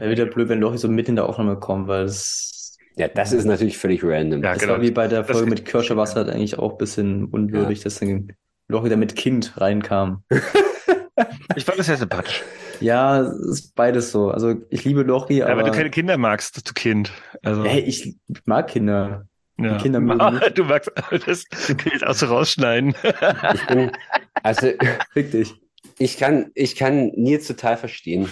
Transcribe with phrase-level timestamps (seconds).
[0.00, 2.76] Ja, wieder blöd, wenn Lochi so mit in der Aufnahme kommt, weil es.
[2.96, 4.42] Ja, das ist natürlich völlig random.
[4.42, 4.74] Ja, das genau.
[4.74, 7.78] war wie bei der Folge mit Kirsche war es halt eigentlich auch ein bisschen unwürdig,
[7.78, 7.84] ja.
[7.84, 8.32] dass dann
[8.66, 10.24] Lochi da mit Kind reinkam.
[11.56, 12.42] ich fand das sehr sympathisch.
[12.80, 14.30] Ja, es ist beides so.
[14.30, 15.50] Also ich liebe Lochi, aber.
[15.52, 17.12] Ja, aber du keine Kinder magst, du Kind.
[17.42, 17.64] Also.
[17.64, 19.26] Hey, ich mag Kinder.
[19.60, 19.76] Ja.
[19.76, 20.90] Die Kinder mögen Du magst
[21.26, 21.44] das
[22.04, 22.94] auch so rausschneiden.
[23.54, 23.90] Ich bin,
[24.42, 24.70] also,
[25.12, 25.54] Fick dich.
[25.98, 28.28] Ich kann, ich kann Nils total verstehen.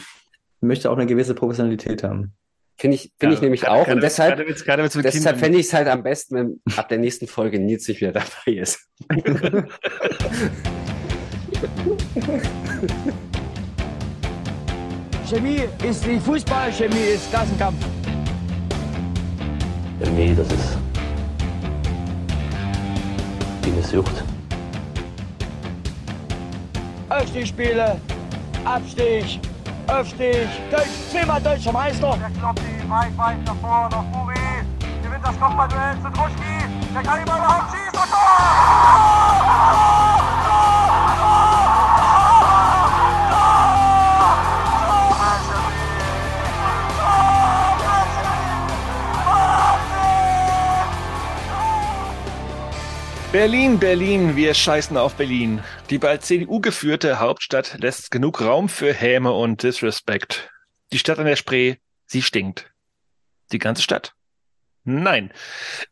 [0.66, 2.34] Ich möchte auch eine gewisse Professionalität haben.
[2.76, 3.86] Finde ich, finde ja, ich nämlich auch.
[3.86, 7.86] und deshalb, deshalb fände ich es halt am besten, wenn ab der nächsten Folge Nils
[7.86, 8.80] nicht wieder dabei ist.
[15.30, 17.78] Chemie ist nicht Fußball, Chemie ist Klassenkampf.
[20.02, 20.76] Chemie, das ist
[23.62, 24.24] wie eine Sucht.
[27.08, 28.00] Aufstiegsspiele,
[28.64, 29.38] Abstieg,
[29.88, 32.18] Aufstieg, Deutsch, zehnmal deutscher Meister.
[32.18, 34.34] Der Kloppi, weit, weit nach vorne, nach Buri.
[35.02, 36.68] Gewinnt das Kopfballduell zu Druschki.
[36.94, 37.92] Der kann überhaupt schießen.
[38.10, 38.16] Tor!
[53.38, 55.62] Berlin, Berlin, wir scheißen auf Berlin.
[55.90, 60.50] Die bald CDU geführte Hauptstadt lässt genug Raum für Häme und Disrespect.
[60.90, 61.74] Die Stadt an der Spree,
[62.06, 62.72] sie stinkt.
[63.52, 64.14] Die ganze Stadt?
[64.84, 65.34] Nein.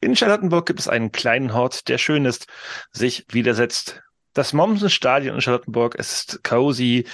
[0.00, 2.46] In Charlottenburg gibt es einen kleinen Hort, der schön ist,
[2.92, 4.02] sich widersetzt.
[4.32, 7.04] Das Mommsen-Stadion in Charlottenburg ist cozy.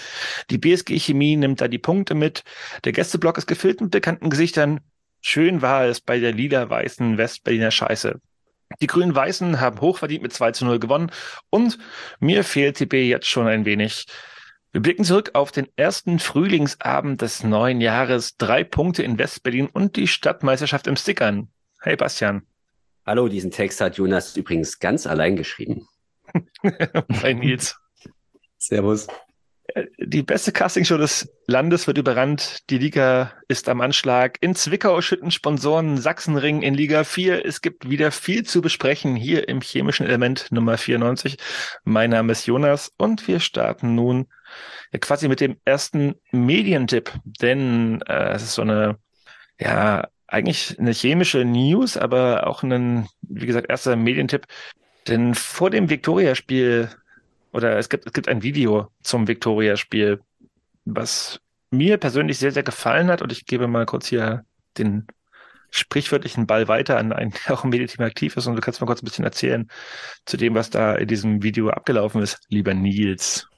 [0.48, 2.44] Die BSG Chemie nimmt da die Punkte mit.
[2.84, 4.78] Der Gästeblock ist gefüllt mit bekannten Gesichtern.
[5.20, 8.20] Schön war es bei der lila-weißen Westberliner Scheiße.
[8.80, 11.10] Die Grün-Weißen haben hochverdient mit 2 zu 0 gewonnen
[11.50, 11.78] und
[12.20, 14.06] mir fehlt TP jetzt schon ein wenig.
[14.72, 18.36] Wir blicken zurück auf den ersten Frühlingsabend des neuen Jahres.
[18.36, 21.48] Drei Punkte in Westberlin und die Stadtmeisterschaft im Stickern.
[21.80, 22.46] Hey Bastian.
[23.04, 25.88] Hallo, diesen Text hat Jonas übrigens ganz allein geschrieben.
[27.22, 27.76] Bei Nils.
[28.58, 29.08] Servus.
[29.98, 32.70] Die beste Castingshow des Landes wird überrannt.
[32.70, 34.38] Die Liga ist am Anschlag.
[34.40, 37.44] In Zwickau schütten Sponsoren Sachsenring in Liga 4.
[37.44, 41.36] Es gibt wieder viel zu besprechen hier im chemischen Element Nummer 94.
[41.84, 44.26] Mein Name ist Jonas und wir starten nun
[45.00, 48.98] quasi mit dem ersten Medientipp, denn äh, es ist so eine,
[49.60, 54.46] ja, eigentlich eine chemische News, aber auch ein, wie gesagt, erster Medientipp.
[55.08, 56.88] Denn vor dem Viktoria-Spiel
[57.52, 60.20] oder es gibt, es gibt ein Video zum Victoria-Spiel,
[60.84, 61.40] was
[61.70, 63.22] mir persönlich sehr, sehr gefallen hat.
[63.22, 64.44] Und ich gebe mal kurz hier
[64.78, 65.06] den
[65.70, 68.46] sprichwörtlichen Ball weiter an einen, der auch im Medienteam aktiv ist.
[68.46, 69.68] Und du kannst mal kurz ein bisschen erzählen
[70.26, 73.48] zu dem, was da in diesem Video abgelaufen ist, lieber Nils.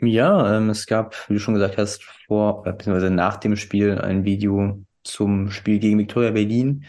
[0.00, 4.24] Ja, ähm, es gab, wie du schon gesagt hast, vor, beziehungsweise nach dem Spiel ein
[4.24, 6.84] Video zum Spiel gegen Victoria Berlin.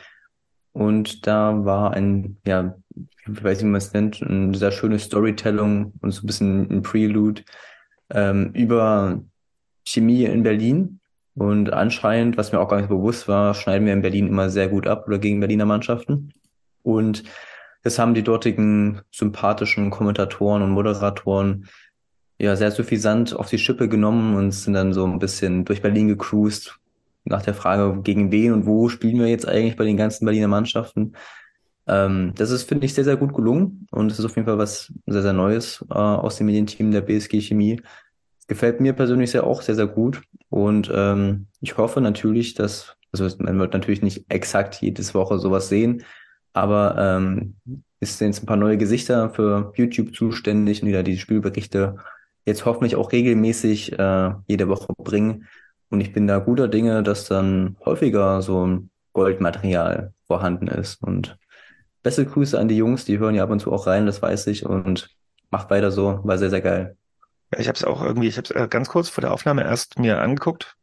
[0.74, 2.76] Und da war ein, ja,
[3.32, 6.70] ich weiß nicht, wie man es nennt, eine sehr schöne Storytelling und so ein bisschen
[6.72, 7.44] ein Prelude
[8.10, 9.22] ähm, über
[9.88, 11.00] Chemie in Berlin.
[11.36, 14.70] Und anscheinend, was mir auch gar nicht bewusst war, schneiden wir in Berlin immer sehr
[14.70, 16.34] gut ab oder gegen Berliner Mannschaften.
[16.82, 17.24] Und
[17.84, 21.68] das haben die dortigen sympathischen Kommentatoren und Moderatoren
[22.40, 26.08] ja sehr suffisant auf die Schippe genommen und sind dann so ein bisschen durch Berlin
[26.08, 26.80] gecruised,
[27.26, 30.48] nach der Frage, gegen wen und wo spielen wir jetzt eigentlich bei den ganzen Berliner
[30.48, 31.14] Mannschaften.
[31.88, 34.58] Ähm, das ist, finde ich, sehr, sehr gut gelungen und es ist auf jeden Fall
[34.58, 37.82] was sehr, sehr Neues äh, aus dem Medienteam der BSG Chemie.
[38.48, 43.28] Gefällt mir persönlich sehr auch sehr, sehr gut und ähm, ich hoffe natürlich, dass, also
[43.40, 46.04] man wird natürlich nicht exakt jedes Woche sowas sehen,
[46.54, 47.56] aber ähm,
[48.00, 51.98] ist jetzt ein paar neue Gesichter für YouTube zuständig und die da die Spielberichte
[52.46, 55.48] jetzt hoffentlich auch regelmäßig äh, jede Woche bringen.
[55.90, 61.02] Und ich bin da guter Dinge, dass dann häufiger so ein Goldmaterial vorhanden ist.
[61.02, 61.38] Und
[62.06, 64.46] beste Grüße an die Jungs, die hören ja ab und zu auch rein, das weiß
[64.48, 64.64] ich.
[64.64, 65.10] Und
[65.50, 66.98] macht weiter so, war sehr, sehr geil.
[67.52, 69.64] Ja, ich habe es auch irgendwie, ich habe es äh, ganz kurz vor der Aufnahme
[69.64, 70.76] erst mir angeguckt,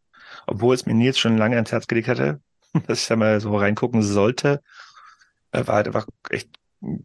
[0.49, 2.41] obwohl es mir Nils schon lange ans Herz gelegt hatte,
[2.89, 4.63] dass ich da mal so reingucken sollte.
[5.53, 6.49] War halt einfach echt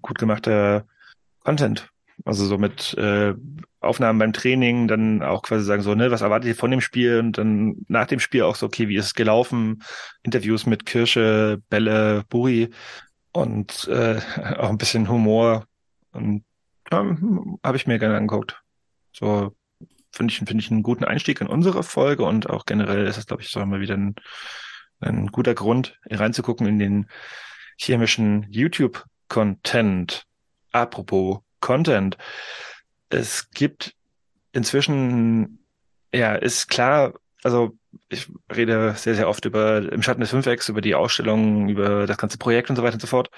[0.01, 0.87] gut gemachter
[1.43, 1.87] Content.
[2.25, 3.35] Also so mit äh,
[3.81, 7.19] Aufnahmen beim Training, dann auch quasi sagen so, ne, was erwartet ihr von dem Spiel
[7.19, 9.83] und dann nach dem Spiel auch so, okay, wie ist es gelaufen?
[10.23, 12.71] Interviews mit Kirsche, Bälle, Buri
[13.37, 14.19] und äh,
[14.57, 15.65] auch ein bisschen Humor
[16.11, 16.43] und
[16.91, 17.17] ja,
[17.63, 18.61] habe ich mir gerne angeguckt.
[19.11, 19.55] So
[20.11, 23.27] finde ich, finde ich einen guten Einstieg in unsere Folge und auch generell ist es,
[23.27, 24.15] glaube ich, so mal wieder ein,
[24.99, 27.09] ein guter Grund, reinzugucken in den
[27.77, 30.23] chemischen YouTube-Content.
[30.71, 32.17] Apropos Content.
[33.09, 33.95] Es gibt
[34.51, 35.63] inzwischen,
[36.13, 37.13] ja, ist klar,
[37.43, 37.77] also
[38.09, 42.17] ich rede sehr, sehr oft über im Schatten des Fünfecks, über die Ausstellung, über das
[42.17, 43.29] ganze Projekt und so weiter und so fort.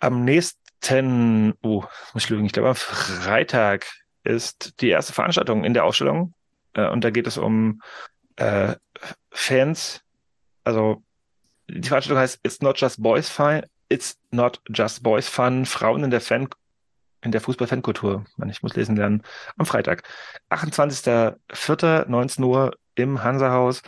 [0.00, 3.86] Am nächsten, oh, muss ich lügen, ich glaube am Freitag
[4.22, 6.34] ist die erste Veranstaltung in der Ausstellung.
[6.74, 7.80] Äh, und da geht es um
[8.36, 8.74] äh,
[9.30, 10.00] Fans.
[10.64, 11.02] Also
[11.68, 16.10] die Veranstaltung heißt It's not just boys fun, it's not just boys fun, Frauen in
[16.10, 16.48] der Fan
[17.20, 18.26] in der Fußball-Fankultur.
[18.50, 19.22] Ich muss lesen lernen.
[19.56, 20.02] Am Freitag,
[20.50, 23.82] 28.04., 19 Uhr im Hansahaus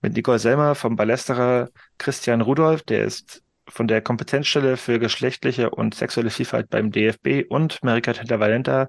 [0.00, 1.68] mit Nicole Selmer vom Ballesterer
[1.98, 7.82] Christian Rudolf, der ist von der Kompetenzstelle für geschlechtliche und sexuelle Vielfalt beim DFB und
[7.82, 8.88] Marika Tenter-Valenta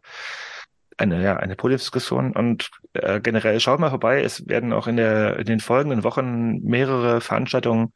[0.97, 4.21] eine, ja, eine Podiumsdiskussion und äh, generell schaut mal vorbei.
[4.21, 7.93] Es werden auch in, der, in den folgenden Wochen mehrere Veranstaltungen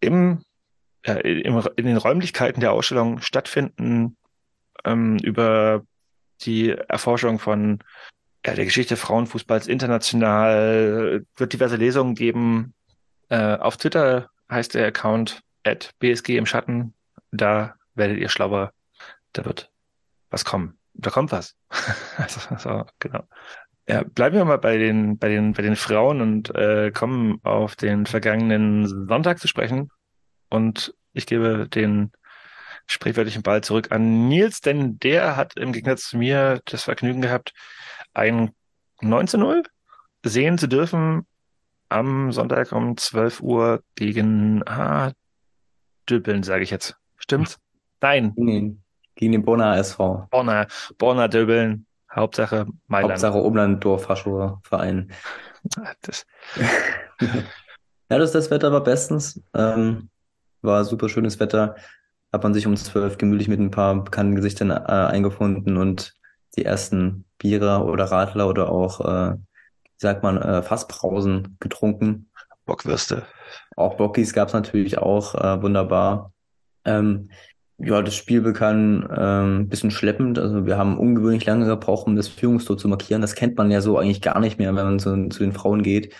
[0.00, 0.42] im,
[1.02, 4.16] äh, im, in den Räumlichkeiten der Ausstellung stattfinden
[4.84, 5.82] ähm, über
[6.42, 7.78] die Erforschung von
[8.46, 12.74] ja, der Geschichte Frauenfußballs international, wird diverse Lesungen geben.
[13.28, 16.94] Äh, auf Twitter heißt der Account at BSG im Schatten.
[17.32, 18.72] Da werdet ihr schlauer.
[19.32, 19.70] Da wird
[20.30, 20.78] was kommen.
[20.92, 21.56] Da kommt was.
[22.18, 23.24] also, so, genau.
[23.88, 27.76] Ja, bleiben wir mal bei den, bei den, bei den Frauen und äh, kommen auf
[27.76, 29.90] den vergangenen Sonntag zu sprechen.
[30.48, 32.12] Und ich gebe den
[32.86, 37.52] sprichwörtlichen Ball zurück an Nils, denn der hat im Gegensatz zu mir das Vergnügen gehabt,
[38.14, 38.52] ein
[39.00, 39.64] 19-0
[40.24, 41.26] sehen zu dürfen
[41.88, 45.12] am Sonntag um 12 Uhr gegen ah,
[46.08, 46.96] Düppeln, sage ich jetzt.
[47.16, 47.58] Stimmt's?
[48.00, 48.32] Nein.
[48.36, 48.76] Nee,
[49.14, 50.28] gegen den Bonner SV.
[50.30, 50.66] Bonner,
[50.98, 51.86] Bonner Döbeln.
[52.14, 53.12] Hauptsache Mailand.
[53.12, 54.06] Hauptsache Umlanddorf
[54.62, 55.12] Verein.
[56.02, 56.26] Das.
[57.20, 59.42] ja, das, das Wetter war bestens.
[59.54, 60.10] Ähm,
[60.62, 61.76] war super schönes Wetter.
[62.32, 66.14] Hat man sich um zwölf gemütlich mit ein paar bekannten Gesichtern äh, eingefunden und
[66.56, 72.30] die ersten Bierer oder Radler oder auch, äh, wie sagt man, äh, Fassbrausen getrunken.
[72.66, 73.24] Bockwürste.
[73.76, 76.32] Auch Bockis gab es natürlich auch, äh, wunderbar.
[76.84, 77.28] Ähm,
[77.78, 80.38] ja, das Spiel begann ähm, bisschen schleppend.
[80.38, 83.20] Also wir haben ungewöhnlich lange gebraucht, um das Führungstor zu markieren.
[83.20, 85.82] Das kennt man ja so eigentlich gar nicht mehr, wenn man zu, zu den Frauen
[85.82, 86.14] geht.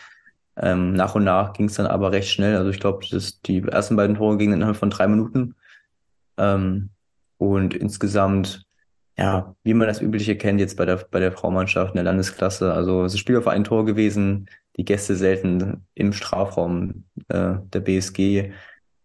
[0.56, 2.56] Ähm, nach und nach ging es dann aber recht schnell.
[2.56, 3.06] Also ich glaube,
[3.46, 5.54] die ersten beiden Tore gingen innerhalb von drei Minuten.
[6.36, 6.90] Ähm,
[7.38, 8.64] und insgesamt,
[9.16, 12.72] ja, wie man das Übliche kennt jetzt bei der, bei der Frauenmannschaft in der Landesklasse.
[12.72, 17.80] Also es ist Spiel auf ein Tor gewesen, die Gäste selten im Strafraum äh, der
[17.80, 18.52] BSG.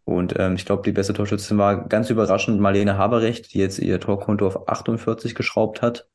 [0.05, 3.99] Und ähm, ich glaube, die beste Torschützin war ganz überraschend Marlene Haberrecht, die jetzt ihr
[3.99, 6.07] Torkonto auf 48 geschraubt hat.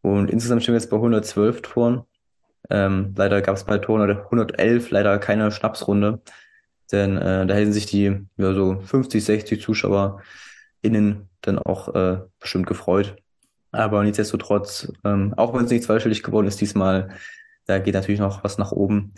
[0.00, 2.04] Und insgesamt stehen wir jetzt bei 112 Toren.
[2.70, 6.22] Ähm, leider gab es bei Toren 111 leider keine Schnapsrunde.
[6.90, 10.22] Denn äh, da hätten sich die ja, so 50, 60 Zuschauer
[10.82, 13.16] innen dann auch äh, bestimmt gefreut.
[13.72, 17.10] Aber nichtsdestotrotz, ähm, auch wenn es nicht zweistellig geworden ist diesmal,
[17.66, 19.14] da geht natürlich noch was nach oben.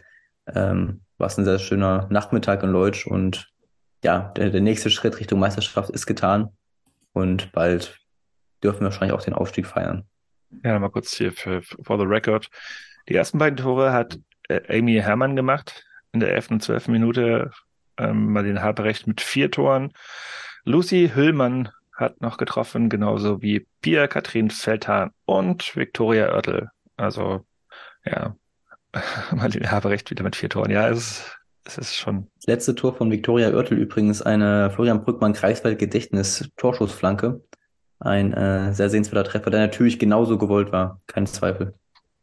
[0.47, 3.51] Ähm, war es ein sehr schöner Nachmittag in Leutsch und
[4.05, 6.51] ja, der, der nächste Schritt Richtung Meisterschaft ist getan
[7.13, 7.99] und bald
[8.63, 10.05] dürfen wir wahrscheinlich auch den Aufstieg feiern.
[10.65, 12.49] Ja, mal kurz hier für, for the record.
[13.09, 14.19] Die ersten beiden Tore hat
[14.49, 16.51] äh, Amy Herrmann gemacht in der 11.
[16.51, 16.89] und 12.
[16.89, 17.51] Minute.
[17.97, 19.93] Ähm, Marlene Haberecht mit vier Toren.
[20.65, 26.71] Lucy Hüllmann hat noch getroffen, genauso wie Pia Katrin Feldhahn und Viktoria Oertel.
[26.97, 27.45] Also,
[28.05, 28.37] ja,
[29.35, 30.71] Marlene Haberecht wieder mit vier Toren.
[30.71, 32.29] Ja, es, es ist schon.
[32.37, 37.43] Das letzte Tor von Viktoria Oertel übrigens eine Florian Brückmann Kreiswald Gedächtnis Torschussflanke.
[37.99, 41.01] Ein äh, sehr sehenswerter Treffer, der natürlich genauso gewollt war.
[41.07, 41.75] Kein Zweifel.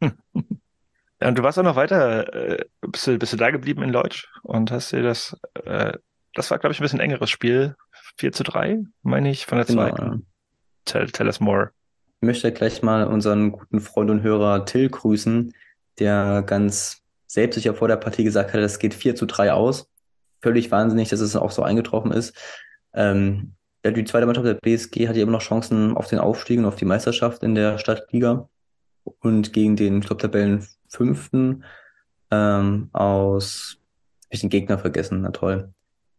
[1.22, 4.26] Und du warst auch noch weiter, äh, bist, du, bist du da geblieben in Leutsch
[4.42, 5.92] und hast dir das, äh,
[6.32, 7.76] das war, glaube ich, ein bisschen engeres Spiel.
[8.16, 10.02] 4 zu 3, meine ich, von der genau, zweiten.
[10.02, 10.18] Ja.
[10.84, 11.70] Tell, tell us more.
[12.20, 15.54] Ich möchte gleich mal unseren guten Freund und Hörer Till grüßen,
[15.98, 19.88] der ganz selbstsicher vor der Partie gesagt hat, es geht 4 zu 3 aus.
[20.42, 22.36] Völlig wahnsinnig, dass es auch so eingetroffen ist.
[22.92, 26.66] Ähm, die zweite Mannschaft der BSG hat ja immer noch Chancen auf den Aufstieg und
[26.66, 28.48] auf die Meisterschaft in der Stadtliga.
[29.20, 31.64] Und gegen den, ich glaube, Tabellen fünften
[32.30, 33.78] ähm, aus,
[34.24, 35.72] hab ich den Gegner vergessen, na toll.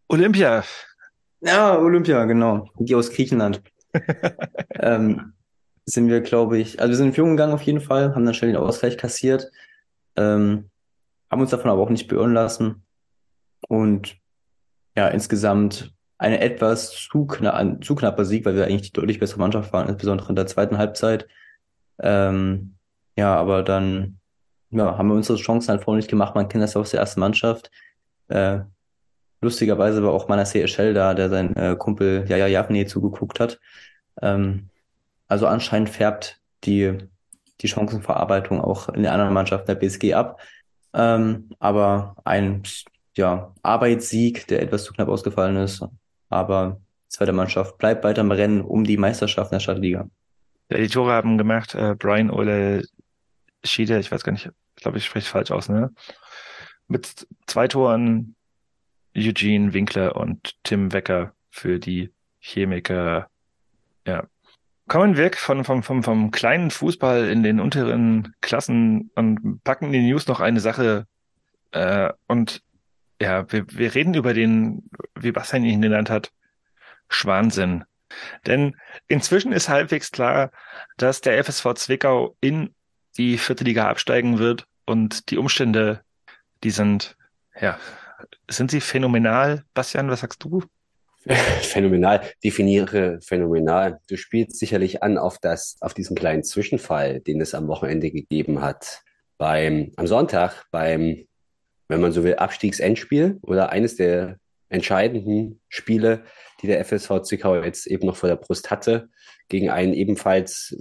[0.08, 0.64] Olympia.
[1.42, 2.70] Ja, Olympia, genau.
[2.78, 3.62] Die aus Griechenland.
[4.80, 5.34] ähm,
[5.86, 8.34] sind wir, glaube ich, also wir sind in Führung gegangen auf jeden Fall, haben dann
[8.34, 9.52] schnell den Ausgleich kassiert,
[10.16, 10.70] ähm,
[11.30, 12.84] haben uns davon aber auch nicht beirren lassen.
[13.68, 14.18] Und
[14.96, 19.40] ja, insgesamt eine etwas zu, kna zu knapper Sieg, weil wir eigentlich die deutlich bessere
[19.40, 21.28] Mannschaft waren, insbesondere in der zweiten Halbzeit.
[22.00, 22.76] Ähm,
[23.16, 24.20] ja, aber dann
[24.70, 26.36] ja, haben wir unsere Chancen halt vorher nicht gemacht.
[26.36, 27.72] Man kennt das aus der ersten Mannschaft.
[28.28, 28.60] Äh,
[29.42, 33.60] lustigerweise war auch Manasseh Eschel da, der sein äh, Kumpel Jaja Javne zugeguckt hat.
[34.22, 34.70] Ähm,
[35.28, 36.98] also anscheinend färbt die,
[37.62, 40.40] die Chancenverarbeitung auch in der anderen Mannschaft der BSG ab.
[40.94, 42.64] Ähm, aber ein
[43.16, 45.84] ja, Arbeitssieg, der etwas zu knapp ausgefallen ist.
[46.30, 50.10] Aber zweite Mannschaft bleibt weiter im Rennen um die Meisterschaft in der Stadtliga.
[50.70, 52.84] Ja, die Tore haben gemacht äh, Brian Ole
[53.64, 55.92] Schiede, ich weiß gar nicht, ich glaube, ich spreche falsch aus, ne?
[56.88, 58.36] Mit zwei Toren
[59.16, 63.30] Eugene Winkler und Tim Wecker für die Chemiker.
[64.06, 64.28] Ja.
[64.88, 69.94] Kommen weg von, vom, vom, vom kleinen Fußball in den unteren Klassen und packen in
[69.94, 71.08] die News noch eine Sache.
[71.72, 72.62] Äh, und
[73.22, 76.32] ja, wir, wir reden über den, wie Bastian ihn genannt hat,
[77.08, 77.86] Schwahnsinn.
[78.46, 78.76] Denn
[79.08, 80.52] inzwischen ist halbwegs klar,
[80.98, 82.74] dass der FSV Zwickau in
[83.18, 86.02] die vierte Liga absteigen wird und die Umstände,
[86.64, 87.16] die sind,
[87.60, 87.78] ja,
[88.50, 89.64] sind sie phänomenal?
[89.74, 90.64] Bastian, was sagst du?
[91.62, 94.00] Phänomenal, definiere phänomenal.
[94.08, 98.62] Du spielst sicherlich an auf das, auf diesen kleinen Zwischenfall, den es am Wochenende gegeben
[98.62, 99.04] hat.
[99.38, 101.28] Beim, am Sonntag beim,
[101.88, 104.38] wenn man so will, Abstiegsendspiel oder eines der
[104.70, 106.24] entscheidenden Spiele,
[106.62, 109.10] die der FSV Zwickau jetzt eben noch vor der Brust hatte,
[109.50, 110.76] gegen einen ebenfalls,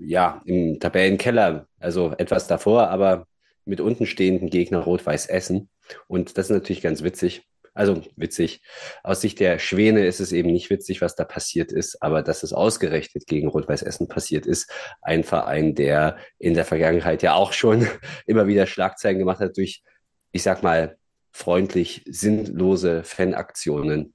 [0.00, 3.26] ja, im Tabellenkeller, also etwas davor, aber
[3.64, 5.68] mit untenstehenden Gegner Rot-Weiß Essen.
[6.06, 7.46] Und das ist natürlich ganz witzig.
[7.74, 8.62] Also witzig.
[9.02, 12.44] Aus Sicht der Schwäne ist es eben nicht witzig, was da passiert ist, aber dass
[12.44, 14.70] es ausgerechnet gegen Rot-Weiß Essen passiert ist.
[15.02, 17.88] Ein Verein, der in der Vergangenheit ja auch schon
[18.26, 19.82] immer wieder Schlagzeilen gemacht hat durch,
[20.30, 20.96] ich sag mal,
[21.32, 24.14] freundlich sinnlose Fanaktionen.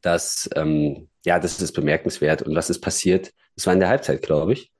[0.00, 2.42] Das, ähm, ja, das ist bemerkenswert.
[2.42, 3.32] Und was ist passiert?
[3.54, 4.72] Das war in der Halbzeit, glaube ich.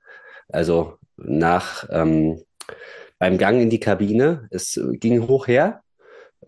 [0.49, 2.43] Also nach ähm,
[3.23, 4.49] beim Gang in die Kabine.
[4.51, 5.81] Es ging hoch her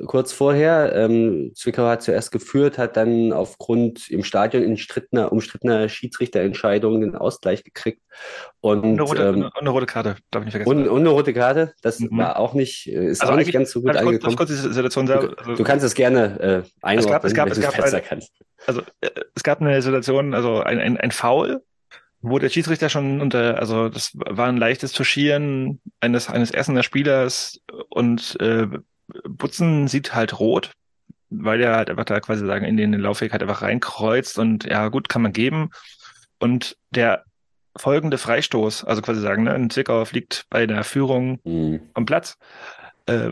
[0.08, 0.94] kurz vorher.
[0.94, 7.15] Ähm, Zwickau hat zuerst geführt, hat dann aufgrund im Stadion in strittener, umstrittener Schiedsrichterentscheidung den
[7.15, 8.01] Ausgleich gekriegt.
[8.60, 10.79] Und, eine, rote, ähm, eine rote Karte, darf ich nicht vergessen.
[10.82, 12.17] Und, und eine rote Karte, das mhm.
[12.17, 14.36] war auch nicht, äh, ist also auch nicht ganz so gut angekommen.
[14.36, 17.48] Kurz, kurz Situation du, also, du, kannst es gerne äh, einordnen, es gab, es gab,
[17.51, 18.22] es gab eine,
[18.67, 21.62] Also äh, es gab eine Situation, also ein, ein, ein Foul,
[22.29, 27.62] wo der Schiedsrichter schon unter, also das war ein leichtes Tuschieren eines, eines Essener Spielers
[27.89, 28.67] und äh,
[29.27, 30.72] Butzen sieht halt rot,
[31.29, 34.88] weil er halt einfach da quasi sagen, in den Laufweg halt einfach reinkreuzt und ja,
[34.89, 35.70] gut, kann man geben.
[36.39, 37.24] Und der
[37.77, 41.82] folgende Freistoß, also quasi sagen, ne, ein Zwickauer fliegt bei der Führung mhm.
[41.94, 42.38] am Platz,
[43.05, 43.32] äh,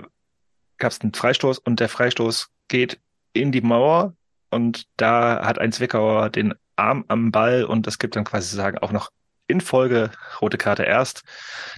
[0.77, 3.00] gab es einen Freistoß und der Freistoß geht
[3.33, 4.13] in die Mauer
[4.51, 8.77] und da hat ein Zwickauer den Arm am Ball und das gibt dann quasi sagen
[8.80, 9.12] auch noch
[9.48, 10.12] in Folge
[10.42, 11.24] rote Karte erst,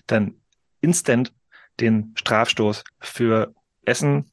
[0.07, 0.35] dann
[0.81, 1.33] instant
[1.79, 3.53] den Strafstoß für
[3.85, 4.31] Essen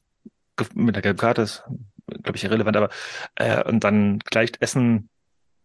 [0.73, 1.63] mit der gelben Karte ist,
[2.07, 2.89] glaube ich, irrelevant, aber
[3.35, 5.09] äh, und dann gleicht Essen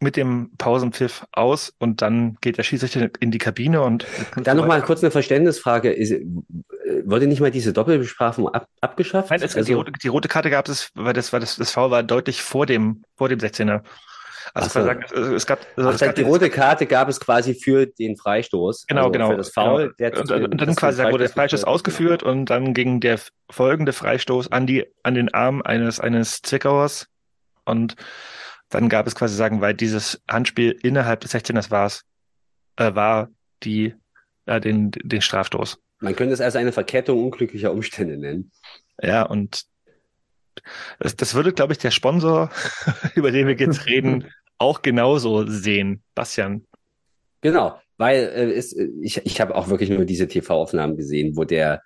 [0.01, 4.67] mit dem Pausenpfiff aus und dann geht der Schiedsrichter in die Kabine und dann noch
[4.67, 6.25] mal kurz eine Verständnisfrage: ist, äh,
[7.05, 9.31] Wurde nicht mal diese Doppelbestrafung ab, abgeschafft?
[9.31, 11.73] Nein, es, also, die, rote, die rote Karte gab es, weil das war das, das
[11.73, 13.83] Foul war deutlich vor dem vor dem 16er.
[14.55, 14.87] Also so.
[14.87, 18.87] sagen, es gab, also es gab die rote Karte gab es quasi für den Freistoß.
[18.87, 19.31] Genau, also genau.
[19.31, 19.95] Für das Foul.
[19.97, 20.21] Genau.
[20.21, 23.19] Und, und, dann quasi wurde der Freistoß ausgeführt und dann ging der
[23.51, 27.09] folgende Freistoß an die, an den Arm eines, eines Zwickauers.
[27.65, 27.97] Und
[28.71, 31.91] dann gab es quasi sagen, weil dieses Handspiel innerhalb des 16ers war,
[32.77, 33.29] äh, war
[33.63, 33.95] die,
[34.47, 35.79] äh, den, den Strafstoß.
[36.01, 38.53] Man könnte es also eine Verkettung unglücklicher Umstände nennen.
[39.03, 39.65] Ja, und
[40.99, 42.51] das, das würde, glaube ich, der Sponsor,
[43.15, 44.27] über den wir jetzt reden,
[44.59, 46.03] auch genauso sehen.
[46.15, 46.67] Bastian.
[47.41, 51.83] Genau, weil äh, es, ich, ich habe auch wirklich nur diese TV-Aufnahmen gesehen, wo der,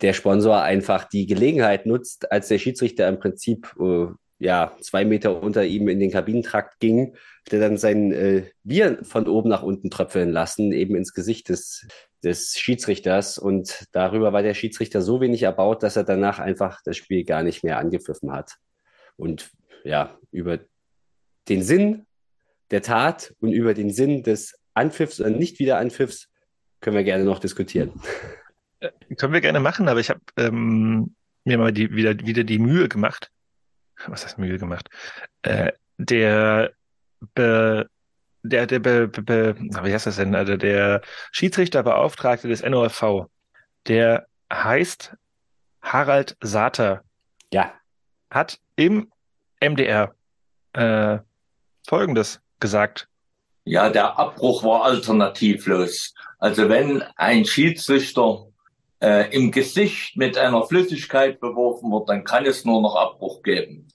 [0.00, 4.06] der Sponsor einfach die Gelegenheit nutzt, als der Schiedsrichter im Prinzip äh,
[4.38, 7.16] ja zwei Meter unter ihm in den Kabinentrakt ging,
[7.50, 11.86] der dann sein äh, Bier von oben nach unten tröpfeln lassen, eben ins Gesicht des,
[12.22, 13.38] des Schiedsrichters.
[13.38, 17.42] Und darüber war der Schiedsrichter so wenig erbaut, dass er danach einfach das Spiel gar
[17.42, 18.56] nicht mehr angepfiffen hat.
[19.16, 19.50] Und
[19.84, 20.58] ja, über
[21.48, 22.06] den Sinn
[22.70, 26.28] der Tat und über den Sinn des Anpfiffs oder nicht wieder Anpfiffs
[26.80, 28.00] können wir gerne noch diskutieren.
[28.80, 32.58] Äh, können wir gerne machen, aber ich habe ähm, mir mal die, wieder, wieder die
[32.58, 33.30] Mühe gemacht.
[34.06, 34.88] Was heißt Mühe gemacht?
[35.42, 36.72] Äh, der
[37.34, 37.88] be,
[38.42, 40.34] der, der, be, be, wie heißt das denn?
[40.34, 41.02] Also der
[41.32, 43.26] Schiedsrichterbeauftragte des NOFV,
[43.86, 45.16] der heißt
[45.82, 47.02] Harald Sater.
[47.52, 47.72] Ja.
[48.30, 49.10] Hat im
[49.60, 50.14] MDR
[50.74, 51.18] äh,
[51.86, 53.08] Folgendes gesagt.
[53.64, 56.14] Ja, der Abbruch war alternativlos.
[56.38, 58.46] Also wenn ein Schiedsrichter
[59.00, 63.88] äh, im Gesicht mit einer Flüssigkeit beworfen wird, dann kann es nur noch Abbruch geben.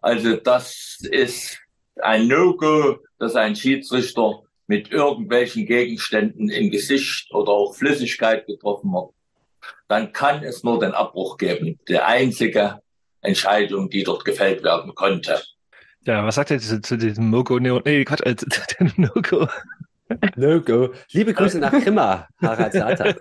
[0.00, 1.58] Also das ist
[2.00, 9.10] ein No-Go, dass ein Schiedsrichter mit irgendwelchen Gegenständen im Gesicht oder auch Flüssigkeit getroffen wird.
[9.88, 11.78] dann kann es nur den Abbruch geben.
[11.88, 12.80] Die einzige
[13.20, 15.40] Entscheidung, die dort gefällt werden konnte.
[16.02, 17.58] Ja, was sagt er zu, diesem No-Go?
[17.58, 18.48] Nee, Quatsch, äh, zu
[18.78, 18.92] dem
[20.08, 20.30] No-Go.
[20.36, 20.94] No-Go.
[21.12, 23.14] Liebe Grüße nach Krimmer, Harald Sata.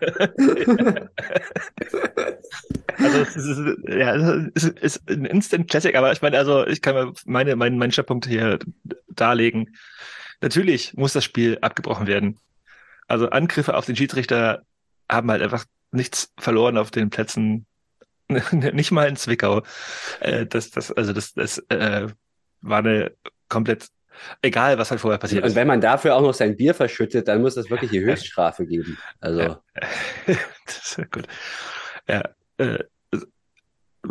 [2.98, 4.16] Also es ist, ja,
[4.54, 8.28] es ist, ein Instant Classic, aber ich meine, also ich kann meine, meine, meinen Schwerpunkt
[8.28, 8.60] hier
[9.10, 9.76] darlegen.
[10.42, 12.40] Natürlich muss das Spiel abgebrochen werden.
[13.08, 14.64] Also Angriffe auf den Schiedsrichter
[15.10, 17.66] haben halt einfach nichts verloren auf den Plätzen.
[18.52, 19.64] Nicht mal in Zwickau.
[20.20, 22.08] Äh, das, das, also das, das äh,
[22.62, 23.12] war eine
[23.50, 23.90] komplett
[24.42, 25.56] egal, was halt vorher passiert Und ist.
[25.56, 28.98] wenn man dafür auch noch sein Bier verschüttet, dann muss es wirklich die Höchststrafe geben.
[29.20, 29.58] Also,
[30.26, 31.28] das ist ja gut.
[32.08, 32.24] Ja,
[32.58, 32.84] äh,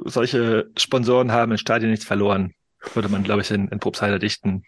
[0.05, 2.53] solche Sponsoren haben im Stadion nichts verloren.
[2.95, 4.65] Würde man, glaube ich, in, in Probstheider dichten.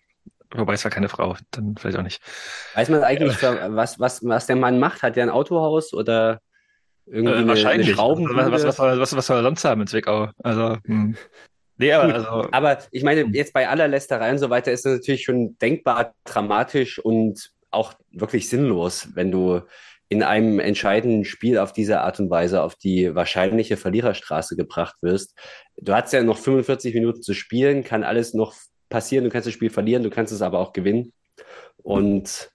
[0.53, 2.23] Wobei es war keine Frau, dann vielleicht auch nicht.
[2.75, 5.03] weiß man eigentlich, was, was, was der Mann macht?
[5.03, 6.41] Hat der ein Autohaus oder
[7.05, 7.89] irgendwie Äh, wahrscheinlich.
[7.89, 8.37] eine Schraubenbude?
[8.53, 10.31] was, was, was, was, was soll er sonst haben in Zwickau?
[10.43, 11.17] Also, hm.
[11.79, 14.99] Nee, aber also, Aber ich meine, jetzt bei aller Lästerei und so weiter ist es
[14.99, 19.61] natürlich schon denkbar dramatisch und auch wirklich sinnlos, wenn du
[20.09, 25.37] in einem entscheidenden Spiel auf diese Art und Weise auf die wahrscheinliche Verliererstraße gebracht wirst.
[25.77, 28.55] Du hast ja noch 45 Minuten zu spielen, kann alles noch
[28.89, 31.13] passieren, du kannst das Spiel verlieren, du kannst es aber auch gewinnen.
[31.79, 32.51] Und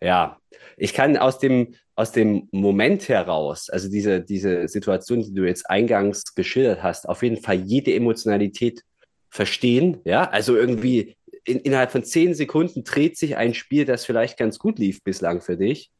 [0.00, 0.38] ja,
[0.76, 5.70] ich kann aus dem, aus dem Moment heraus, also diese, diese Situation, die du jetzt
[5.70, 8.82] eingangs geschildert hast, auf jeden Fall jede Emotionalität
[9.30, 10.00] verstehen.
[10.04, 14.58] Ja, also irgendwie in, innerhalb von zehn Sekunden dreht sich ein Spiel, das vielleicht ganz
[14.58, 15.90] gut lief bislang für dich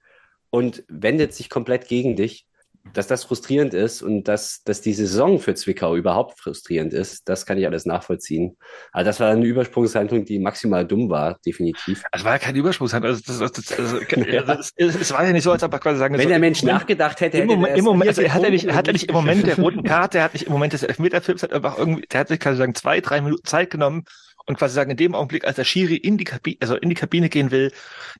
[0.50, 2.46] und wendet sich komplett gegen dich.
[2.92, 7.46] Dass das frustrierend ist und dass, dass die Saison für Zwickau überhaupt frustrierend ist, das
[7.46, 8.56] kann ich alles nachvollziehen.
[8.92, 12.04] Aber das war eine Übersprungshandlung, die maximal dumm war, definitiv.
[12.12, 13.10] es war ja kein Übersprungshandel.
[13.12, 13.98] Also, das, das, das, also,
[14.30, 14.42] Ja.
[14.44, 16.66] also, es, war ja nicht so, als ob er quasi sagen Wenn der Mensch im
[16.66, 18.86] Moment- nachgedacht hätte, Im hätte Moment, er im Moment, also er hat ja nicht, hat
[18.86, 21.52] er nicht im Moment der roten Karte, er hat nicht im Moment des Elfmeterfilms, hat
[21.52, 24.04] einfach irgendwie, der hat sich quasi sagen zwei, drei Minuten Zeit genommen
[24.46, 26.94] und quasi sagen in dem Augenblick, als der Schiri in die Kabine, also in die
[26.94, 27.72] Kabine gehen will,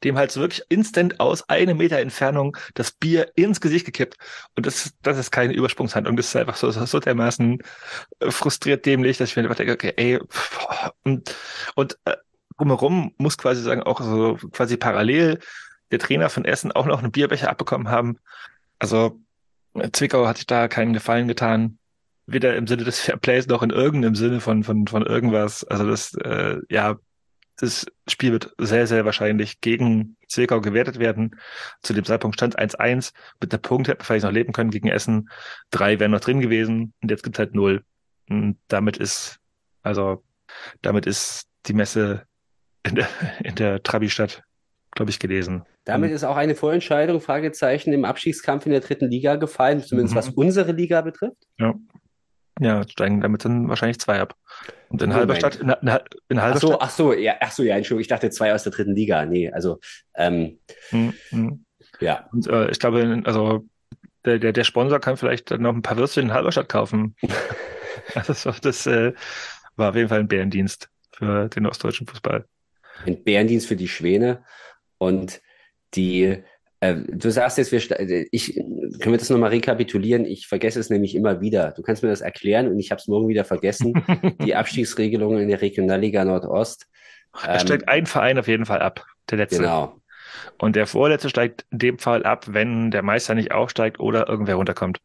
[0.02, 4.16] dem halt so wirklich instant aus einem Meter Entfernung das Bier ins Gesicht gekippt.
[4.56, 7.62] Und das, das ist keine Übersprungshandlung, das ist einfach so, so dermaßen
[8.20, 10.18] äh, frustriert dämlich, dass ich mir einfach denke, okay, ey,
[11.02, 11.34] und,
[11.74, 12.16] und äh,
[12.56, 15.40] drumherum muss quasi sagen, auch so quasi parallel
[15.90, 18.18] der Trainer von Essen auch noch einen Bierbecher abbekommen haben.
[18.78, 19.20] Also
[19.74, 21.78] äh, Zwickau hat sich da keinen Gefallen getan.
[22.26, 25.64] Weder im Sinne des Fairplays noch in irgendeinem Sinne von, von, von irgendwas.
[25.64, 26.96] Also das, äh, ja,
[27.58, 31.36] das Spiel wird sehr, sehr wahrscheinlich gegen Zwickau gewertet werden.
[31.82, 33.12] Zu dem Zeitpunkt stand 1-1.
[33.40, 35.28] Mit einer Punkt hätte man vielleicht noch leben können gegen Essen.
[35.70, 37.84] Drei wären noch drin gewesen und jetzt gibt's halt null.
[38.28, 39.38] Und damit ist,
[39.82, 40.24] also,
[40.82, 42.22] damit ist die Messe
[42.84, 43.08] in der,
[43.44, 44.42] in der Trabi-Stadt,
[44.92, 45.62] glaube ich, gelesen.
[45.84, 50.18] Damit ist auch eine Vorentscheidung, Fragezeichen, im Abstiegskampf in der dritten Liga gefallen, zumindest Mhm.
[50.18, 51.36] was unsere Liga betrifft.
[51.58, 51.74] Ja,
[52.88, 54.36] steigen damit dann wahrscheinlich zwei ab.
[54.88, 55.28] Und in Moment.
[55.30, 58.08] Halberstadt, in, in, in Ach Halberstadt, so, ach so, ja, ach so, ja, Entschuldigung, ich
[58.08, 59.24] dachte zwei aus der dritten Liga.
[59.26, 59.80] Nee, also,
[60.14, 61.64] ähm, Hm, hm.
[62.00, 62.28] ja.
[62.32, 63.64] Und äh, ich glaube, also
[64.24, 67.16] der, der, der Sponsor kann vielleicht dann noch ein paar Würstchen in Halberstadt kaufen.
[68.14, 69.12] Also das, war- das äh,
[69.76, 72.44] war auf jeden Fall ein Bärendienst für den ostdeutschen Fußball.
[73.06, 74.44] Ein Bärendienst für die Schwäne
[74.98, 75.40] und
[75.94, 76.42] die,
[76.84, 77.80] äh, du sagst jetzt, wir,
[78.30, 80.26] ich, können wir das nochmal rekapitulieren?
[80.26, 81.72] Ich vergesse es nämlich immer wieder.
[81.72, 83.94] Du kannst mir das erklären und ich habe es morgen wieder vergessen.
[84.44, 86.86] Die Abstiegsregelungen in der Regionalliga Nordost.
[87.34, 89.62] Es Ähm, steigt ein Verein auf jeden Fall ab, der letzte.
[89.62, 89.98] Genau.
[90.58, 94.56] Und der vorletzte steigt in dem Fall ab, wenn der Meister nicht aufsteigt oder irgendwer
[94.56, 94.98] runterkommt.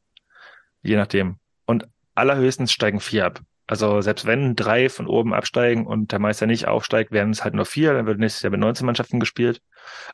[0.81, 1.37] Je nachdem.
[1.65, 3.41] Und allerhöchstens steigen vier ab.
[3.67, 7.53] Also selbst wenn drei von oben absteigen und der Meister nicht aufsteigt, werden es halt
[7.53, 9.61] nur vier, dann wird nächstes Jahr mit 19 Mannschaften gespielt.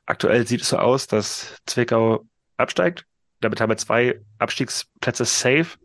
[0.06, 2.26] Aktuell sieht es so aus, dass Zwickau
[2.58, 3.06] absteigt.
[3.42, 5.78] Damit haben wir zwei Abstiegsplätze safe.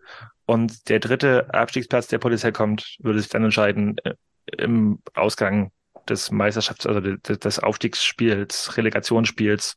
[0.47, 4.15] Und der dritte Abstiegsplatz, der potenziell kommt, würde sich dann entscheiden äh,
[4.59, 5.71] im Ausgang
[6.09, 9.77] des Meisterschafts, also de- de- des Aufstiegsspiels, Relegationsspiels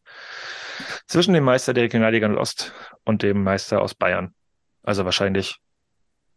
[1.06, 2.74] zwischen dem Meister der Regionalliga Nordost
[3.04, 4.34] und dem Meister aus Bayern.
[4.82, 5.60] Also wahrscheinlich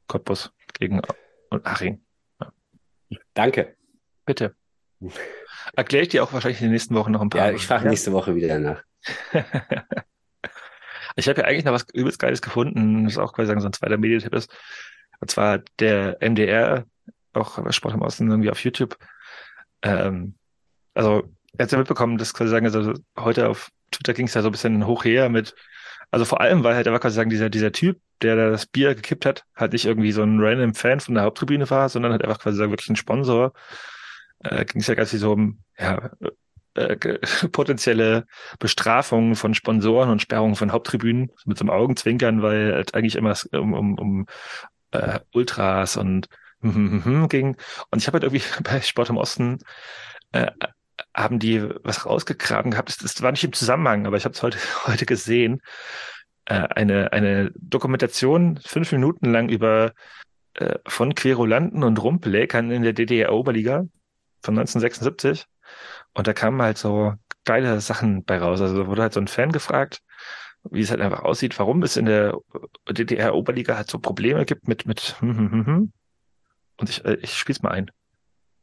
[0.07, 1.01] Cottbus gegen
[1.65, 2.05] Aching.
[3.35, 3.77] Danke.
[4.25, 4.55] Bitte.
[5.75, 7.49] Erkläre ich dir auch wahrscheinlich in den nächsten Wochen noch ein paar.
[7.49, 8.83] Ja, ich frage nächste Woche wieder nach.
[11.19, 13.73] Ich habe ja eigentlich noch was übelst Geiles gefunden, das auch quasi sagen, so ein
[13.73, 14.55] zweiter Medientipp ist.
[15.19, 16.85] Und zwar der MDR,
[17.33, 18.99] auch Sport im Osten irgendwie auf YouTube.
[19.81, 20.35] Ähm,
[20.93, 21.23] also,
[21.57, 24.49] er hat ja mitbekommen, dass quasi sagen, also heute auf Twitter ging es ja so
[24.49, 25.55] ein bisschen hoch her mit,
[26.11, 28.95] also vor allem, weil halt einfach quasi sagen, dieser, dieser Typ, der da das Bier
[28.95, 32.23] gekippt hat, halt nicht irgendwie so ein random Fan von der Haupttribüne war, sondern halt
[32.23, 33.55] einfach quasi sagen, wirklich ein Sponsor.
[34.51, 36.11] Äh, ging es ja ganz viel so um, ja,
[36.75, 36.97] äh,
[37.53, 38.27] potenzielle
[38.59, 43.35] Bestrafungen von Sponsoren und Sperrungen von Haupttribünen mit so einem Augenzwinkern, weil es eigentlich immer
[43.53, 44.27] um, um, um
[44.93, 46.29] äh, Ultras und
[46.63, 47.57] ging.
[47.91, 49.59] Und ich habe halt irgendwie bei Sport im Osten
[50.33, 50.51] äh,
[51.15, 52.89] haben die was rausgegraben gehabt.
[52.89, 55.61] Das, das war nicht im Zusammenhang, aber ich habe es heute, heute gesehen.
[56.47, 59.93] Äh, eine, eine Dokumentation fünf Minuten lang über
[60.55, 63.87] äh, von Querulanten und Rumpelekern in der DDR-Oberliga
[64.43, 65.47] von 1976.
[66.15, 68.61] Und da kamen halt so geile Sachen bei raus.
[68.61, 70.03] Also wurde halt so ein Fan gefragt,
[70.71, 72.39] wie es halt einfach aussieht, warum es in der
[72.91, 75.93] DDR-Oberliga halt so Probleme gibt mit, mit, hm, hm, hm, hm.
[76.79, 77.91] und ich, äh, ich spiel's mal ein.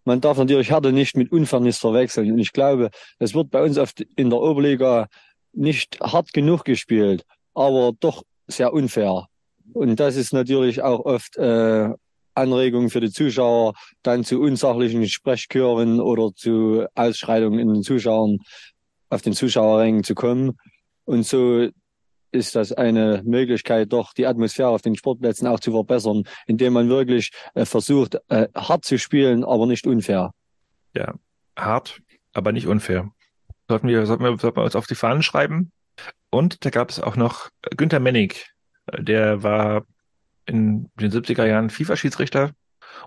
[0.06, 2.32] Man darf natürlich Härte nicht mit Unfairness verwechseln.
[2.32, 5.08] Und ich glaube, es wird bei uns oft in der Oberliga
[5.54, 9.28] nicht hart genug gespielt, aber doch sehr unfair.
[9.72, 11.90] Und das ist natürlich auch oft äh,
[12.36, 18.40] Anregungen für die Zuschauer, dann zu unsachlichen Sprechchören oder zu Ausschreitungen in den Zuschauern
[19.10, 20.58] auf den Zuschauerrängen zu kommen.
[21.06, 21.68] Und so
[22.32, 26.90] ist das eine Möglichkeit, doch die Atmosphäre auf den Sportplätzen auch zu verbessern, indem man
[26.90, 30.32] wirklich äh, versucht, äh, hart zu spielen, aber nicht unfair.
[30.96, 31.14] Ja,
[31.56, 32.02] hart,
[32.34, 33.12] aber nicht unfair.
[33.70, 35.72] Sollten wir, sollten wir, sollten wir uns auf die Fahnen schreiben.
[36.32, 38.52] Und da gab es auch noch Günter Mennig,
[38.92, 39.86] der war
[40.46, 42.52] in den 70er Jahren FIFA-Schiedsrichter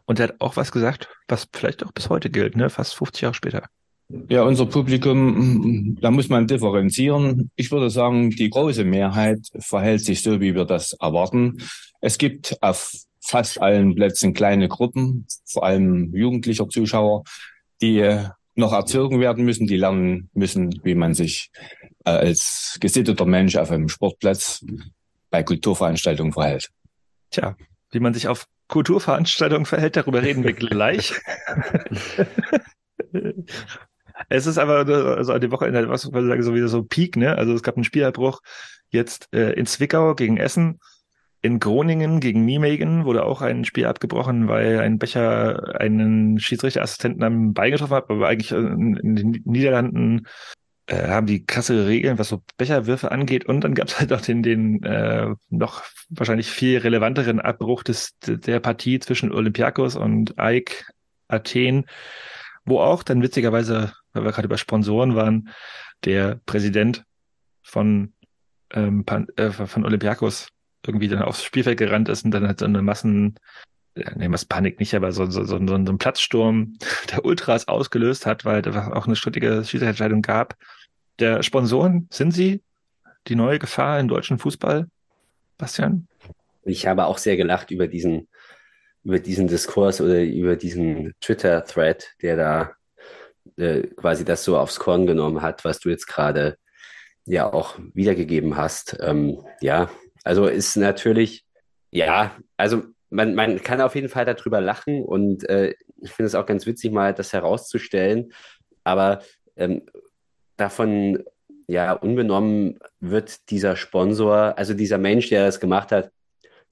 [0.05, 2.71] und der hat auch was gesagt, was vielleicht auch bis heute gilt, ne?
[2.71, 3.65] fast 50 Jahre später.
[4.29, 7.51] Ja, unser Publikum, da muss man differenzieren.
[7.57, 11.59] Ich würde sagen, die große Mehrheit verhält sich so, wie wir das erwarten.
[12.01, 17.25] Es gibt auf fast allen Plätzen kleine Gruppen, vor allem jugendlicher Zuschauer,
[17.83, 18.21] die
[18.55, 21.51] noch erzogen werden müssen, die lernen müssen, wie man sich
[22.05, 24.65] äh, als gesitteter Mensch auf einem Sportplatz
[25.31, 26.71] bei Kulturveranstaltungen verhält.
[27.31, 27.57] Tja,
[27.91, 31.15] wie man sich auf Kulturveranstaltungen verhält, darüber reden wir gleich.
[34.29, 34.87] Es ist aber
[35.17, 37.37] also an dem Wochenende was ich sagen, so wieder so Peak, ne?
[37.37, 38.41] Also es gab einen Spielabbruch
[38.91, 40.81] jetzt äh, in Zwickau gegen Essen.
[41.43, 47.53] In Groningen gegen Nijmegen wurde auch ein Spiel abgebrochen, weil ein Becher einen Schiedsrichterassistenten am
[47.53, 50.27] Bein getroffen hat, aber eigentlich in, in den Niederlanden
[50.87, 53.47] äh, haben die krasse Regeln, was so Becherwürfe angeht.
[53.47, 58.17] Und dann gab es halt auch den, den äh, noch wahrscheinlich viel relevanteren Abbruch des,
[58.21, 60.87] der Partie zwischen Olympiakos und AEK
[61.29, 61.87] Athen,
[62.65, 65.51] wo auch dann witzigerweise weil wir gerade über Sponsoren waren,
[66.05, 67.05] der Präsident
[67.63, 68.15] von,
[68.73, 70.49] ähm, Pan, äh, von Olympiakos
[70.85, 73.37] irgendwie dann aufs Spielfeld gerannt ist und dann hat so eine Massen,
[73.97, 76.75] ja, nee, was Panik nicht, aber so, so, so, so, so ein Platzsturm
[77.13, 80.57] der Ultras ausgelöst hat, weil es auch eine strittige Schiedsrichterentscheidung gab.
[81.19, 82.63] Der Sponsoren, sind sie
[83.27, 84.87] die neue Gefahr im deutschen Fußball,
[85.57, 86.07] Bastian?
[86.65, 88.29] Ich habe auch sehr gelacht über diesen,
[89.03, 92.73] über diesen Diskurs oder über diesen Twitter-Thread, der da
[93.57, 96.59] äh, quasi das so aufs Korn genommen hat, was du jetzt gerade
[97.25, 98.99] ja auch wiedergegeben hast.
[99.01, 99.89] Ähm, ja,
[100.23, 101.45] also ist natürlich,
[101.91, 102.85] ja, also
[103.17, 106.67] man, man kann auf jeden Fall darüber lachen und äh, ich finde es auch ganz
[106.67, 108.33] witzig, mal das herauszustellen.
[108.85, 109.23] Aber
[109.57, 109.83] ähm,
[110.57, 111.25] davon
[111.67, 116.11] ja unbenommen wird dieser Sponsor, also dieser Mensch, der das gemacht hat,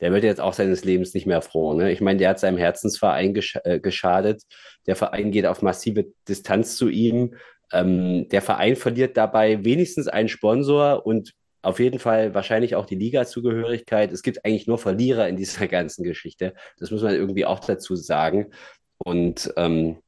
[0.00, 1.72] der wird jetzt auch seines Lebens nicht mehr froh.
[1.72, 1.90] Ne?
[1.90, 4.42] Ich meine, der hat seinem Herzensverein gesch äh, geschadet.
[4.87, 7.35] Der Verein geht auf massive Distanz zu ihm.
[7.72, 11.33] Ähm, der Verein verliert dabei wenigstens einen Sponsor und
[11.64, 14.12] auf jeden Fall wahrscheinlich auch die Liga-Zugehörigkeit.
[14.12, 16.55] Es gibt eigentlich nur Verlierer in dieser ganzen Geschichte.
[16.79, 18.53] Das muss man irgendwie auch dazu sagen.
[18.98, 19.98] Und ähm,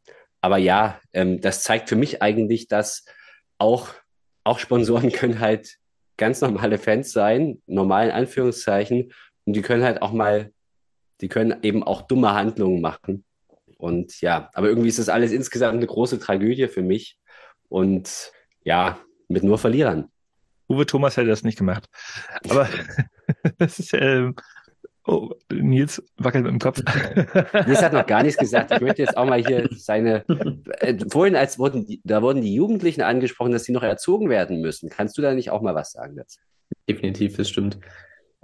[0.41, 3.05] aber ja, ähm, das zeigt für mich eigentlich, dass
[3.59, 3.89] auch,
[4.45, 5.77] auch Sponsoren können halt
[6.17, 9.13] ganz normale Fans sein, normalen Anführungszeichen,
[9.47, 10.53] und die können halt auch mal,
[11.21, 13.25] die können eben auch dumme Handlungen machen.
[13.79, 17.19] Und ja, aber irgendwie ist das alles insgesamt eine große Tragödie für mich.
[17.69, 18.33] Und
[18.65, 20.11] ja, mit nur Verlierern.
[20.69, 21.87] Uwe Thomas hätte das nicht gemacht.
[22.49, 22.69] Aber
[23.59, 24.35] das ist ähm,
[25.09, 26.83] Oh, Nils wackelt mit dem Kopf.
[27.67, 28.73] Nils hat noch gar nichts gesagt.
[28.73, 30.25] Ich möchte jetzt auch mal hier seine.
[30.81, 34.61] Äh, vorhin, als wurden die, da wurden die Jugendlichen angesprochen, dass sie noch erzogen werden
[34.61, 34.91] müssen.
[34.91, 36.41] Kannst du da nicht auch mal was sagen dazu?
[36.89, 37.79] Definitiv, das stimmt.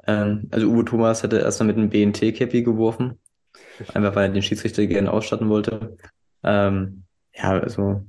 [0.07, 3.19] Ähm, also Uwe Thomas hatte erstmal mit einem BNT-Cappy geworfen,
[3.93, 5.97] einfach weil er den Schiedsrichter gerne ausstatten wollte.
[6.45, 7.05] Ähm,
[7.35, 8.07] ja, also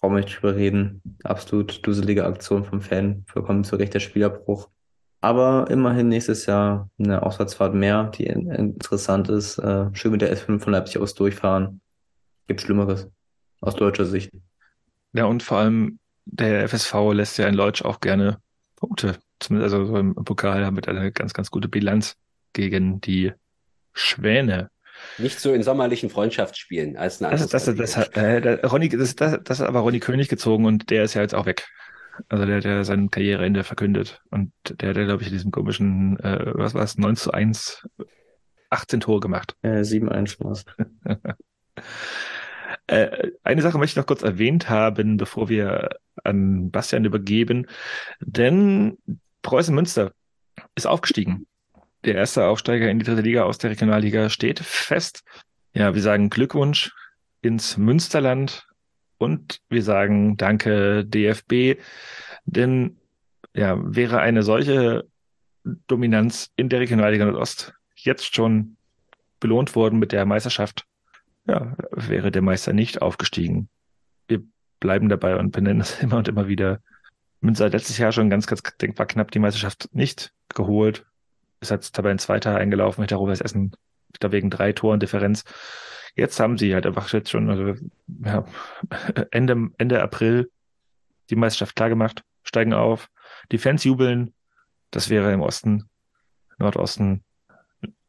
[0.00, 1.02] brauchen wir nicht drüber reden.
[1.24, 4.68] Absolut dusselige Aktion vom Fan, vollkommen zu Recht der Spielabbruch.
[5.20, 9.58] Aber immerhin nächstes Jahr eine Auswärtsfahrt mehr, die interessant ist.
[9.58, 11.82] Äh, schön mit der S5 von Leipzig aus durchfahren.
[12.48, 13.08] Gibt Schlimmeres
[13.60, 14.32] aus deutscher Sicht.
[15.12, 18.38] Ja, und vor allem der FSV lässt ja in Leutsch auch gerne
[18.76, 22.16] Punkte zumindest also so im Pokal mit einer ganz, ganz gute Bilanz
[22.52, 23.32] gegen die
[23.92, 24.70] Schwäne.
[25.18, 28.88] Nicht so in sommerlichen Freundschaftsspielen als eine Das, ist- das, das, hat- äh, der, Ronny,
[28.88, 31.68] das, das, das hat aber Ronny König gezogen und der ist ja jetzt auch weg.
[32.28, 34.20] Also der, der sein Karriereende verkündet.
[34.30, 37.86] Und der hat, glaube ich, in diesem komischen, äh, was war es, 9 zu 1,
[38.68, 39.56] 18 Tore gemacht.
[39.62, 40.64] Äh, 7-1 war's.
[42.86, 45.90] Äh, eine Sache möchte ich noch kurz erwähnt haben, bevor wir
[46.24, 47.66] an Bastian übergeben.
[48.20, 48.98] Denn
[49.42, 50.12] Preußen Münster
[50.74, 51.46] ist aufgestiegen.
[52.04, 55.22] Der erste Aufsteiger in die dritte Liga aus der Regionalliga steht fest.
[55.74, 56.92] Ja, wir sagen Glückwunsch
[57.42, 58.66] ins Münsterland
[59.18, 61.80] und wir sagen Danke DFB,
[62.44, 62.96] denn
[63.54, 65.04] ja, wäre eine solche
[65.86, 68.76] Dominanz in der Regionalliga Nordost jetzt schon
[69.40, 70.86] belohnt worden mit der Meisterschaft,
[71.46, 73.68] ja, wäre der Meister nicht aufgestiegen.
[74.28, 74.42] Wir
[74.78, 76.80] bleiben dabei und benennen es immer und immer wieder.
[77.40, 81.06] Münster hat letztes Jahr schon ganz, ganz denkbar knapp die Meisterschaft nicht geholt.
[81.60, 83.72] Ist als Tabellenzweiter eingelaufen mit der Rot-Weiß Essen,
[84.18, 85.44] glaube wegen drei Toren Differenz.
[86.16, 87.74] Jetzt haben sie halt einfach jetzt schon, also,
[88.24, 88.44] ja,
[89.30, 90.50] Ende, Ende April
[91.30, 93.08] die Meisterschaft klargemacht, steigen auf.
[93.52, 94.34] Die Fans jubeln.
[94.90, 95.88] Das wäre im Osten,
[96.58, 97.22] Nordosten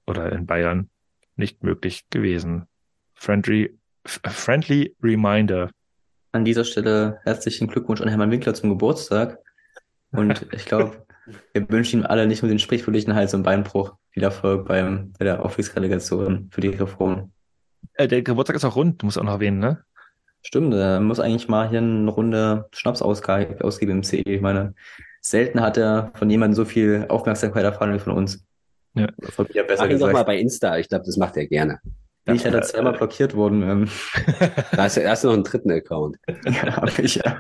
[0.08, 0.90] oder in Bayern
[1.36, 2.68] nicht möglich gewesen.
[3.14, 5.70] Friendly, friendly reminder.
[6.32, 9.38] An dieser Stelle herzlichen Glückwunsch an Hermann Winkler zum Geburtstag.
[10.12, 11.06] Und ich glaube,
[11.54, 13.96] wir wünschen ihm alle nicht nur den sprichwörtlichen Hals- und Beinbruch.
[14.12, 17.32] Viel Erfolg beim, bei der Aufstiegsrelegation für die Reform.
[17.94, 19.84] Äh, der Geburtstag ist auch rund, muss auch noch erwähnen, ne?
[20.44, 24.18] Stimmt, er muss eigentlich mal hier eine Runde Schnaps ausge- ausgeben im CE.
[24.26, 24.74] Ich meine,
[25.22, 28.44] selten hat er von jemandem so viel Aufmerksamkeit erfahren wie von uns.
[28.96, 29.08] Ja.
[29.30, 30.78] Von mir besser Mach ihn doch mal bei Insta.
[30.78, 31.80] Ich glaube, das macht er gerne.
[32.26, 33.62] Bin ich leider zweimal blockiert worden.
[33.64, 33.90] Ähm,
[34.72, 36.18] Da hast du erst noch einen dritten Account.
[36.46, 37.40] ja, hab ich, ja.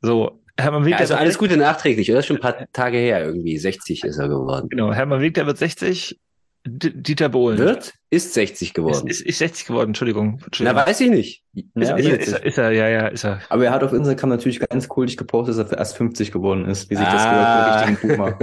[0.00, 2.08] So, Hermann Ja, Winkler also wird alles 60 Gute nachträglich.
[2.10, 2.16] Oder?
[2.18, 3.56] Das ist schon ein paar Tage her irgendwie.
[3.58, 4.68] 60 ist er geworden.
[4.68, 6.18] Genau, Hermann Winkler wird 60.
[6.64, 7.92] D Dieter Bohlen Wird?
[8.08, 9.08] Ist 60 ist, geworden.
[9.08, 10.36] ist, ist 60 geworden, Entschuldigung.
[10.38, 10.76] Na, Entschuldigung.
[10.86, 11.42] weiß ich nicht.
[11.54, 13.40] ist, Ja, ist, ist ist, jetzt- er, ist er, ja, ja, ist er.
[13.48, 16.88] Aber er hat auf Instagram natürlich ganz kultig gepostet, dass er erst 50 geworden ist,
[16.88, 17.30] wie sich das Ah.
[17.30, 18.38] gehört für einen richtigen Boomer.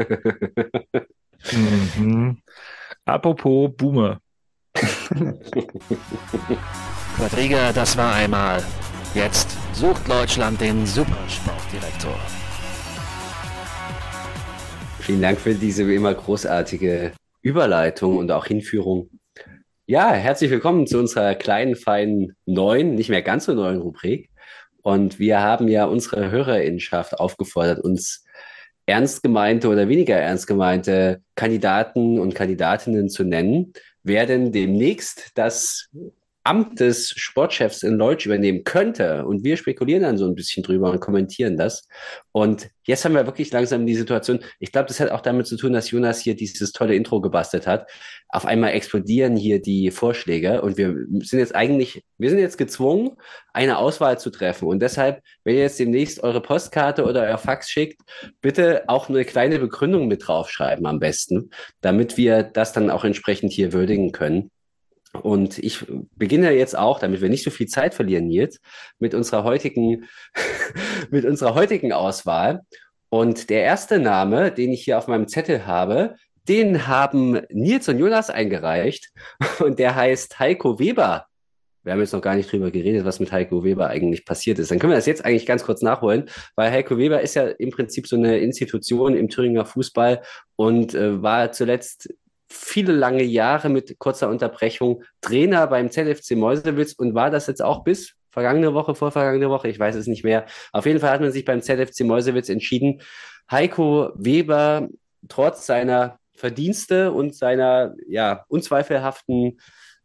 [1.97, 2.37] Mhm.
[3.05, 4.19] Apropos Boomer.
[7.15, 8.61] Quadriga, das war einmal.
[9.13, 12.19] Jetzt sucht Deutschland den Supersportdirektor.
[14.99, 19.09] Vielen Dank für diese wie immer großartige Überleitung und auch Hinführung.
[19.85, 24.29] Ja, herzlich willkommen zu unserer kleinen, feinen neuen, nicht mehr ganz so neuen Rubrik.
[24.81, 28.25] Und wir haben ja unsere Hörerinnenschaft aufgefordert, uns
[28.85, 33.71] ernst gemeinte oder weniger ernst gemeinte Kandidaten und Kandidatinnen zu nennen,
[34.03, 35.87] wer denn demnächst das
[36.43, 39.25] Amt des Sportchefs in Leutsch übernehmen könnte.
[39.25, 41.87] Und wir spekulieren dann so ein bisschen drüber und kommentieren das.
[42.31, 45.57] Und jetzt haben wir wirklich langsam die Situation, ich glaube, das hat auch damit zu
[45.57, 47.87] tun, dass Jonas hier dieses tolle Intro gebastelt hat.
[48.29, 53.17] Auf einmal explodieren hier die Vorschläge und wir sind jetzt eigentlich, wir sind jetzt gezwungen,
[53.53, 54.67] eine Auswahl zu treffen.
[54.67, 58.01] Und deshalb, wenn ihr jetzt demnächst eure Postkarte oder euer Fax schickt,
[58.41, 63.51] bitte auch eine kleine Begründung mit draufschreiben am besten, damit wir das dann auch entsprechend
[63.51, 64.51] hier würdigen können.
[65.13, 68.59] Und ich beginne jetzt auch, damit wir nicht so viel Zeit verlieren, Nils,
[68.99, 70.05] mit unserer heutigen,
[71.09, 72.61] mit unserer heutigen Auswahl.
[73.09, 76.15] Und der erste Name, den ich hier auf meinem Zettel habe,
[76.47, 79.11] den haben Nils und Jonas eingereicht.
[79.59, 81.25] Und der heißt Heiko Weber.
[81.83, 84.69] Wir haben jetzt noch gar nicht drüber geredet, was mit Heiko Weber eigentlich passiert ist.
[84.69, 87.71] Dann können wir das jetzt eigentlich ganz kurz nachholen, weil Heiko Weber ist ja im
[87.71, 90.21] Prinzip so eine Institution im Thüringer Fußball
[90.57, 92.13] und äh, war zuletzt
[92.49, 97.83] viele lange Jahre mit kurzer Unterbrechung Trainer beim ZFC Meuselwitz und war das jetzt auch
[97.83, 100.45] bis vergangene Woche, vorvergangene Woche, ich weiß es nicht mehr.
[100.71, 103.01] Auf jeden Fall hat man sich beim ZFC Meuselwitz entschieden,
[103.49, 104.87] Heiko Weber
[105.27, 109.59] trotz seiner Verdienste und seiner ja unzweifelhaften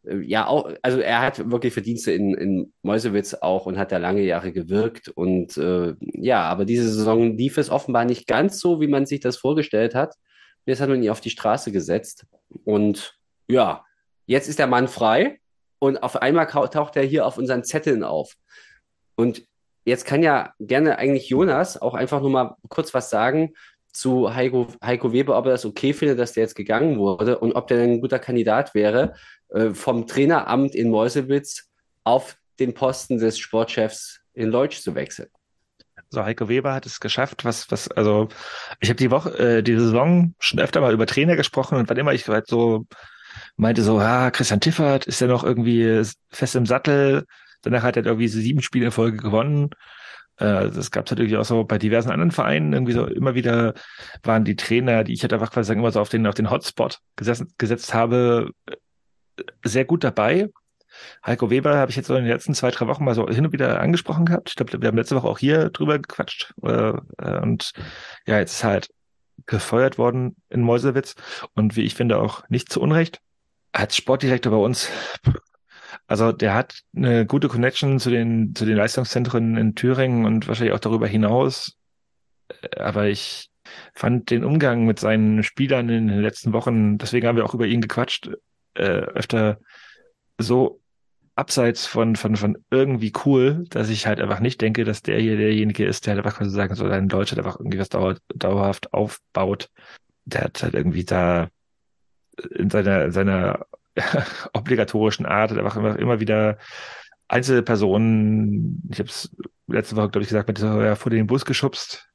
[0.05, 3.97] äh, ja auch, also er hat wirklich Verdienste in, in Meuselwitz auch und hat da
[3.97, 8.81] lange Jahre gewirkt und äh, ja, aber diese Saison lief es offenbar nicht ganz so,
[8.81, 10.15] wie man sich das vorgestellt hat.
[10.65, 12.25] Jetzt hat man ihn auf die Straße gesetzt.
[12.63, 13.83] Und ja,
[14.25, 15.39] jetzt ist der Mann frei
[15.79, 18.35] und auf einmal taucht er hier auf unseren Zetteln auf.
[19.15, 19.45] Und
[19.85, 23.53] jetzt kann ja gerne eigentlich Jonas auch einfach nur mal kurz was sagen
[23.91, 27.53] zu Heiko, Heiko Weber, ob er das okay findet, dass der jetzt gegangen wurde und
[27.53, 29.13] ob der ein guter Kandidat wäre,
[29.49, 31.69] äh, vom Traineramt in Meuselwitz
[32.03, 35.29] auf den Posten des Sportchefs in Leutsch zu wechseln.
[36.09, 38.29] So, Heiko Weber hat es geschafft, was, was, also
[38.79, 41.97] ich habe die Woche, äh, die Saison schon öfter mal über Trainer gesprochen und wann
[41.97, 42.85] immer ich halt so
[43.57, 47.25] meinte so, ah, Christian Tiffert ist ja noch irgendwie fest im Sattel,
[47.61, 49.69] danach hat er irgendwie so sieben Spiele in Folge gewonnen
[50.37, 52.73] Äh, das gab es natürlich auch so bei diversen anderen Vereinen.
[52.73, 53.73] Irgendwie so immer wieder
[54.23, 56.51] waren die Trainer, die ich halt einfach quasi sagen, immer so auf den, auf den
[56.51, 58.75] Hotspot gesetzt, gesetzt habe, äh,
[59.63, 60.49] sehr gut dabei.
[61.25, 63.45] Heiko Weber habe ich jetzt so in den letzten zwei, drei Wochen mal so hin
[63.45, 64.49] und wieder angesprochen gehabt.
[64.49, 66.53] Ich glaube, wir haben letzte Woche auch hier drüber gequatscht.
[66.61, 66.93] Äh,
[67.41, 67.71] und
[68.27, 68.89] ja, jetzt ist halt
[69.45, 71.15] gefeuert worden in Meuselwitz
[71.53, 73.21] und wie ich finde auch nicht zu Unrecht.
[73.71, 74.89] Als Sportdirektor bei uns,
[76.07, 80.73] also der hat eine gute Connection zu den, zu den Leistungszentren in Thüringen und wahrscheinlich
[80.73, 81.77] auch darüber hinaus.
[82.77, 83.49] Aber ich
[83.93, 87.65] fand den Umgang mit seinen Spielern in den letzten Wochen, deswegen haben wir auch über
[87.65, 88.29] ihn gequatscht,
[88.75, 89.59] äh, öfter
[90.37, 90.79] so
[91.35, 95.35] abseits von, von, von irgendwie cool, dass ich halt einfach nicht denke, dass der hier
[95.35, 98.15] derjenige ist, der halt einfach quasi sagen soll, ein Deutscher, der einfach irgendwie was dauer,
[98.33, 99.69] dauerhaft aufbaut.
[100.23, 101.49] Der hat halt irgendwie da
[102.51, 103.65] in seiner, seiner
[104.53, 106.57] obligatorischen Art halt einfach immer, immer wieder
[107.27, 109.35] einzelne Personen, ich habe es
[109.67, 112.07] letzte Woche, glaube ich, gesagt, mit ja, vor den Bus geschubst,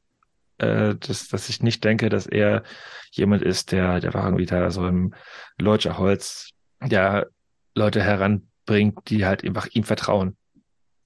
[0.59, 2.62] äh, dass, dass ich nicht denke, dass er
[3.11, 5.12] jemand ist, der, der war irgendwie da so im
[5.59, 6.50] Leutscher Holz,
[6.88, 7.26] ja,
[7.74, 10.36] Leute heran bringt, die halt einfach ihm vertrauen.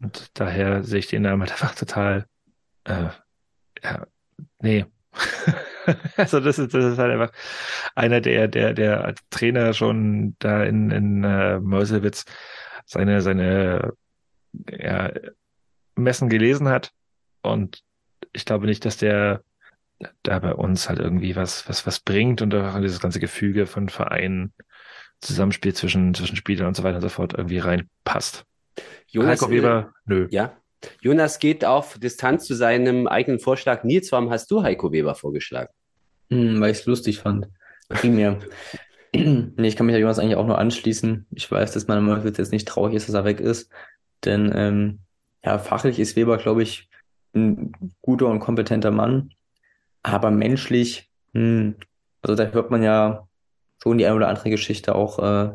[0.00, 2.26] Und daher sehe ich den Namen halt einfach total,
[2.84, 3.08] äh,
[3.82, 4.06] ja,
[4.60, 4.86] nee.
[6.16, 7.32] also das ist, das ist halt einfach
[7.94, 12.24] einer, der, der, der als Trainer schon da in, in äh, Meuselwitz
[12.84, 13.92] seine, seine
[14.70, 15.12] ja,
[15.94, 16.92] Messen gelesen hat.
[17.42, 17.82] Und
[18.32, 19.42] ich glaube nicht, dass der
[20.22, 23.88] da bei uns halt irgendwie was, was, was bringt und auch dieses ganze Gefüge von
[23.88, 24.52] Vereinen
[25.24, 28.44] Zusammenspiel zwischen, zwischen Spielern und so weiter und so fort irgendwie reinpasst.
[29.08, 30.28] Jonas, Heiko Weber, nö.
[30.30, 30.56] Ja.
[31.00, 33.84] Jonas geht auf Distanz zu seinem eigenen Vorschlag.
[33.84, 35.72] Nils, warum hast du Heiko Weber vorgeschlagen?
[36.30, 37.48] Hm, weil ich es lustig fand.
[37.88, 38.38] Primär.
[39.14, 41.26] nee, ich kann mich ja Jonas eigentlich auch nur anschließen.
[41.30, 43.70] Ich weiß, dass man jetzt nicht traurig ist, dass er weg ist.
[44.24, 44.98] Denn ähm,
[45.44, 46.88] ja, fachlich ist Weber, glaube ich,
[47.34, 49.30] ein guter und kompetenter Mann.
[50.02, 51.76] Aber menschlich, hm,
[52.22, 53.26] also da hört man ja
[53.84, 54.94] schon die eine oder andere Geschichte.
[54.94, 55.52] Auch äh,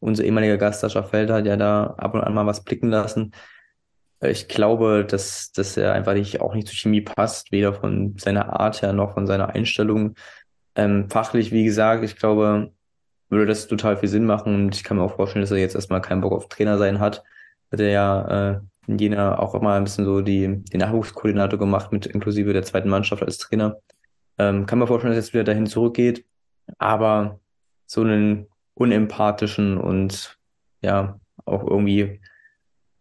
[0.00, 3.32] unser ehemaliger Gast Sascha Felder hat ja da ab und an mal was blicken lassen.
[4.20, 8.16] Äh, ich glaube, dass, dass er einfach nicht, auch nicht zur Chemie passt, weder von
[8.18, 10.14] seiner Art her noch von seiner Einstellung.
[10.76, 12.72] Ähm, fachlich, wie gesagt, ich glaube,
[13.28, 15.74] würde das total viel Sinn machen und ich kann mir auch vorstellen, dass er jetzt
[15.74, 17.24] erstmal keinen Bock auf Trainer sein hat.
[17.72, 21.92] Hat er ja äh, in Jena auch immer ein bisschen so die, die Nachwuchskoordinator gemacht,
[21.92, 23.78] mit inklusive der zweiten Mannschaft als Trainer.
[24.38, 26.24] Ähm, kann mir vorstellen, dass er jetzt wieder dahin zurückgeht.
[26.78, 27.40] Aber
[27.92, 30.38] so einen unempathischen und
[30.80, 32.20] ja, auch irgendwie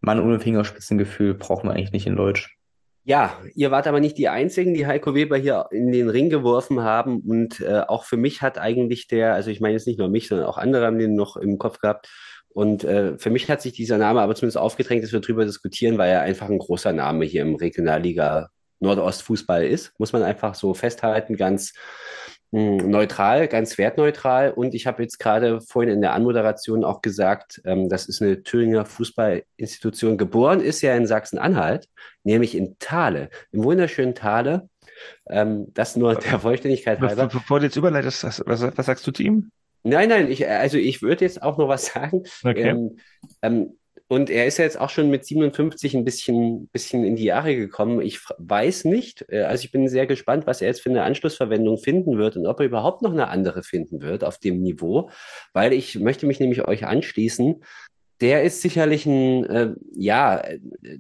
[0.01, 2.57] Mann ohne Fingerspitzengefühl braucht man eigentlich nicht in Deutsch.
[3.05, 6.81] Ja, ihr wart aber nicht die Einzigen, die Heiko Weber hier in den Ring geworfen
[6.81, 7.21] haben.
[7.21, 10.27] Und äh, auch für mich hat eigentlich der, also ich meine jetzt nicht nur mich,
[10.27, 12.09] sondern auch andere haben den noch im Kopf gehabt.
[12.49, 15.97] Und äh, für mich hat sich dieser Name aber zumindest aufgedrängt, dass wir drüber diskutieren,
[15.97, 18.49] weil er einfach ein großer Name hier im Regionalliga
[18.81, 19.93] Nordostfußball ist.
[19.99, 21.73] Muss man einfach so festhalten, ganz
[22.51, 24.51] neutral, ganz wertneutral.
[24.51, 28.43] Und ich habe jetzt gerade vorhin in der Anmoderation auch gesagt, ähm, das ist eine
[28.43, 30.17] Thüringer Fußballinstitution.
[30.17, 31.87] Geboren ist ja in Sachsen-Anhalt,
[32.23, 34.69] nämlich in Thale, im wunderschönen Thale.
[35.29, 37.27] Ähm, das nur der Vollständigkeit halber.
[37.27, 39.51] Bevor du jetzt überleitest, was, was sagst du zu ihm?
[39.83, 42.23] Nein, nein, ich, also ich würde jetzt auch noch was sagen.
[42.43, 42.69] Okay.
[42.69, 42.97] Ähm,
[43.41, 43.77] ähm,
[44.11, 47.55] und er ist ja jetzt auch schon mit 57 ein bisschen, bisschen in die Jahre
[47.55, 48.01] gekommen.
[48.01, 51.77] Ich weiß nicht, äh, also ich bin sehr gespannt, was er jetzt für eine Anschlussverwendung
[51.77, 55.09] finden wird und ob er überhaupt noch eine andere finden wird auf dem Niveau,
[55.53, 57.63] weil ich möchte mich nämlich euch anschließen.
[58.19, 60.43] Der ist sicherlich ein, äh, ja,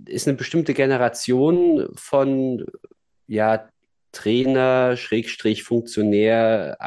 [0.05, 2.65] ist eine bestimmte Generation von,
[3.27, 3.67] ja,
[4.13, 6.77] Trainer, Schrägstrich, Funktionär,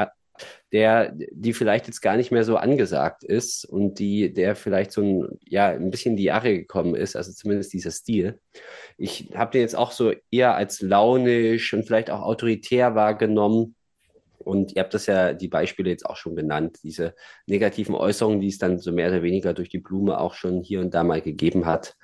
[0.74, 5.02] der, die vielleicht jetzt gar nicht mehr so angesagt ist und die, der vielleicht so
[5.02, 8.40] ein, ja, ein bisschen in die Jahre gekommen ist, also zumindest dieser Stil.
[8.98, 13.76] Ich habe den jetzt auch so eher als launisch und vielleicht auch autoritär wahrgenommen.
[14.38, 17.14] Und ihr habt das ja, die Beispiele jetzt auch schon genannt, diese
[17.46, 20.80] negativen Äußerungen, die es dann so mehr oder weniger durch die Blume auch schon hier
[20.80, 21.94] und da mal gegeben hat.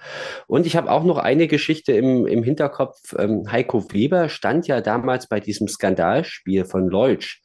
[0.46, 3.14] Und ich habe auch noch eine Geschichte im, im Hinterkopf.
[3.18, 7.42] Ähm, Heiko Weber stand ja damals bei diesem Skandalspiel von Leutsch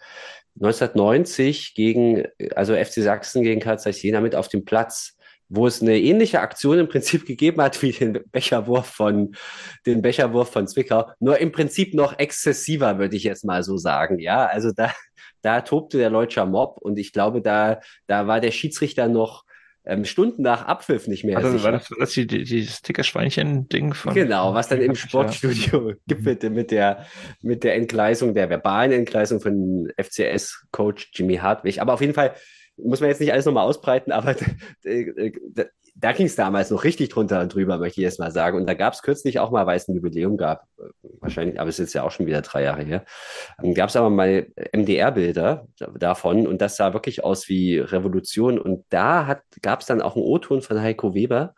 [0.55, 2.23] 1990 gegen,
[2.55, 5.17] also FC Sachsen gegen Karl Zeiss Jena mit auf dem Platz,
[5.49, 9.35] wo es eine ähnliche Aktion im Prinzip gegeben hat wie den Becherwurf von,
[9.85, 14.19] den Becherwurf von Zwickau, nur im Prinzip noch exzessiver, würde ich jetzt mal so sagen.
[14.19, 14.91] Ja, also da,
[15.41, 19.44] da tobte der Leutscher Mob und ich glaube, da, da war der Schiedsrichter noch
[19.85, 21.37] ähm, Stunden nach Abpfiff nicht mehr.
[21.37, 21.63] Also sicher.
[21.63, 24.13] war das, das die, die, die Sticker-Schweinchen-Ding von.
[24.13, 25.95] Genau, was dann im Sportstudio ja.
[26.07, 27.05] gipfelte mit der,
[27.41, 31.81] mit der Entgleisung, der verbalen Entgleisung von FCS-Coach Jimmy Hartwig.
[31.81, 32.35] Aber auf jeden Fall
[32.77, 34.35] muss man jetzt nicht alles nochmal ausbreiten, aber
[35.97, 38.57] da ging es damals noch richtig drunter und drüber, möchte ich jetzt mal sagen.
[38.57, 40.83] Und da gab es kürzlich auch mal, weil es ein Jubiläum gab, äh,
[41.21, 43.05] wahrscheinlich, aber es ist jetzt ja auch schon wieder drei Jahre her,
[43.73, 45.67] gab es aber mal MDR-Bilder
[45.97, 48.59] davon und das sah wirklich aus wie Revolution.
[48.59, 51.55] Und da gab es dann auch einen O-Ton von Heiko Weber,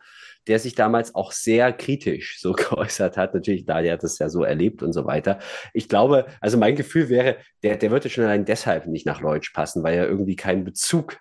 [0.48, 3.34] der sich damals auch sehr kritisch so geäußert hat.
[3.34, 5.40] Natürlich, da der hat das ja so erlebt und so weiter.
[5.74, 9.52] Ich glaube, also mein Gefühl wäre, der, der würde schon allein deshalb nicht nach Leutsch
[9.54, 11.18] passen, weil er irgendwie keinen Bezug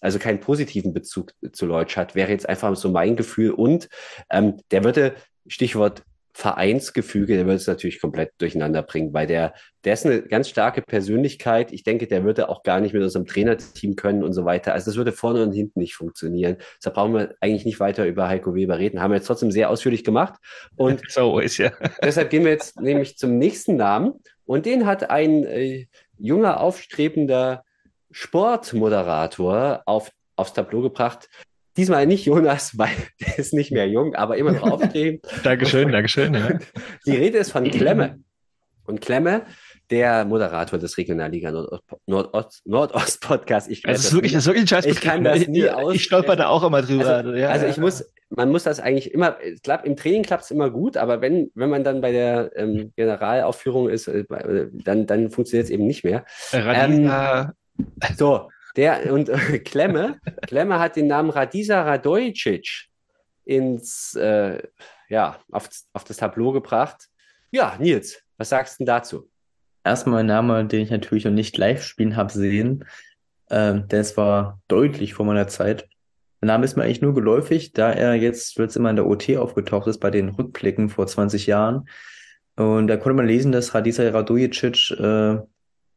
[0.00, 3.50] also keinen positiven Bezug zu Leutsch hat, wäre jetzt einfach so mein Gefühl.
[3.50, 3.88] Und
[4.30, 5.14] ähm, der würde,
[5.46, 6.02] Stichwort
[6.36, 9.54] Vereinsgefüge, der würde es natürlich komplett durcheinander bringen, weil der,
[9.84, 11.72] der ist eine ganz starke Persönlichkeit.
[11.72, 14.72] Ich denke, der würde auch gar nicht mit unserem Trainerteam können und so weiter.
[14.72, 16.56] Also das würde vorne und hinten nicht funktionieren.
[16.78, 19.00] Deshalb brauchen wir eigentlich nicht weiter über Heiko Weber reden.
[19.00, 20.34] Haben wir jetzt trotzdem sehr ausführlich gemacht.
[20.74, 21.70] Und so ist ja.
[22.02, 24.14] deshalb gehen wir jetzt nämlich zum nächsten Namen.
[24.44, 25.86] Und den hat ein äh,
[26.18, 27.63] junger, aufstrebender
[28.14, 31.28] Sportmoderator auf, aufs Tableau gebracht,
[31.76, 35.24] Diesmal nicht Jonas, weil der ist nicht mehr jung, aber immer noch aufstrebend.
[35.42, 36.34] Dankeschön, Dankeschön.
[36.34, 36.58] Ja.
[37.06, 38.20] Die Rede ist von Klemme.
[38.86, 39.46] Und Klemme,
[39.90, 41.50] der Moderator des Regionalliga
[42.06, 43.70] Nordost, Nordost Podcast.
[43.70, 45.94] Ich das, ist wirklich, das ist wirklich ein scheiß Ich kann das nie aus.
[45.94, 47.06] Ich stolper da auch immer drüber.
[47.06, 47.82] Also, ja, also ich ja.
[47.82, 51.50] muss, man muss das eigentlich immer, klappt, im Training klappt es immer gut, aber wenn,
[51.54, 54.24] wenn man dann bei der ähm, Generalaufführung ist, äh,
[54.84, 56.26] dann, dann funktioniert es eben nicht mehr.
[56.52, 57.40] Radina.
[57.40, 57.52] Ähm,
[58.16, 62.88] so, der und äh, Klemme, Klemme hat den Namen Radisa Radojicic
[63.44, 64.62] ins äh,
[65.08, 67.08] ja, auf, auf das Tableau gebracht.
[67.50, 69.30] Ja, Nils, was sagst du dazu?
[69.84, 72.84] Erstmal ein Name, den ich natürlich noch nicht live spielen habe sehen,
[73.50, 75.88] äh, denn war deutlich vor meiner Zeit.
[76.40, 79.36] Der Name ist mir eigentlich nur geläufig, da er jetzt jetzt immer in der OT
[79.36, 81.88] aufgetaucht ist bei den Rückblicken vor 20 Jahren.
[82.56, 85.38] Und da konnte man lesen, dass Radisa Radojicic äh,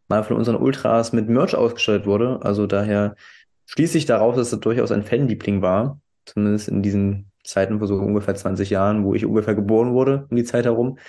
[0.08, 2.40] mal von unseren Ultras mit Merch ausgestattet wurde.
[2.42, 3.16] Also daher
[3.66, 6.00] schließe ich daraus, dass er durchaus ein Fanliebling war.
[6.26, 10.38] Zumindest in diesen Zeiten vor so ungefähr 20 Jahren, wo ich ungefähr geboren wurde, um
[10.38, 11.00] die Zeit herum.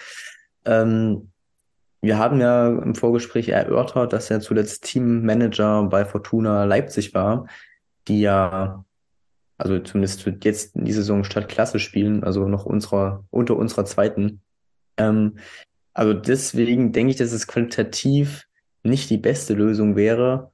[0.64, 1.30] Ähm,
[2.00, 7.46] wir haben ja im Vorgespräch erörtert, dass er zuletzt Teammanager bei Fortuna Leipzig war,
[8.06, 8.84] die ja,
[9.56, 14.40] also zumindest jetzt in dieser Saison statt Klasse spielen, also noch unserer, unter unserer zweiten.
[14.96, 15.38] Ähm,
[15.92, 18.47] also deswegen denke ich, dass es qualitativ
[18.82, 20.52] nicht die beste Lösung wäre,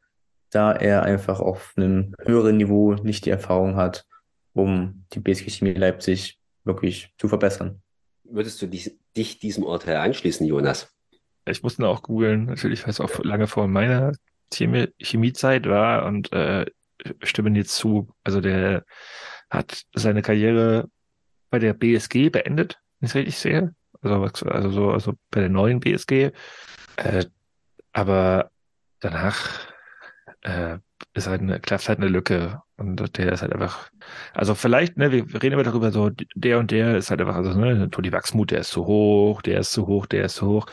[0.50, 4.06] da er einfach auf einem höheren Niveau nicht die Erfahrung hat,
[4.52, 7.82] um die BSG Chemie Leipzig wirklich zu verbessern.
[8.24, 10.88] Würdest du dich, dich diesem Urteil anschließen, Jonas?
[11.46, 14.12] Ich musste auch googeln, natürlich, weil es auch lange vor meiner
[14.52, 16.64] Chemie Chemiezeit war und äh,
[17.22, 18.08] stimme dir zu.
[18.22, 18.84] Also der
[19.50, 20.88] hat seine Karriere
[21.50, 23.74] bei der BSG beendet, wenn ich es richtig sehe.
[24.00, 26.30] Also, also so, also bei der neuen BSG.
[26.96, 27.26] Äh,
[27.94, 28.50] aber
[29.00, 29.68] danach
[30.42, 30.78] äh,
[31.14, 32.60] ist halt eine, klafft halt eine Lücke.
[32.76, 33.88] Und der ist halt einfach,
[34.34, 37.58] also vielleicht, ne, wir reden immer darüber, so, der und der ist halt einfach, also,
[37.58, 40.66] ne, Toni Wachsmut, der ist zu hoch, der ist zu hoch, der ist zu hoch.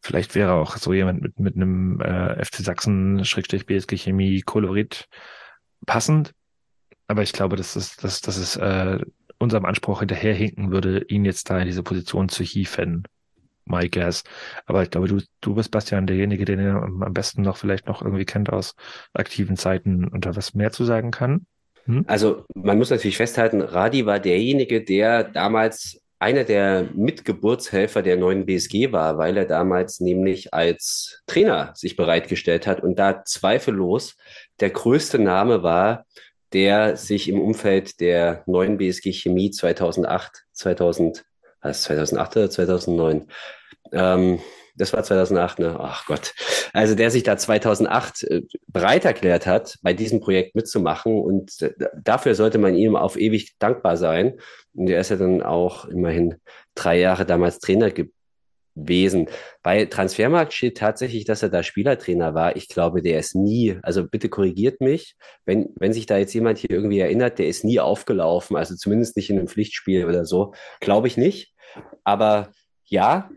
[0.00, 5.08] Vielleicht wäre auch so jemand mit, mit einem äh, FC Sachsen, Schrägstrich BSG Chemie, Kolorit
[5.86, 6.32] passend.
[7.06, 8.98] Aber ich glaube, dass es, dass, dass es äh,
[9.38, 13.04] unserem Anspruch hinterherhinken würde, ihn jetzt da in diese Position zu hieven
[13.64, 14.24] my guess.
[14.66, 18.02] Aber ich glaube, du, du bist, Bastian, derjenige, den er am besten noch vielleicht noch
[18.02, 18.74] irgendwie kennt aus
[19.12, 21.46] aktiven Zeiten und da was mehr zu sagen kann.
[21.84, 22.04] Hm?
[22.06, 28.46] Also man muss natürlich festhalten, Radi war derjenige, der damals einer der Mitgeburtshelfer der neuen
[28.46, 34.16] BSG war, weil er damals nämlich als Trainer sich bereitgestellt hat und da zweifellos
[34.60, 36.06] der größte Name war,
[36.52, 41.24] der sich im Umfeld der neuen BSG Chemie 2008, 2000
[41.62, 43.26] was, 2008 oder 2009?
[43.92, 44.40] Ähm,
[44.76, 45.76] das war 2008, ne?
[45.78, 46.34] Ach Gott.
[46.72, 51.72] Also der sich da 2008 äh, bereit erklärt hat, bei diesem Projekt mitzumachen und äh,
[52.02, 54.38] dafür sollte man ihm auf ewig dankbar sein.
[54.74, 56.36] Und er ist ja dann auch immerhin
[56.74, 59.28] drei Jahre damals Trainer gewesen.
[59.62, 62.56] Bei Transfermarkt steht tatsächlich, dass er da Spielertrainer war.
[62.56, 66.56] Ich glaube, der ist nie, also bitte korrigiert mich, wenn, wenn sich da jetzt jemand
[66.56, 70.54] hier irgendwie erinnert, der ist nie aufgelaufen, also zumindest nicht in einem Pflichtspiel oder so.
[70.80, 71.51] Glaube ich nicht.
[72.04, 72.52] Aber
[72.84, 73.30] ja,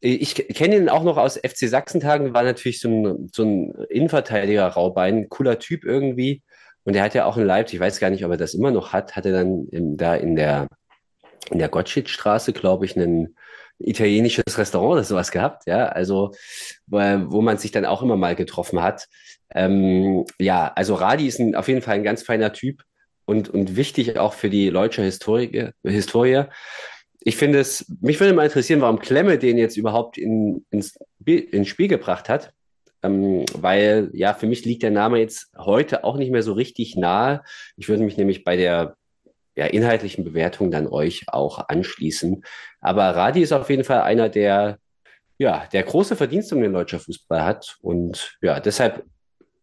[0.00, 5.28] ich kenne ihn auch noch aus FC Sachsen-Tagen, war natürlich so ein, so ein Innenverteidiger-Raubein,
[5.28, 6.42] cooler Typ irgendwie.
[6.84, 8.70] Und er hat ja auch in Leipzig, ich weiß gar nicht, ob er das immer
[8.70, 10.68] noch hat, hat er dann im, da in der,
[11.50, 13.34] in der Gottschedstraße, glaube ich, ein
[13.78, 16.32] italienisches Restaurant oder sowas gehabt, ja, also
[16.86, 19.06] wo, wo man sich dann auch immer mal getroffen hat.
[19.54, 22.82] Ähm, ja, also Radi ist ein, auf jeden Fall ein ganz feiner Typ
[23.24, 25.70] und, und wichtig auch für die deutsche Historie.
[25.84, 26.44] Historie
[27.20, 31.68] ich finde es, mich würde mal interessieren, warum Klemme den jetzt überhaupt in, ins, ins
[31.68, 32.52] Spiel gebracht hat.
[33.02, 36.96] Ähm, weil ja, für mich liegt der Name jetzt heute auch nicht mehr so richtig
[36.96, 37.42] nahe.
[37.76, 38.96] Ich würde mich nämlich bei der
[39.56, 42.44] ja, inhaltlichen Bewertung dann euch auch anschließen.
[42.80, 44.78] Aber Radi ist auf jeden Fall einer, der
[45.38, 47.78] ja, der große Verdienst um den deutschen Fußball hat.
[47.80, 49.04] Und ja, deshalb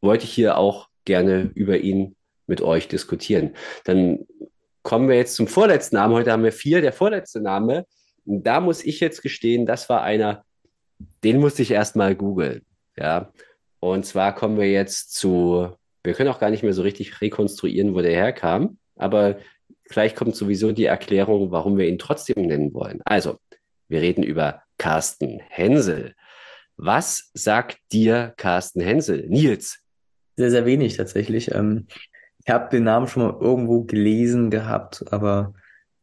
[0.02, 2.16] wollte ich hier auch gerne über ihn
[2.48, 3.56] mit euch diskutieren.
[3.84, 4.26] Dann
[4.86, 6.14] kommen wir jetzt zum vorletzten Namen.
[6.14, 6.80] Heute haben wir vier.
[6.80, 7.86] Der vorletzte Name,
[8.24, 10.46] da muss ich jetzt gestehen, das war einer,
[11.24, 12.64] den musste ich erstmal googeln.
[12.96, 13.34] Ja.
[13.80, 17.96] Und zwar kommen wir jetzt zu, wir können auch gar nicht mehr so richtig rekonstruieren,
[17.96, 19.40] wo der herkam, aber
[19.90, 23.02] vielleicht kommt sowieso die Erklärung, warum wir ihn trotzdem nennen wollen.
[23.06, 23.40] Also,
[23.88, 26.14] wir reden über Carsten Hensel.
[26.78, 29.26] Was sagt dir Carsten Hensel?
[29.30, 29.80] Nils?
[30.38, 31.54] Sehr, sehr wenig tatsächlich.
[31.56, 31.88] Ähm,
[32.46, 35.54] ich habe den Namen schon mal irgendwo gelesen gehabt, aber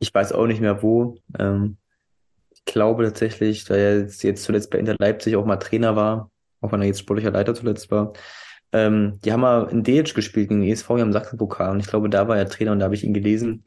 [0.00, 1.16] ich weiß auch nicht mehr wo.
[1.38, 1.76] Ähm,
[2.50, 6.30] ich glaube tatsächlich, da er jetzt, zuletzt bei Inter Leipzig auch mal Trainer war,
[6.60, 8.12] auch wenn er jetzt sportlicher Leiter zuletzt war,
[8.72, 12.08] ähm, die haben mal in Delitzsch gespielt gegen ESV hier im Sachsenpokal und ich glaube,
[12.10, 13.62] da war er Trainer und da habe ich ihn gelesen.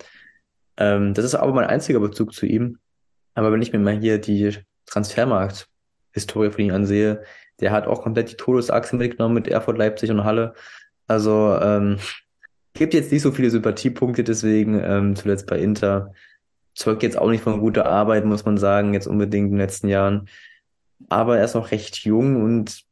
[0.78, 2.80] Ähm, das ist aber mein einziger Bezug zu ihm.
[3.36, 4.58] Aber wenn ich mir mal hier die
[4.88, 7.24] Transfermarkt-Historie von ihm ansehe,
[7.62, 10.54] der hat auch komplett die Todesachse mitgenommen mit Erfurt, Leipzig und Halle.
[11.08, 12.00] Also ähm,
[12.76, 16.14] gibt jetzt nicht so viele Sympathiepunkte, deswegen ähm, zuletzt bei Inter.
[16.76, 19.88] Zeugt jetzt auch nicht von guter Arbeit, muss man sagen, jetzt unbedingt in den letzten
[19.88, 20.28] Jahren.
[21.10, 22.84] Aber er ist noch recht jung und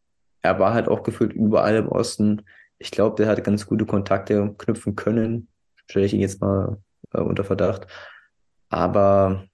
[0.42, 2.44] er war halt auch gefühlt überall im Osten.
[2.78, 5.48] Ich glaube, der hat ganz gute Kontakte knüpfen können.
[5.88, 6.78] Stelle ich ihn jetzt mal
[7.14, 7.88] äh, unter Verdacht.
[8.70, 9.46] Aber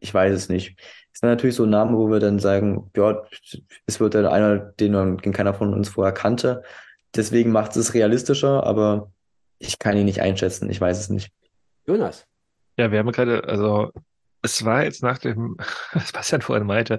[0.00, 0.80] ich weiß es nicht.
[1.12, 3.22] Sind natürlich so Namen, wo wir dann sagen, ja,
[3.86, 6.62] es wird dann einer, den, den keiner von uns vorher kannte.
[7.14, 9.11] Deswegen macht es realistischer, aber
[9.62, 10.68] ich kann ihn nicht einschätzen.
[10.70, 11.30] Ich weiß es nicht.
[11.86, 12.26] Jonas.
[12.76, 13.92] Ja, wir haben gerade, also
[14.42, 15.56] es war jetzt nach dem,
[15.92, 16.98] was Bastian vorhin meinte,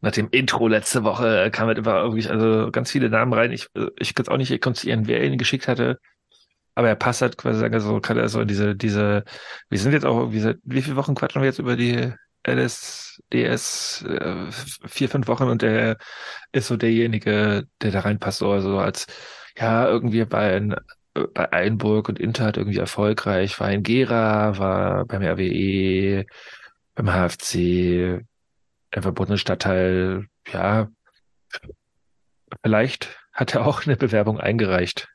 [0.00, 3.52] nach dem Intro letzte Woche kam halt immer irgendwie, also ganz viele Namen rein.
[3.52, 5.98] Ich, ich kann es auch nicht rekonstruieren, wer ihn geschickt hatte.
[6.74, 9.24] Aber er passt halt quasi sagen, so, kann er so in diese, diese,
[9.70, 12.12] wir sind jetzt auch irgendwie seit, wie viele Wochen quatschen wir jetzt über die
[12.46, 14.50] LSDS äh,
[14.86, 15.96] vier, fünf Wochen und der
[16.52, 19.06] ist so derjenige, der da reinpasst, so also als
[19.56, 20.76] ja, irgendwie bei, ein,
[21.34, 26.26] bei Einburg und Inter hat irgendwie erfolgreich, war in Gera, war beim RWE,
[26.94, 28.24] beim HFC,
[28.94, 30.88] der verbotene Stadtteil, ja,
[32.62, 35.08] vielleicht hat er auch eine Bewerbung eingereicht.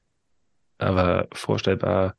[0.78, 2.16] Aber vorstellbar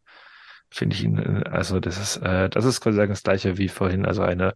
[0.71, 4.23] finde ich ihn, also das ist, äh, das ist quasi das gleiche wie vorhin, also
[4.23, 4.55] eine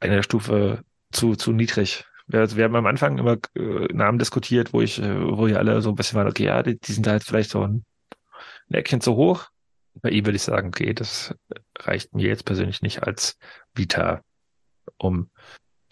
[0.00, 0.82] eine Stufe
[1.12, 2.04] zu, zu niedrig.
[2.26, 5.80] Wir, wir haben am Anfang immer äh, Namen diskutiert, wo ich, äh, wo wir alle
[5.80, 7.84] so ein bisschen waren, okay, ja, die, die sind halt vielleicht so ein,
[8.68, 9.46] ein Eckchen zu hoch.
[9.94, 11.34] Bei ihm würde ich sagen, okay, das
[11.78, 13.38] reicht mir jetzt persönlich nicht als
[13.74, 14.22] Vita,
[14.98, 15.30] um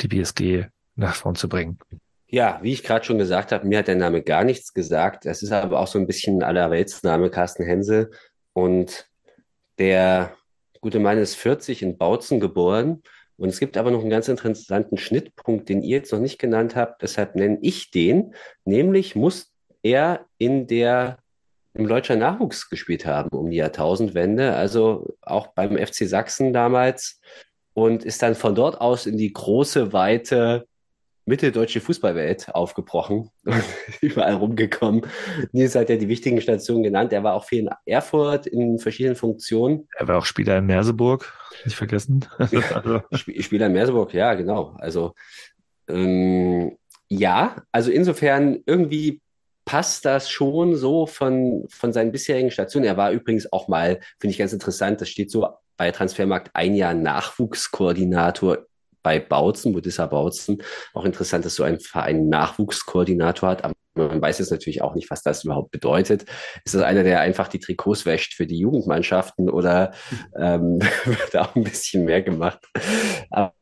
[0.00, 1.78] die BSG nach vorn zu bringen.
[2.26, 5.24] Ja, wie ich gerade schon gesagt habe, mir hat der Name gar nichts gesagt.
[5.24, 8.10] Es ist aber auch so ein bisschen aller Weltsname, Carsten Hensel.
[8.52, 9.08] Und
[9.78, 10.36] der
[10.80, 13.02] gute Mann ist 40 in Bautzen geboren
[13.36, 16.76] und es gibt aber noch einen ganz interessanten Schnittpunkt, den ihr jetzt noch nicht genannt
[16.76, 17.02] habt.
[17.02, 18.34] Deshalb nenne ich den.
[18.64, 19.52] Nämlich muss
[19.82, 21.18] er in der
[21.74, 27.20] im deutscher Nachwuchs gespielt haben um die Jahrtausendwende, also auch beim FC Sachsen damals
[27.74, 30.66] und ist dann von dort aus in die große, weite
[31.26, 33.64] mitteldeutsche Fußballwelt aufgebrochen und
[34.00, 35.02] überall rumgekommen.
[35.52, 37.12] Nils hat ja die wichtigen Stationen genannt.
[37.12, 39.88] Er war auch viel in Erfurt in verschiedenen Funktionen.
[39.96, 41.32] Er war auch Spieler in Merseburg,
[41.64, 42.24] nicht vergessen.
[42.38, 43.00] also.
[43.12, 44.76] Spieler in Merseburg, ja, genau.
[44.78, 45.14] Also
[45.88, 46.76] ähm,
[47.08, 49.20] ja, also insofern irgendwie
[49.74, 52.86] passt das schon so von, von seinen bisherigen Stationen.
[52.86, 56.76] Er war übrigens auch mal, finde ich ganz interessant, das steht so bei Transfermarkt ein
[56.76, 58.58] Jahr Nachwuchskoordinator
[59.02, 60.62] bei Bautzen, Budissa Bautzen.
[60.92, 65.10] Auch interessant, dass so ein Verein Nachwuchskoordinator hat, aber man weiß jetzt natürlich auch nicht,
[65.10, 66.24] was das überhaupt bedeutet.
[66.64, 69.90] Ist das einer, der einfach die Trikots wäscht für die Jugendmannschaften oder
[70.38, 72.60] ähm, wird auch ein bisschen mehr gemacht?
[73.28, 73.54] Aber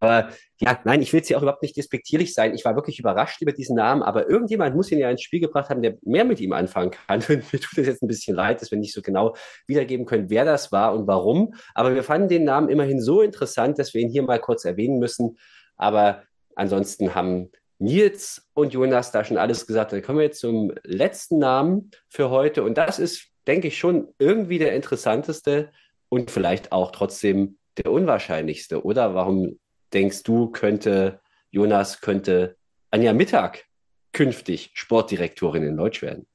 [0.00, 0.28] aber
[0.60, 2.54] ja, nein, ich will jetzt hier auch überhaupt nicht despektierlich sein.
[2.54, 5.70] Ich war wirklich überrascht über diesen Namen, aber irgendjemand muss ihn ja ins Spiel gebracht
[5.70, 7.20] haben, der mehr mit ihm anfangen kann.
[7.28, 9.34] Und mir tut es jetzt ein bisschen leid, dass wir nicht so genau
[9.66, 11.54] wiedergeben können, wer das war und warum.
[11.74, 14.98] Aber wir fanden den Namen immerhin so interessant, dass wir ihn hier mal kurz erwähnen
[14.98, 15.38] müssen.
[15.76, 16.22] Aber
[16.54, 19.92] ansonsten haben Nils und Jonas da schon alles gesagt.
[19.92, 22.62] Dann kommen wir jetzt zum letzten Namen für heute.
[22.64, 25.70] Und das ist, denke ich, schon irgendwie der interessanteste
[26.08, 28.84] und vielleicht auch trotzdem der unwahrscheinlichste.
[28.84, 29.58] Oder warum
[29.92, 31.20] denkst du, könnte
[31.50, 32.56] Jonas, könnte
[32.90, 33.64] Anja Mittag
[34.12, 36.26] künftig Sportdirektorin in Deutsch werden?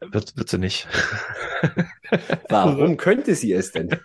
[0.00, 0.86] Wird, wird sie nicht.
[2.48, 3.98] Warum könnte sie es denn?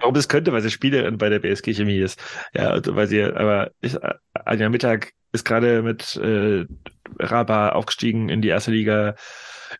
[0.00, 2.20] Warum es könnte, weil sie Spielerin bei der BSG Chemie ist.
[2.54, 3.96] Ja, weil sie, aber ich,
[4.32, 6.64] Anja Mittag ist gerade mit äh,
[7.18, 9.14] Raba aufgestiegen in die erste Liga.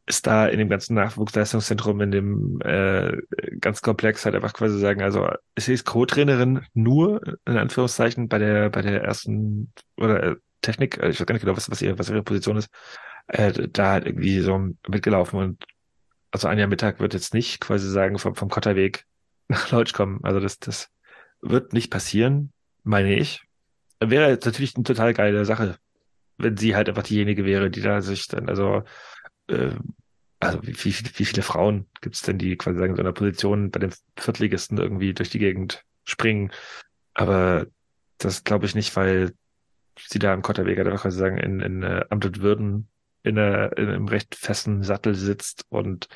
[0.06, 3.16] Ist da in dem ganzen Nachwuchsleistungszentrum, in dem äh,
[3.60, 5.28] ganz Komplex halt einfach quasi sagen, also
[5.58, 11.10] sie ist Co-Trainerin nur, in Anführungszeichen, bei der, bei der ersten oder äh, Technik, äh,
[11.10, 12.70] ich weiß gar nicht genau, was, was, ihre, was ihre Position ist,
[13.28, 14.58] äh, da halt irgendwie so
[14.88, 15.64] mitgelaufen und
[16.30, 19.04] also Anja Mittag wird jetzt nicht quasi sagen, vom, vom Kotterweg
[19.48, 20.20] nach Leutsch kommen.
[20.22, 20.90] Also das, das
[21.40, 23.42] wird nicht passieren, meine ich.
[24.00, 25.78] Wäre jetzt natürlich eine total geile Sache,
[26.36, 28.82] wenn sie halt einfach diejenige wäre, die da sich dann, also,
[29.48, 29.70] äh,
[30.40, 33.12] also wie, wie, wie viele Frauen gibt es denn, die quasi sagen, in so einer
[33.12, 36.52] Position bei den Viertligisten irgendwie durch die Gegend springen.
[37.14, 37.66] Aber
[38.18, 39.32] das glaube ich nicht, weil
[39.98, 42.88] sie da im Kotterweg halt einfach quasi sagen, in, in äh, Amt und Würden
[43.22, 46.08] in, einer, in einem recht festen Sattel sitzt und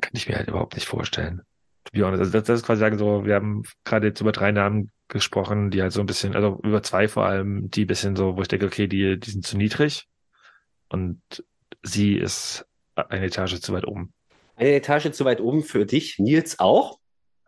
[0.00, 1.42] kann ich mir halt überhaupt nicht vorstellen.
[1.92, 5.70] Also das, das ist quasi sagen so, wir haben gerade jetzt über drei Namen gesprochen,
[5.70, 8.42] die halt so ein bisschen, also über zwei vor allem, die ein bisschen so, wo
[8.42, 10.08] ich denke, okay, die, die sind zu niedrig
[10.88, 11.20] und
[11.82, 14.12] sie ist eine Etage zu weit oben.
[14.56, 16.98] Eine Etage zu weit oben für dich, Nils auch?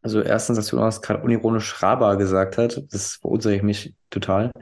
[0.02, 4.52] Also erstens, dass Jonas gerade unironisch Raber gesagt hat, das verursache mich total.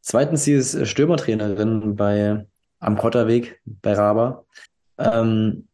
[0.00, 2.46] Zweitens, sie ist Stürmertrainerin bei
[2.78, 4.46] am Kotterweg bei Raber.
[4.98, 5.68] Ähm,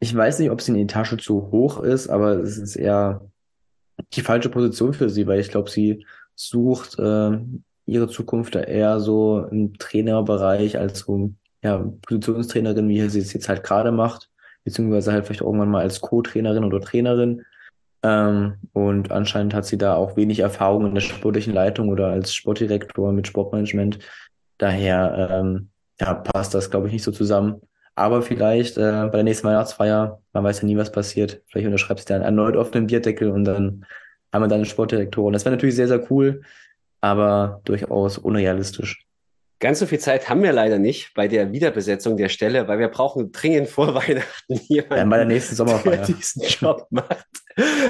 [0.00, 3.20] ich weiß nicht, ob sie eine Etage zu hoch ist, aber es ist eher
[4.12, 6.04] die falsche Position für sie, weil ich glaube, sie
[6.34, 7.38] sucht äh,
[7.86, 11.32] ihre Zukunft eher so im Trainerbereich als so
[11.62, 14.30] ja, Positionstrainerin, wie sie es jetzt halt gerade macht,
[14.64, 17.42] beziehungsweise halt vielleicht irgendwann mal als Co-Trainerin oder Trainerin.
[18.02, 22.32] Ähm, und anscheinend hat sie da auch wenig Erfahrung in der sportlichen Leitung oder als
[22.32, 23.98] Sportdirektor mit Sportmanagement.
[24.58, 27.60] Daher ähm, ja, passt das, glaube ich, nicht so zusammen.
[27.96, 31.42] Aber vielleicht äh, bei der nächsten Weihnachtsfeier, man weiß ja nie, was passiert.
[31.46, 33.84] Vielleicht unterschreibst du dann erneut auf den Bierdeckel und dann
[34.32, 35.32] haben wir dann eine Sportdirektorin.
[35.32, 36.42] Das wäre natürlich sehr, sehr cool,
[37.00, 39.07] aber durchaus unrealistisch.
[39.60, 42.88] Ganz so viel Zeit haben wir leider nicht bei der Wiederbesetzung der Stelle, weil wir
[42.88, 45.96] brauchen dringend vor Weihnachten jemanden, ja, bei der nächsten Sommerfeier.
[45.96, 47.26] der diesen Job macht.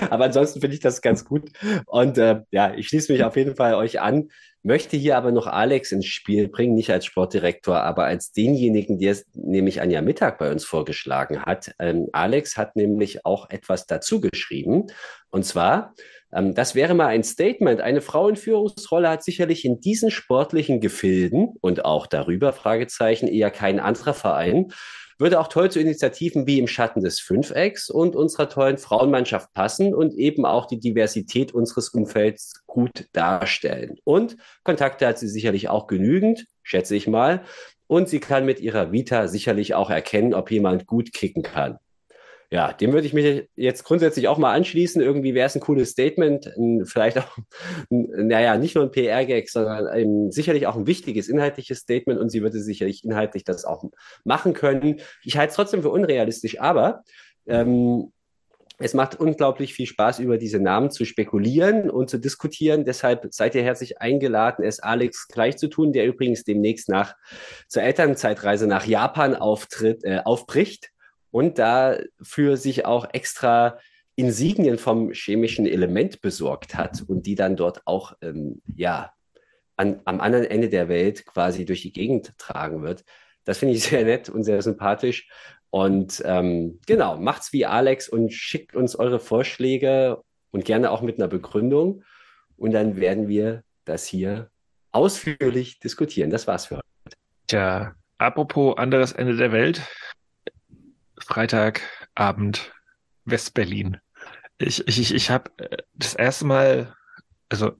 [0.09, 1.51] Aber ansonsten finde ich das ganz gut.
[1.87, 4.29] Und äh, ja, ich schließe mich auf jeden Fall euch an,
[4.62, 9.12] möchte hier aber noch Alex ins Spiel bringen, nicht als Sportdirektor, aber als denjenigen, der
[9.12, 11.73] es nämlich Anja Mittag bei uns vorgeschlagen hat.
[11.79, 14.87] Ähm, Alex hat nämlich auch etwas dazu geschrieben.
[15.31, 15.95] Und zwar,
[16.31, 17.81] das wäre mal ein Statement.
[17.81, 23.51] Eine Frau in Führungsrolle hat sicherlich in diesen sportlichen Gefilden und auch darüber Fragezeichen eher
[23.51, 24.72] kein anderer Verein.
[25.18, 29.93] Würde auch toll zu Initiativen wie im Schatten des Fünfecks und unserer tollen Frauenmannschaft passen
[29.93, 33.97] und eben auch die Diversität unseres Umfelds gut darstellen.
[34.05, 37.43] Und Kontakte hat sie sicherlich auch genügend, schätze ich mal.
[37.89, 41.79] Und sie kann mit ihrer Vita sicherlich auch erkennen, ob jemand gut kicken kann
[42.51, 45.03] ja, dem würde ich mich jetzt grundsätzlich auch mal anschließen.
[45.03, 46.51] Irgendwie wäre es ein cooles Statement,
[46.84, 47.36] vielleicht auch,
[47.90, 52.42] naja, nicht nur ein PR-Gag, sondern ein, sicherlich auch ein wichtiges inhaltliches Statement und sie
[52.42, 53.84] würde sicherlich inhaltlich das auch
[54.24, 55.01] machen können.
[55.24, 57.03] Ich halte es trotzdem für unrealistisch, aber
[57.46, 58.12] ähm,
[58.78, 62.84] es macht unglaublich viel Spaß, über diese Namen zu spekulieren und zu diskutieren.
[62.84, 67.14] Deshalb seid ihr herzlich eingeladen, es Alex gleich zu tun, der übrigens demnächst nach
[67.66, 70.90] zur Elternzeitreise nach Japan auftritt, äh, aufbricht
[71.39, 73.78] und dafür sich auch extra
[74.16, 79.12] Insignien vom chemischen Element besorgt hat und die dann dort auch ähm, ja
[79.76, 83.05] an, am anderen Ende der Welt quasi durch die Gegend tragen wird.
[83.45, 85.28] Das finde ich sehr nett und sehr sympathisch.
[85.70, 90.20] Und ähm, genau, macht's wie Alex und schickt uns eure Vorschläge
[90.51, 92.03] und gerne auch mit einer Begründung.
[92.57, 94.51] Und dann werden wir das hier
[94.91, 96.30] ausführlich diskutieren.
[96.30, 97.16] Das war's für heute.
[97.47, 99.82] Tja, apropos anderes Ende der Welt.
[101.21, 102.73] Freitagabend
[103.25, 103.99] Westberlin.
[104.59, 106.95] Ich, ich, ich, ich habe äh, das erste Mal,
[107.49, 107.73] also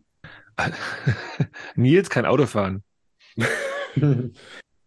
[1.75, 2.83] Nils kann Auto fahren.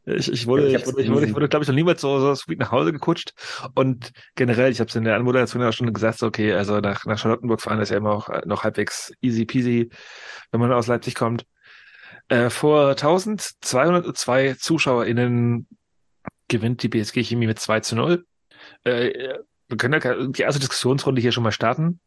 [0.03, 2.33] Ich, ich wurde, ich, wurde, ich wurde, ich wurde, glaube ich, noch niemals so, so
[2.33, 3.33] sweet nach Hause gekutscht.
[3.75, 7.19] Und generell, ich habe es in der Anmoderation ja schon gesagt, okay, also nach, nach
[7.19, 9.89] Charlottenburg fahren ist ja immer auch noch halbwegs easy peasy,
[10.51, 11.45] wenn man aus Leipzig kommt.
[12.29, 15.67] Äh, vor 1202 ZuschauerInnen
[16.47, 18.25] gewinnt die BSG Chemie mit 2 zu 0.
[18.83, 21.99] Äh, wir können ja die erste Diskussionsrunde hier schon mal starten.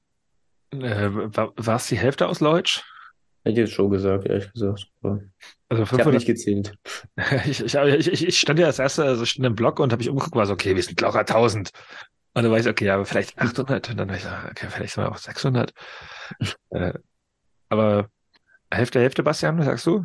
[0.70, 2.82] Äh, war es die Hälfte aus Leutsch?
[3.44, 4.90] Hätte ich jetzt schon gesagt, ehrlich gesagt.
[5.02, 6.74] Also 500, ich habe nicht gezählt.
[7.46, 10.08] ich, ich, ich, ich stand ja als erster, also stand im Blog und habe ich
[10.08, 11.70] umgeguckt, war so, okay, wir sind locker 1000.
[12.36, 13.90] Und dann war ich, okay, aber vielleicht 800.
[13.90, 15.72] Und dann war ich so, okay, vielleicht sind wir auch 600.
[16.70, 16.94] äh,
[17.68, 18.08] aber
[18.72, 20.04] Hälfte, Hälfte, Bastian, sagst du?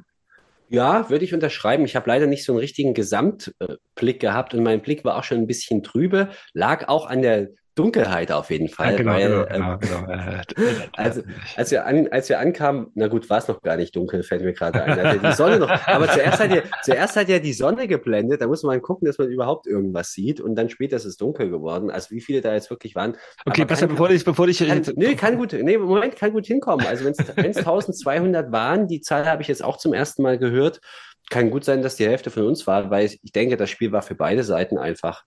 [0.71, 1.83] Ja, würde ich unterschreiben.
[1.85, 5.39] Ich habe leider nicht so einen richtigen Gesamtblick gehabt und mein Blick war auch schon
[5.39, 6.29] ein bisschen trübe.
[6.53, 7.49] Lag auch an der
[7.79, 8.91] Dunkelheit auf jeden Fall.
[8.91, 10.41] Ja, genau, weil, genau, ähm, genau, genau.
[10.97, 11.21] Also,
[11.55, 14.41] als wir, an, als wir ankamen, na gut, war es noch gar nicht dunkel, fällt
[14.43, 14.99] mir gerade ein.
[14.99, 18.47] Also die Sonne noch, aber zuerst hat, ja, zuerst hat ja die Sonne geblendet, da
[18.47, 21.89] muss man gucken, dass man überhaupt irgendwas sieht und dann später ist es dunkel geworden.
[21.89, 23.15] Also wie viele da jetzt wirklich waren.
[23.45, 26.45] Okay, besser, kann- bevor ich, bevor ich kann, nee, kann gut, nee, Moment, kann gut
[26.47, 26.85] hinkommen.
[26.85, 30.81] Also wenn es 1200 waren, die Zahl habe ich jetzt auch zum ersten Mal gehört,
[31.29, 34.01] kann gut sein, dass die Hälfte von uns war, weil ich denke, das Spiel war
[34.01, 35.23] für beide Seiten einfach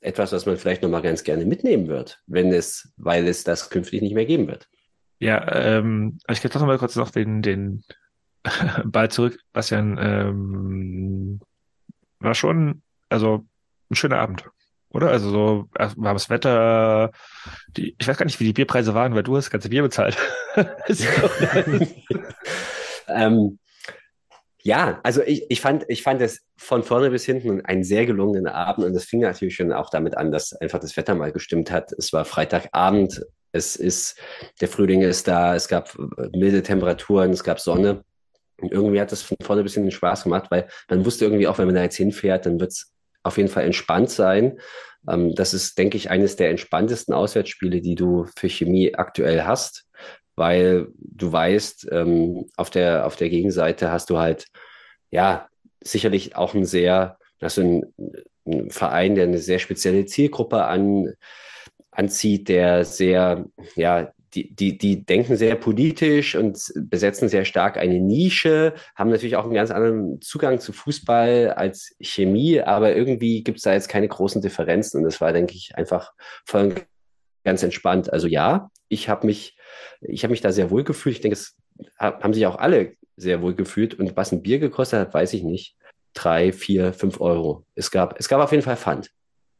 [0.00, 4.02] etwas, was man vielleicht nochmal ganz gerne mitnehmen wird, wenn es, weil es das künftig
[4.02, 4.68] nicht mehr geben wird.
[5.18, 7.84] Ja, ähm, aber ich gebe doch noch mal kurz noch den, den
[8.84, 9.38] Ball zurück.
[9.52, 11.40] Bastian, ähm,
[12.20, 13.46] war schon, also
[13.90, 14.44] ein schöner Abend,
[14.90, 15.10] oder?
[15.10, 17.10] Also so warmes Wetter.
[17.76, 19.82] Die, ich weiß gar nicht, wie die Bierpreise waren, weil du hast das ganze Bier
[19.82, 20.16] bezahlt.
[23.08, 23.58] ähm,
[24.68, 28.46] ja, also ich, ich fand, ich fand es von vorne bis hinten einen sehr gelungenen
[28.46, 31.70] Abend und es fing natürlich schon auch damit an, dass einfach das Wetter mal gestimmt
[31.70, 31.90] hat.
[31.92, 34.18] Es war Freitagabend, es ist,
[34.60, 38.04] der Frühling ist da, es gab äh, milde Temperaturen, es gab Sonne.
[38.60, 41.56] Und irgendwie hat es von vorne bis hinten Spaß gemacht, weil man wusste irgendwie auch,
[41.56, 42.92] wenn man da jetzt hinfährt, dann wird es
[43.22, 44.60] auf jeden Fall entspannt sein.
[45.08, 49.86] Ähm, das ist, denke ich, eines der entspanntesten Auswärtsspiele, die du für Chemie aktuell hast,
[50.38, 54.46] weil du weißt, ähm, auf der, auf der Gegenseite hast du halt,
[55.10, 55.48] ja,
[55.82, 57.94] sicherlich auch ein sehr, hast du einen,
[58.46, 61.14] einen Verein, der eine sehr spezielle Zielgruppe an,
[61.90, 67.98] anzieht, der sehr, ja, die, die, die denken sehr politisch und besetzen sehr stark eine
[67.98, 73.58] Nische, haben natürlich auch einen ganz anderen Zugang zu Fußball als Chemie, aber irgendwie gibt
[73.58, 76.12] es da jetzt keine großen Differenzen und das war, denke ich, einfach
[76.44, 76.74] voll
[77.44, 78.12] ganz entspannt.
[78.12, 79.57] Also ja, ich habe mich,
[80.00, 81.16] ich habe mich da sehr wohl gefühlt.
[81.16, 81.56] Ich denke, es
[81.98, 85.42] haben sich auch alle sehr wohl gefühlt und was ein Bier gekostet hat, weiß ich
[85.42, 85.76] nicht.
[86.14, 87.64] Drei, vier, fünf Euro.
[87.74, 89.10] Es gab, es gab auf jeden Fall Pfand.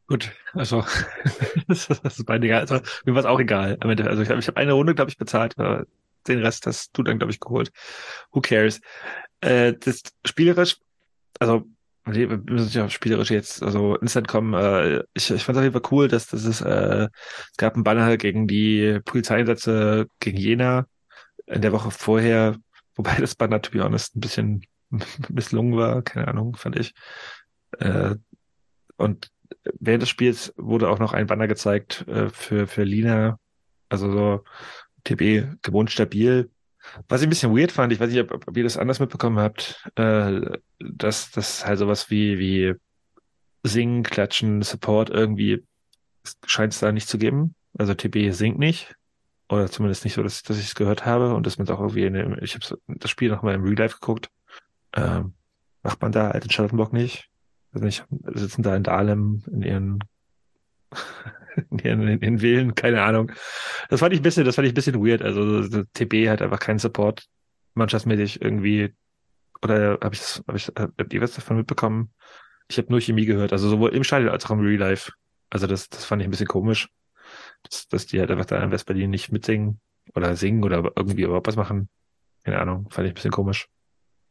[0.07, 0.83] Gut, also
[1.67, 2.61] das ist beide egal.
[2.61, 3.77] Also, mir war es auch egal.
[3.79, 5.55] Also ich habe ich hab eine Runde, glaube ich, bezahlt.
[6.27, 7.71] Den Rest hast du dann, glaube ich, geholt.
[8.31, 8.81] Who cares?
[9.41, 10.77] Äh, das spielerisch,
[11.39, 11.65] also
[12.05, 14.53] nee, wir müssen ja spielerisch jetzt, also instant kommen.
[14.53, 17.07] Äh, ich ich fand es auf jeden Fall cool, dass das ist, äh,
[17.51, 20.87] es gab einen Banner gegen die Polizeieinsätze gegen Jena
[21.47, 22.57] in der Woche vorher,
[22.95, 24.61] wobei das Banner, to be honest, ein bisschen
[25.29, 26.93] misslungen war, keine Ahnung, fand ich.
[27.79, 28.15] Äh,
[28.97, 29.29] und
[29.79, 33.39] während des Spiels wurde auch noch ein Banner gezeigt äh, für, für Lina,
[33.89, 34.43] also so
[35.03, 36.49] TB gewohnt stabil.
[37.07, 39.39] Was ich ein bisschen weird fand, ich weiß nicht, ob, ob ihr das anders mitbekommen
[39.39, 40.41] habt, äh,
[40.79, 42.75] dass das halt sowas wie, wie
[43.63, 45.65] Singen, Klatschen, Support irgendwie
[46.45, 47.55] scheint es da nicht zu geben.
[47.77, 48.95] Also TB singt nicht.
[49.49, 51.79] Oder zumindest nicht so, dass, dass ich es gehört habe und dass man es auch
[51.79, 54.29] irgendwie in dem, ich habe das Spiel nochmal im Real Life geguckt.
[54.93, 55.33] Ähm,
[55.81, 57.29] macht man da in Charlottenburg nicht.
[57.73, 59.99] Also nicht, sitzen da in Dahlem in ihren,
[61.71, 63.31] in in ihren Villen, keine Ahnung.
[63.89, 65.21] Das fand ich ein bisschen, das fand ich ein bisschen weird.
[65.21, 67.25] Also so, TB hat einfach keinen Support
[67.73, 68.93] mannschaftsmäßig irgendwie.
[69.61, 72.13] Oder habe ich das, habe ich, habt ihr was davon mitbekommen?
[72.69, 75.11] Ich habe nur Chemie gehört, also sowohl im Stadion als auch im Real Life.
[75.49, 76.89] Also das, das fand ich ein bisschen komisch,
[77.63, 79.81] dass, dass die halt einfach da in West-Berlin nicht mitsingen
[80.13, 81.89] oder singen oder irgendwie überhaupt was machen.
[82.43, 83.67] Keine Ahnung, fand ich ein bisschen komisch.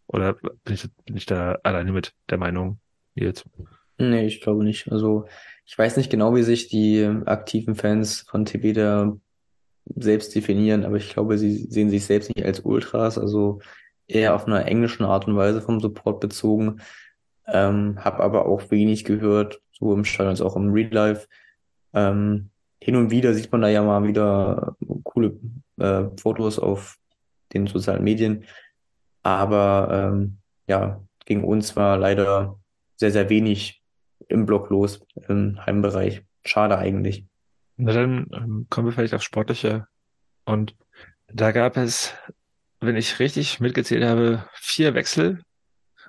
[0.06, 2.80] Oder bin ich, bin ich da alleine mit der Meinung
[3.14, 3.44] jetzt?
[3.98, 4.90] Nee, ich glaube nicht.
[4.90, 5.26] Also
[5.66, 9.16] ich weiß nicht genau, wie sich die aktiven Fans von TB da
[9.96, 13.60] selbst definieren, aber ich glaube, sie sehen sich selbst nicht als Ultras, also
[14.06, 16.80] eher auf einer englischen Art und Weise vom Support bezogen.
[17.46, 21.26] Ähm, habe aber auch wenig gehört, so im Stadion als auch im Real Life.
[21.94, 25.38] Ähm, hin und wieder sieht man da ja mal wieder coole
[25.78, 26.98] äh, Fotos auf
[27.52, 28.44] den sozialen Medien.
[29.22, 32.58] Aber ähm, ja, gegen uns war leider
[32.96, 33.82] sehr, sehr wenig
[34.28, 36.22] im Block los, im Heimbereich.
[36.44, 37.24] Schade eigentlich.
[37.76, 39.86] Na dann ähm, kommen wir vielleicht aufs Sportliche.
[40.44, 40.74] Und
[41.28, 42.14] da gab es,
[42.80, 45.42] wenn ich richtig mitgezählt habe, vier Wechsel.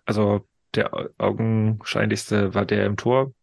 [0.05, 3.33] Also der augenscheinlichste war der im Tor.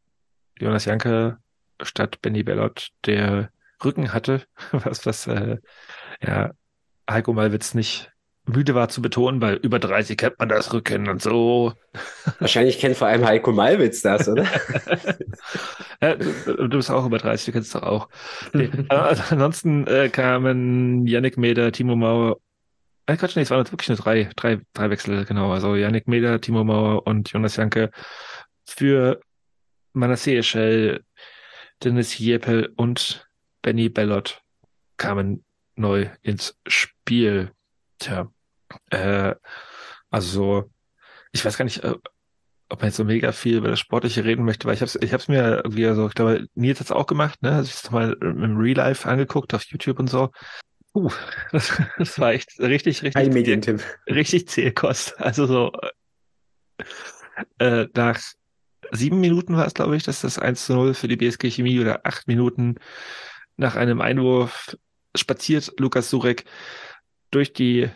[0.58, 1.38] Jonas Janke
[1.82, 3.50] statt Benny Bellot, der
[3.84, 4.42] Rücken hatte,
[4.72, 5.58] was, was äh,
[6.22, 6.52] ja,
[7.08, 8.10] Heiko Malwitz nicht
[8.46, 11.72] müde war zu betonen, weil über 30 kennt man das Rücken und so.
[12.38, 14.44] Wahrscheinlich kennt vor allem Heiko Malwitz das, oder?
[16.00, 18.08] ja, du, bist auch über 30, du kennst doch auch.
[18.52, 22.38] Nee, also ansonsten äh, kamen Yannick Meder, Timo Mauer,
[23.06, 25.52] äh, Quatsch, nee, es waren wirklich nur drei, drei, drei Wechsel, genau.
[25.52, 27.90] Also Yannick Meder, Timo Mauer und Jonas Janke
[28.64, 29.20] für
[29.92, 31.04] Manasseh Eschel,
[31.82, 33.28] Dennis Jeppel und
[33.62, 34.42] Benny Bellot
[34.96, 35.44] kamen
[35.74, 37.52] neu ins Spiel.
[37.98, 38.30] Tja,
[38.90, 39.34] äh,
[40.10, 40.70] also so,
[41.32, 41.94] ich weiß gar nicht, äh,
[42.68, 44.96] ob man jetzt so mega viel über das Sportliche reden möchte, weil ich habe es
[45.00, 47.52] ich hab's mir irgendwie so, ich glaube, Nils hat es auch gemacht, ne?
[47.52, 50.30] Also ich es mal im Real Life angeguckt auf YouTube und so.
[50.94, 51.10] Uh,
[51.52, 53.16] das, das war echt richtig, richtig.
[53.16, 53.82] Ein Medientipp.
[54.06, 55.20] Richtig Zählkost.
[55.20, 55.72] Also so
[57.58, 58.20] äh, nach
[58.92, 61.80] sieben Minuten war es, glaube ich, dass das 1 zu 0 für die BSG Chemie
[61.80, 62.76] oder acht Minuten
[63.56, 64.76] nach einem Einwurf
[65.16, 66.44] spaziert Lukas Surek
[67.30, 67.90] durch die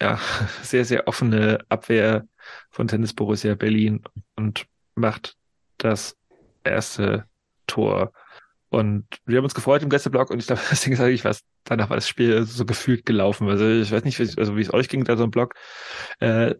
[0.00, 0.18] ja,
[0.62, 2.26] sehr, sehr offene Abwehr
[2.70, 4.02] von Tennis Borussia Berlin
[4.36, 5.36] und macht
[5.78, 6.16] das
[6.64, 7.24] erste
[7.66, 8.12] Tor.
[8.68, 11.42] Und wir haben uns gefreut im Gästeblock und ich glaube, das Ding ist eigentlich was,
[11.64, 13.48] danach war das Spiel so gefühlt gelaufen.
[13.48, 15.54] Also ich weiß nicht, wie, also wie es euch ging da so im Block.
[16.20, 16.54] Äh,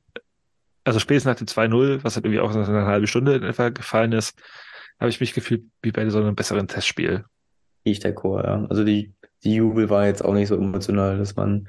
[0.85, 3.69] also spätestens nach dem 2-0, was halt irgendwie auch nach einer halben Stunde in etwa
[3.69, 4.41] gefallen ist,
[4.99, 7.25] habe ich mich gefühlt wie bei so einem besseren Testspiel.
[7.85, 8.67] Ich der Chor, ja.
[8.69, 9.15] Also die,
[9.45, 11.69] die Jubel war jetzt auch nicht so emotional, dass man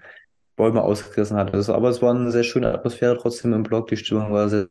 [0.62, 1.55] Bäume ausgerissen hat.
[1.55, 3.88] Also, aber es war eine sehr schöne Atmosphäre trotzdem im Block.
[3.88, 4.68] Die Stimmung war sehr,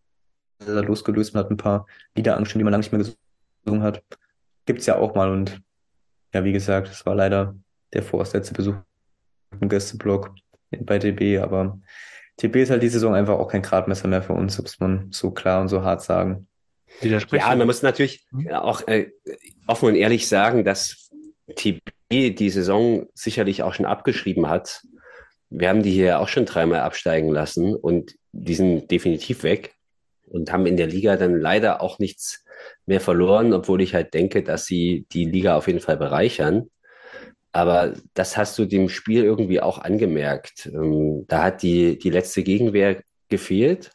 [0.61, 1.34] sehr losgelöst.
[1.34, 1.84] Man hat ein paar
[2.14, 3.05] Lieder angestimmt, die man lange nicht mehr
[3.64, 4.05] gesungen hat.
[4.66, 5.32] Gibt's ja auch mal.
[5.32, 5.61] Und
[6.32, 7.57] ja, wie gesagt, es war leider
[7.93, 8.76] der vorerst letzte Besuch
[9.61, 10.30] im Gästeblock
[10.70, 11.38] bei DB.
[11.38, 11.80] Aber
[12.36, 15.32] TB ist halt die Saison einfach auch kein Gradmesser mehr für uns, muss man so
[15.32, 16.47] klar und so hart sagen.
[17.01, 19.11] Ja, man muss natürlich auch äh,
[19.66, 21.11] offen und ehrlich sagen, dass
[21.57, 21.80] TB
[22.11, 24.84] die Saison sicherlich auch schon abgeschrieben hat
[25.51, 29.75] wir haben die hier auch schon dreimal absteigen lassen und die sind definitiv weg
[30.27, 32.45] und haben in der Liga dann leider auch nichts
[32.87, 36.71] mehr verloren, obwohl ich halt denke, dass sie die Liga auf jeden Fall bereichern.
[37.53, 40.67] Aber das hast du dem Spiel irgendwie auch angemerkt.
[40.73, 43.91] Ähm, da hat die, die letzte Gegenwehr gefehlt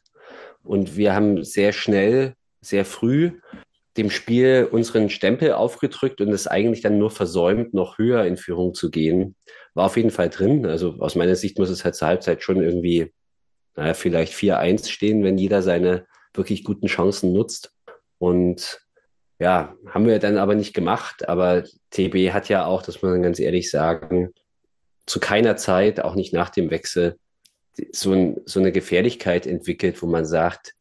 [0.61, 3.39] und wir haben sehr schnell, sehr früh
[3.97, 8.73] dem Spiel unseren Stempel aufgedrückt und es eigentlich dann nur versäumt, noch höher in Führung
[8.73, 9.35] zu gehen
[9.75, 10.65] war auf jeden Fall drin.
[10.65, 13.13] Also aus meiner Sicht muss es halt zur Halbzeit schon irgendwie,
[13.75, 17.73] naja, vielleicht 4-1 stehen, wenn jeder seine wirklich guten Chancen nutzt.
[18.17, 18.81] Und
[19.37, 21.27] ja, haben wir dann aber nicht gemacht.
[21.27, 24.33] Aber TB hat ja auch, das muss man ganz ehrlich sagen,
[25.05, 27.17] zu keiner Zeit, auch nicht nach dem Wechsel,
[27.91, 30.73] so, ein, so eine Gefährlichkeit entwickelt, wo man sagt,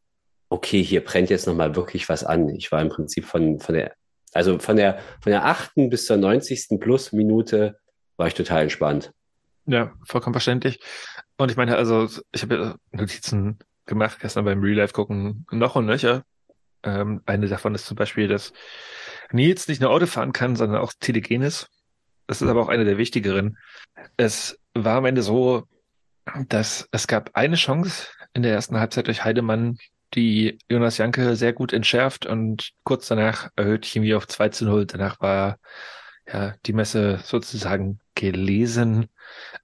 [0.49, 2.49] okay, hier brennt jetzt nochmal wirklich was an.
[2.49, 3.93] Ich war im Prinzip von, von der,
[4.33, 6.79] also von der, von der achten bis zur 90.
[6.79, 7.77] Plus Minute
[8.17, 9.11] war ich total entspannt.
[9.65, 10.79] Ja, vollkommen verständlich.
[11.37, 15.85] Und ich meine, also ich habe Notizen gemacht gestern beim Real Life gucken noch und
[15.85, 16.23] nöcher.
[16.83, 18.53] Ähm, eine davon ist zum Beispiel, dass
[19.31, 21.69] Nils nicht nur Auto fahren kann, sondern auch telegen ist.
[22.27, 23.57] Das ist aber auch eine der wichtigeren.
[24.17, 25.63] Es war am Ende so,
[26.47, 29.77] dass es gab eine Chance in der ersten Halbzeit durch Heidemann,
[30.13, 34.85] die Jonas Janke sehr gut entschärft und kurz danach erhöht Chemie auf 2 zu 0.
[34.85, 35.59] Danach war
[36.27, 39.07] ja die Messe sozusagen gelesen.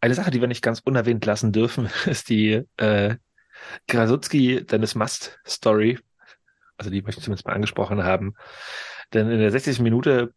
[0.01, 3.15] Eine Sache, die wir nicht ganz unerwähnt lassen dürfen, ist die äh,
[3.87, 5.99] Krasutski Dennis Must Story.
[6.77, 8.35] Also die möchte ich zumindest mal angesprochen haben.
[9.13, 9.79] Denn in der 60.
[9.79, 10.33] Minute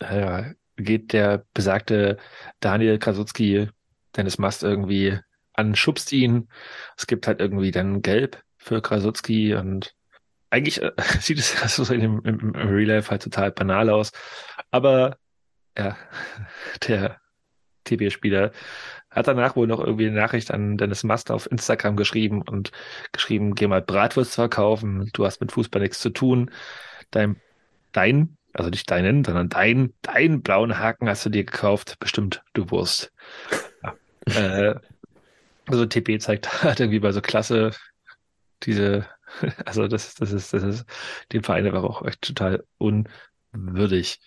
[0.00, 2.18] äh, geht der besagte
[2.60, 3.68] Daniel Krasutski
[4.16, 5.18] Dennis Must irgendwie
[5.54, 6.48] an, schubst ihn.
[6.96, 9.94] Es gibt halt irgendwie dann Gelb für Krasutski und
[10.50, 14.12] eigentlich äh, sieht es also im, im, im Real Life halt total banal aus.
[14.70, 15.16] Aber
[15.76, 15.96] ja,
[16.88, 17.20] der
[17.84, 18.52] TB-Spieler,
[19.10, 22.72] hat danach wohl noch irgendwie eine Nachricht an Dennis Master auf Instagram geschrieben und
[23.12, 26.50] geschrieben, geh mal Bratwurst verkaufen, du hast mit Fußball nichts zu tun.
[27.10, 27.36] Dein,
[27.92, 32.70] dein, also nicht deinen, sondern dein, dein blauen Haken hast du dir gekauft, bestimmt du
[32.70, 33.12] Wurst.
[33.82, 33.94] Ja.
[34.70, 34.74] äh,
[35.66, 37.72] also TP zeigt halt irgendwie bei so Klasse
[38.64, 39.06] diese,
[39.64, 40.84] also das, das ist, das ist
[41.32, 44.20] dem Verein aber auch echt total unwürdig.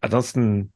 [0.00, 0.72] Ansonsten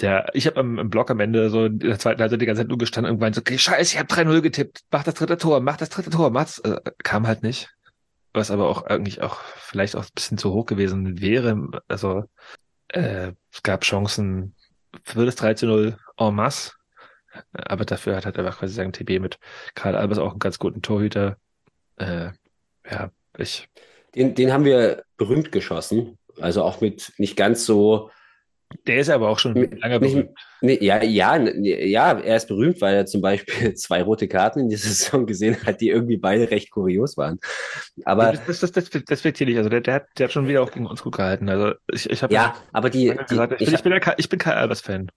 [0.00, 2.62] der, ich habe im, im Blog am Ende so in der zweiten Halbzeit die ganze
[2.62, 5.60] Zeit nur gestanden, irgendwann so, okay, scheiße, ich habe 3-0 getippt, mach das dritte Tor,
[5.60, 6.58] mach das dritte Tor, mach's.
[6.60, 7.70] Äh, kam halt nicht.
[8.32, 11.82] Was aber auch eigentlich auch vielleicht auch ein bisschen zu hoch gewesen wäre.
[11.88, 12.24] Also
[12.88, 14.54] äh, es gab Chancen
[15.04, 16.72] für das 3-0 en masse.
[17.52, 19.38] Aber dafür hat halt einfach quasi sagen TB mit
[19.74, 21.36] Karl Albers auch einen ganz guten Torhüter.
[22.00, 22.30] Äh,
[22.90, 23.68] ja, ich.
[24.14, 26.18] Den, den haben wir berühmt geschossen.
[26.40, 28.10] Also auch mit nicht ganz so
[28.86, 30.30] der ist aber auch schon lange berühmt.
[30.60, 34.68] Nee, ja, ja, ja, er ist berühmt, weil er zum Beispiel zwei rote Karten in
[34.68, 37.40] dieser Saison gesehen hat, die irgendwie beide recht kurios waren.
[38.04, 39.58] Aber das, das, das, das, wird hier nicht.
[39.58, 41.48] Also der, der, hat, der hat schon wieder auch gegen uns gut gehalten.
[41.48, 44.28] Also ich, ich habe ja, aber die, die gesagt, ich, ich, bin, ich, bin, ich
[44.28, 45.10] bin kein Albers-Fan.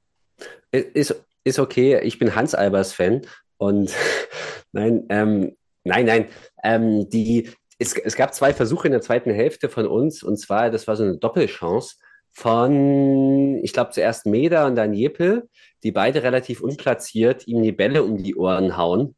[0.72, 2.00] Ist, ist okay.
[2.02, 3.22] Ich bin Hans Albers-Fan
[3.58, 3.94] und
[4.72, 6.28] nein, ähm, nein, nein.
[6.64, 10.70] Ähm, die, es, es gab zwei Versuche in der zweiten Hälfte von uns und zwar,
[10.70, 11.96] das war so eine Doppelchance
[12.32, 15.48] von, ich glaube, zuerst Meda und dann Jeppe,
[15.84, 19.16] die beide relativ unplatziert ihm die Bälle um die Ohren hauen.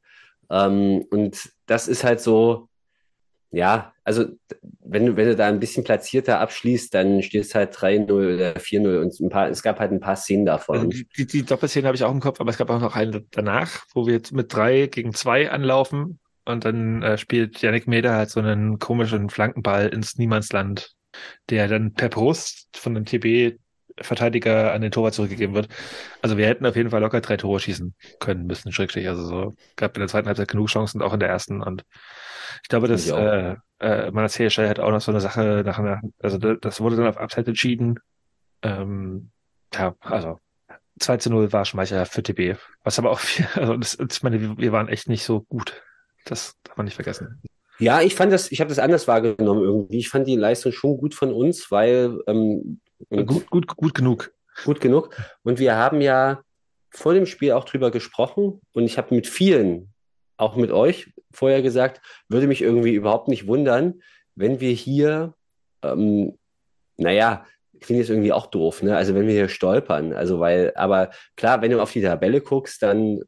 [0.50, 2.68] Ähm, und das ist halt so,
[3.52, 4.26] ja, also
[4.82, 9.02] wenn du, wenn du da ein bisschen platzierter abschließt, dann stehst halt 3-0 oder 4-0
[9.02, 10.78] und ein paar, es gab halt ein paar Szenen davon.
[10.78, 12.96] Also die, die, die Doppelszene habe ich auch im Kopf, aber es gab auch noch
[12.96, 18.16] eine danach, wo wir mit drei gegen zwei anlaufen und dann äh, spielt Yannick Meder
[18.16, 20.94] halt so einen komischen Flankenball ins Niemandsland,
[21.50, 23.60] der dann per Brust von dem TB
[24.02, 25.70] Verteidiger an den Torwart zurückgegeben wird.
[26.22, 29.08] Also wir hätten auf jeden Fall locker drei Tore schießen können müssen, schrecklich.
[29.08, 31.62] Also so gab in der zweiten Halbzeit genug Chancen, auch in der ersten.
[31.62, 31.86] Und
[32.62, 36.02] ich glaube, dass äh, äh, Manasseh Shell hat auch noch so eine Sache nach einer,
[36.20, 38.00] also das wurde dann auf Abseits entschieden.
[38.64, 39.32] Ähm,
[39.74, 40.40] ja, also
[41.00, 42.58] 2 zu 0 war Schmeicher für TB.
[42.84, 45.82] Was aber auch viel, also das, ich meine, wir waren echt nicht so gut.
[46.26, 47.42] Das darf man nicht vergessen.
[47.78, 49.98] Ja, ich fand das, ich habe das anders wahrgenommen irgendwie.
[49.98, 54.32] Ich fand die Leistung schon gut von uns, weil ähm, gut, gut, gut genug.
[54.64, 55.16] Gut genug.
[55.44, 56.42] Und wir haben ja
[56.90, 59.94] vor dem Spiel auch drüber gesprochen und ich habe mit vielen,
[60.38, 64.02] auch mit euch, vorher gesagt, würde mich irgendwie überhaupt nicht wundern,
[64.36, 65.34] wenn wir hier,
[65.82, 66.38] ähm,
[66.96, 68.96] naja, ich finde es irgendwie auch doof, ne?
[68.96, 72.82] Also wenn wir hier stolpern, also weil, aber klar, wenn du auf die Tabelle guckst,
[72.82, 73.22] dann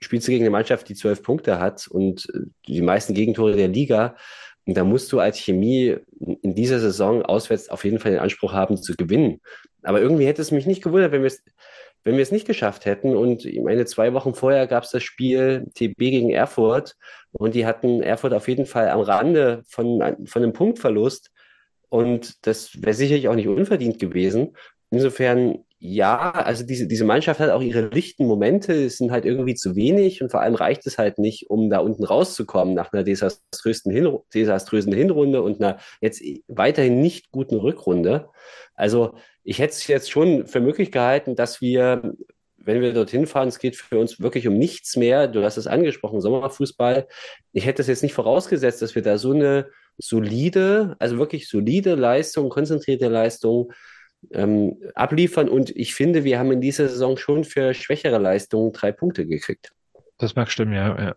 [0.00, 3.68] spielst du gegen eine Mannschaft, die zwölf Punkte hat und äh, die meisten Gegentore der
[3.68, 4.16] Liga.
[4.66, 8.52] Und da musst du als Chemie in dieser Saison auswärts auf jeden Fall den Anspruch
[8.52, 9.40] haben zu gewinnen.
[9.82, 11.42] Aber irgendwie hätte es mich nicht gewundert, wenn wir es,
[12.04, 13.16] wenn wir es nicht geschafft hätten.
[13.16, 16.96] Und ich meine, zwei Wochen vorher gab es das Spiel TB gegen Erfurt
[17.32, 21.30] und die hatten Erfurt auf jeden Fall am Rande von, von einem Punktverlust.
[21.88, 24.56] Und das wäre sicherlich auch nicht unverdient gewesen.
[24.90, 29.54] Insofern ja, also diese, diese Mannschaft hat auch ihre lichten Momente, es sind halt irgendwie
[29.54, 33.02] zu wenig und vor allem reicht es halt nicht, um da unten rauszukommen nach einer
[33.02, 38.28] desaströsen, Hinru desaströsen Hinrunde und einer jetzt weiterhin nicht guten Rückrunde.
[38.74, 42.12] Also ich hätte es jetzt schon für möglich gehalten, dass wir,
[42.58, 45.28] wenn wir dorthin fahren, es geht für uns wirklich um nichts mehr.
[45.28, 47.08] Du hast es angesprochen, Sommerfußball.
[47.54, 51.94] Ich hätte es jetzt nicht vorausgesetzt, dass wir da so eine solide, also wirklich solide
[51.94, 53.72] Leistung, konzentrierte Leistung
[54.32, 55.48] ähm, abliefern.
[55.48, 59.72] Und ich finde, wir haben in dieser Saison schon für schwächere Leistungen drei Punkte gekriegt.
[60.18, 60.98] Das mag stimmen, ja.
[60.98, 61.14] ja.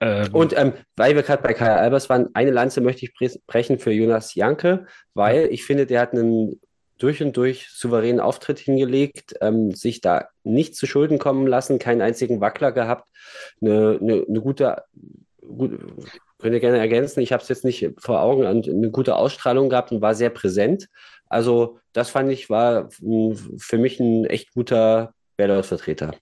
[0.00, 3.78] Ähm, und ähm, weil wir gerade bei Kaya Albers waren, eine Lanze möchte ich brechen
[3.78, 6.60] für Jonas Janke, weil ich finde, der hat einen
[6.98, 12.02] durch und durch souveränen Auftritt hingelegt, ähm, sich da nicht zu Schulden kommen lassen, keinen
[12.02, 13.08] einzigen Wackler gehabt,
[13.60, 14.82] eine, eine, eine gute,
[15.40, 15.78] gut,
[16.38, 19.92] könnt ihr gerne ergänzen, ich habe es jetzt nicht vor Augen, eine gute Ausstrahlung gehabt
[19.92, 20.88] und war sehr präsent.
[21.30, 26.14] Also das fand ich war für mich ein echt guter Bärlaut-Vertreter.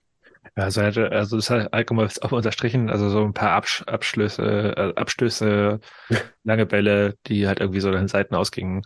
[0.56, 5.00] Ja, also, also das hat allgemein auch unterstrichen, also so ein paar Absch Abschlüsse, äh,
[5.00, 5.80] Abstöße,
[6.44, 8.82] lange Bälle, die halt irgendwie so den Seiten ausgingen.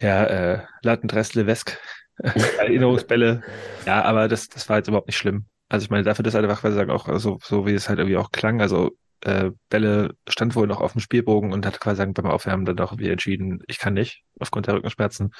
[0.00, 1.78] Ja, äh, Latten Dressle Wesk,
[2.58, 3.42] Erinnerungsbälle.
[3.86, 5.46] Ja, aber das, das war jetzt überhaupt nicht schlimm.
[5.68, 8.18] Also ich meine, dafür, dass einfach, weil sagen, auch so, so wie es halt irgendwie
[8.18, 8.90] auch klang, also
[9.22, 12.98] äh, Bälle stand wohl noch auf dem Spielbogen und hat quasi beim Aufwärmen dann auch
[12.98, 15.32] wieder entschieden, ich kann nicht, aufgrund der Rückenschmerzen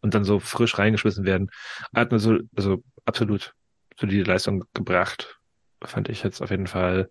[0.00, 1.50] und dann so frisch reingeschmissen werden.
[1.92, 3.54] Er hat also, also absolut
[3.98, 5.38] solide Leistung gebracht,
[5.82, 7.10] fand ich jetzt auf jeden Fall.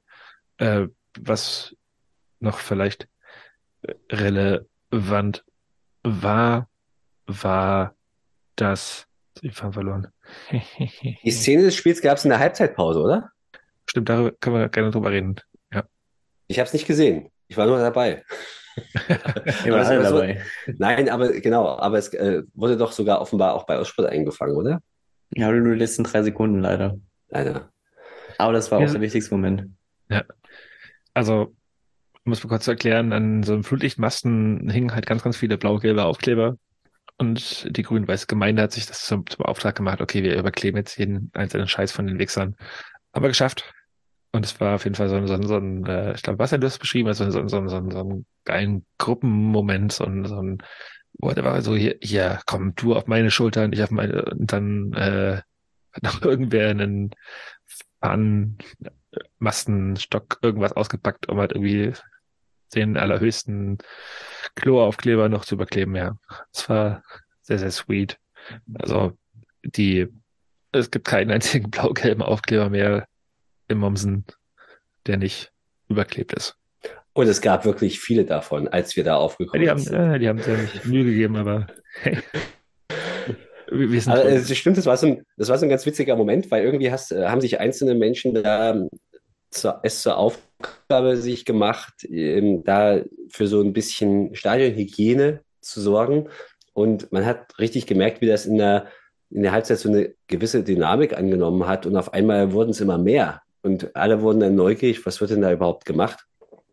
[0.57, 0.88] Äh,
[1.19, 1.76] was
[2.39, 3.07] noch vielleicht
[4.11, 5.45] relevant
[6.03, 6.69] war,
[7.28, 7.95] war
[8.55, 9.07] das,
[9.41, 10.07] ich fand verloren.
[11.23, 13.32] Die Szene des Spiels gab es in der Halbzeitpause, oder?
[13.88, 15.36] Stimmt, darüber können wir gerne drüber reden.
[16.48, 17.30] Ich habe es nicht gesehen.
[17.48, 18.24] Ich war nur dabei.
[19.66, 20.41] Immer alle dabei.
[20.78, 24.82] Nein, aber genau, aber es äh, wurde doch sogar offenbar auch bei Aussport eingefangen, oder?
[25.32, 26.98] Ja, nur die letzten drei Sekunden leider.
[27.30, 27.72] Leider.
[28.38, 29.70] Aber das war auch der wichtigste Moment.
[30.10, 30.24] Ja.
[31.14, 31.56] Also,
[32.26, 36.58] muss man kurz erklären, an so einem Flutlichtmasten hingen halt ganz, ganz viele blau-gelbe Aufkleber.
[37.18, 40.98] Und die grün-weiße Gemeinde hat sich das zum, zum Auftrag gemacht, okay, wir überkleben jetzt
[40.98, 42.56] jeden einzelnen Scheiß von den Wichsern.
[43.14, 43.74] Aber geschafft.
[44.36, 46.58] Und es war auf jeden Fall so, so, so ein, äh, ich glaube, was er
[46.58, 50.58] das beschrieben hat, so, so, so, so, so einen geilen Gruppenmoment, so, ein, so ein,
[51.14, 54.26] wo er war so, hier, hier, komm, du auf meine Schulter und ich auf meine,
[54.26, 55.42] und dann äh,
[55.94, 57.12] hat noch irgendwer einen
[58.02, 61.94] Fahnenmastenstock irgendwas ausgepackt, um halt irgendwie
[62.76, 63.78] den allerhöchsten
[64.56, 66.18] Kloaufkleber noch zu überkleben, ja.
[66.52, 67.04] Es war
[67.42, 68.20] sehr, sehr sweet.
[68.74, 69.18] Also,
[69.64, 70.08] die,
[70.74, 73.08] es gibt keinen einzigen blau-gelben Aufkleber mehr,
[73.68, 74.26] im Momsen,
[75.07, 75.51] der nicht
[75.88, 76.57] überklebt ist.
[77.13, 79.97] Und es gab wirklich viele davon, als wir da aufgekommen die sind.
[79.97, 81.68] Haben, äh, die haben ja nicht Mühe gegeben, aber
[82.01, 82.18] hey.
[83.72, 86.16] Wir sind also, das stimmt, das war, so ein, das war so ein ganz witziger
[86.16, 88.88] Moment, weil irgendwie hast, äh, haben sich einzelne Menschen da
[89.49, 96.28] zu, es zur Aufgabe sich gemacht, ähm, da für so ein bisschen Stadionhygiene zu sorgen.
[96.74, 98.88] Und man hat richtig gemerkt, wie das in der,
[99.30, 101.86] in der Halbzeit so eine gewisse Dynamik angenommen hat.
[101.86, 103.41] Und auf einmal wurden es immer mehr.
[103.66, 106.28] Und alle wurden dann neugierig, was wird denn da überhaupt gemacht?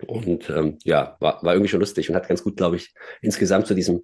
[0.06, 3.66] Und ähm, ja, war, war irgendwie schon lustig und hat ganz gut, glaube ich, insgesamt
[3.66, 4.02] zu diesem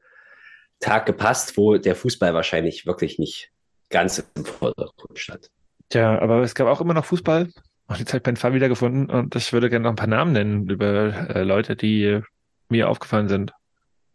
[0.80, 3.50] Tag gepasst, wo der Fußball wahrscheinlich wirklich nicht
[3.90, 5.50] ganz im Vordergrund stand.
[5.90, 7.50] Tja, aber es gab auch immer noch Fußball.
[7.88, 10.32] Und jetzt habe ich meinen Fall wiedergefunden und ich würde gerne noch ein paar Namen
[10.32, 12.22] nennen über äh, Leute, die
[12.70, 13.52] mir aufgefallen sind.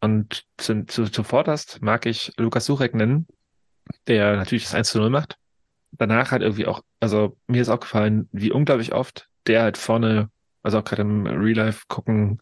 [0.02, 3.28] Und zu, zu, zuvorderst mag ich Lukas Suchek nennen,
[4.08, 5.38] der natürlich das 1 zu 0 macht.
[5.94, 10.30] Danach halt irgendwie auch, also mir ist aufgefallen, wie unglaublich oft der halt vorne,
[10.62, 12.42] also auch gerade im Real Life gucken,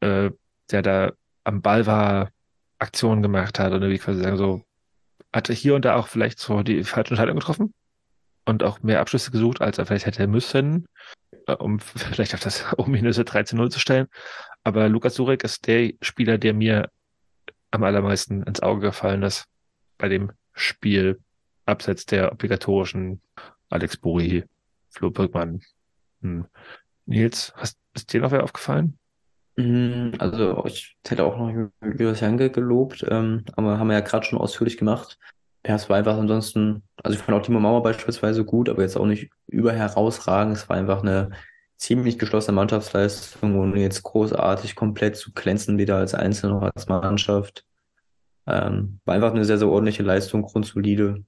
[0.00, 0.30] äh,
[0.70, 1.12] der da
[1.44, 2.30] am Ball war,
[2.78, 4.64] Aktionen gemacht hat oder wie quasi sagen, so
[5.32, 7.74] hatte hier und da auch vielleicht so die falsche Entscheidung getroffen
[8.46, 10.86] und auch mehr Abschlüsse gesucht, als er vielleicht hätte müssen,
[11.46, 14.08] äh, um vielleicht auf das ominöse 13-0 zu stellen.
[14.64, 16.90] Aber Lukas Surek ist der Spieler, der mir
[17.70, 19.44] am allermeisten ins Auge gefallen ist
[19.98, 21.20] bei dem Spiel,
[21.70, 23.20] abseits der obligatorischen
[23.68, 24.44] Alex Buri,
[24.90, 25.60] Flo Birkmann.
[26.22, 26.46] Hm.
[27.06, 28.98] Nils, hast, ist dir noch wer aufgefallen?
[29.56, 34.24] Mm, Also ich hätte auch noch Julius Janke gelobt, ähm, aber haben wir ja gerade
[34.24, 35.18] schon ausführlich gemacht.
[35.66, 38.96] Ja, es war einfach ansonsten, also ich fand auch Timo Mauer beispielsweise gut, aber jetzt
[38.96, 40.56] auch nicht über herausragend.
[40.56, 41.30] Es war einfach eine
[41.76, 47.64] ziemlich geschlossene Mannschaftsleistung, ohne jetzt großartig komplett zu glänzen, weder als Einzelne noch als Mannschaft.
[48.46, 51.24] Ähm, war einfach eine sehr, sehr ordentliche Leistung, grundsolide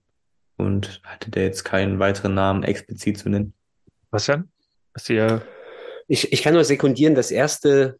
[0.56, 3.54] und hatte der jetzt keinen weiteren Namen explizit zu nennen.
[4.10, 4.50] Was denn?
[4.94, 5.42] Ist dir
[6.08, 7.98] Ich, ich kann nur sekundieren, das erste,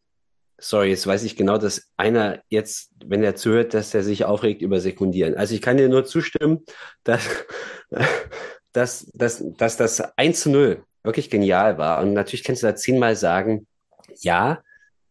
[0.58, 4.62] sorry, jetzt weiß ich genau, dass einer jetzt, wenn er zuhört, dass er sich aufregt
[4.62, 5.34] über Sekundieren.
[5.34, 6.64] Also ich kann dir nur zustimmen,
[7.04, 7.26] dass,
[8.72, 12.00] dass, dass, dass das 1 zu 0 wirklich genial war.
[12.02, 13.66] Und natürlich kannst du da zehnmal sagen,
[14.20, 14.62] ja,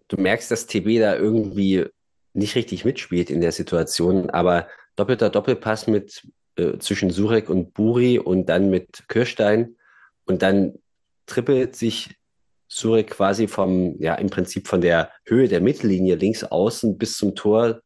[0.07, 1.87] du merkst, dass TB da irgendwie
[2.33, 6.23] nicht richtig mitspielt in der Situation, aber doppelter Doppelpass mit
[6.61, 9.75] äh, zwischen Surek und Buri und dann mit Kirstein
[10.25, 10.75] und dann
[11.25, 12.15] trippelt sich
[12.69, 17.35] Surek quasi vom, ja, im Prinzip von der Höhe der Mittellinie links außen bis zum
[17.35, 17.81] Tor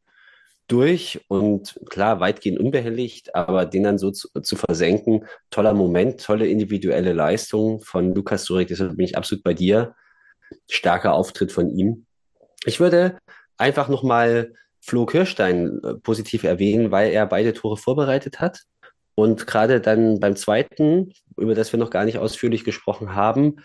[0.67, 6.47] durch und klar, weitgehend unbehelligt, aber den dann so zu, zu versenken, toller Moment, tolle
[6.47, 9.95] individuelle Leistung von Lukas Surek, deshalb bin ich absolut bei dir.
[10.69, 12.05] Starker Auftritt von ihm.
[12.65, 13.17] Ich würde
[13.57, 14.53] einfach nochmal
[14.85, 18.61] Flo Kirstein äh, positiv erwähnen, weil er beide Tore vorbereitet hat.
[19.15, 23.55] Und gerade dann beim zweiten, über das wir noch gar nicht ausführlich gesprochen haben,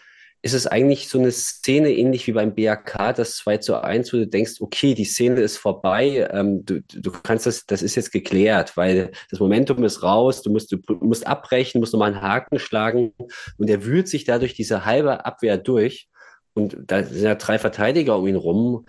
[0.42, 4.16] ist es eigentlich so eine Szene ähnlich wie beim BAK, das 2 zu 1, wo
[4.16, 8.12] du denkst, okay, die Szene ist vorbei, ähm, du, du kannst das, das ist jetzt
[8.12, 12.58] geklärt, weil das Momentum ist raus, du musst, du musst abbrechen, musst nochmal einen Haken
[12.58, 13.12] schlagen
[13.58, 16.08] und er wühlt sich dadurch diese halbe Abwehr durch
[16.54, 18.86] und da sind ja drei Verteidiger um ihn rum,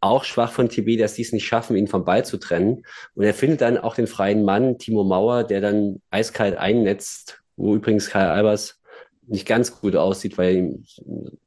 [0.00, 2.84] auch schwach von TB, dass die es nicht schaffen, ihn vom Ball zu trennen.
[3.14, 7.74] Und er findet dann auch den freien Mann, Timo Mauer, der dann eiskalt einnetzt, wo
[7.74, 8.80] übrigens Karl Albers
[9.26, 10.84] nicht ganz gut aussieht, weil ihm,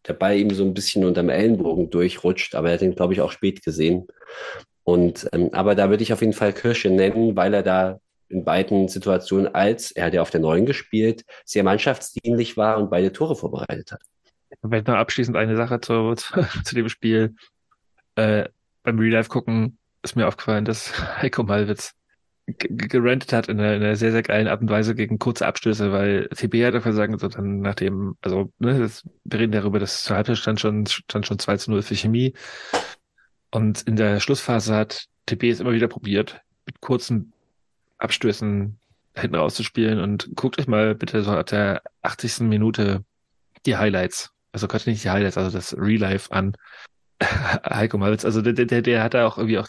[0.08, 3.22] der Ball ihm so ein bisschen unterm Ellenbogen durchrutscht, aber er hat ihn, glaube ich,
[3.22, 4.08] auch spät gesehen.
[4.84, 8.00] Und ähm, aber da würde ich auf jeden Fall Kirsche nennen, weil er da
[8.30, 12.90] in beiden Situationen als, er hat ja auf der Neuen gespielt, sehr mannschaftsdienlich war und
[12.90, 14.02] beide Tore vorbereitet hat.
[14.62, 16.34] Vielleicht noch abschließend eine Sache zu, zu,
[16.64, 17.36] zu dem Spiel.
[18.16, 18.50] Äh,
[18.84, 21.96] beim Real Life gucken ist mir aufgefallen, dass Heiko Malwitz
[22.46, 25.94] gerantet hat in einer, in einer, sehr, sehr geilen Art und Weise gegen kurze Abstöße,
[25.94, 30.04] weil TB hat dafür sagen, so dann nachdem, also ne, das, wir reden darüber, dass
[30.04, 32.34] zur Halbzeit stand schon, stand schon 2 zu 0 für Chemie.
[33.50, 37.32] Und in der Schlussphase hat TB es immer wieder probiert, mit kurzen
[37.98, 38.78] Abstößen
[39.16, 42.42] hinten rauszuspielen und guckt euch mal bitte so ab der 80.
[42.42, 43.06] Minute
[43.66, 46.58] die Highlights, also Gott nicht die Highlights, also das Real Life an
[47.70, 48.26] Heiko Malwitz.
[48.26, 49.68] Also der, der, der hat da auch irgendwie auch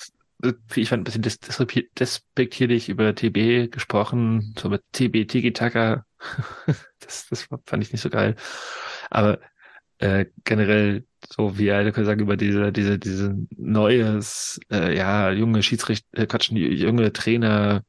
[0.69, 6.05] wie ich fand, ein bisschen despektierlich über TB gesprochen, so mit TB Tiki Taka.
[7.01, 8.37] das, das fand ich nicht so geil.
[9.11, 9.39] Aber
[9.99, 15.63] äh, generell so wie er kann sagen über diese diese diese neues äh, ja junge
[15.63, 17.83] Schiedsrichter äh, Quatsch, junge Trainer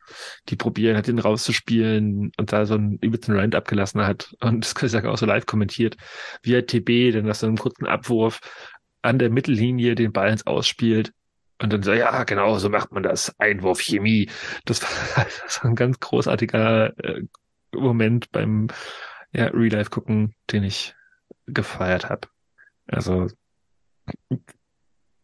[0.48, 4.76] die probieren hat den rauszuspielen und da so einen übelsten Rant abgelassen hat und das
[4.76, 5.98] kann ich sagen auch so live kommentiert
[6.44, 8.40] wie er TB dann nach so einem kurzen Abwurf
[9.06, 11.14] an der Mittellinie den Ball ins Ausspielt
[11.62, 13.34] und dann so, ja, genau, so macht man das.
[13.40, 14.30] Einwurf Chemie.
[14.66, 17.22] Das war, das war ein ganz großartiger äh,
[17.72, 18.68] Moment beim
[19.32, 20.96] ja, Real Life gucken, den ich
[21.46, 22.28] gefeiert habe.
[22.88, 23.28] Also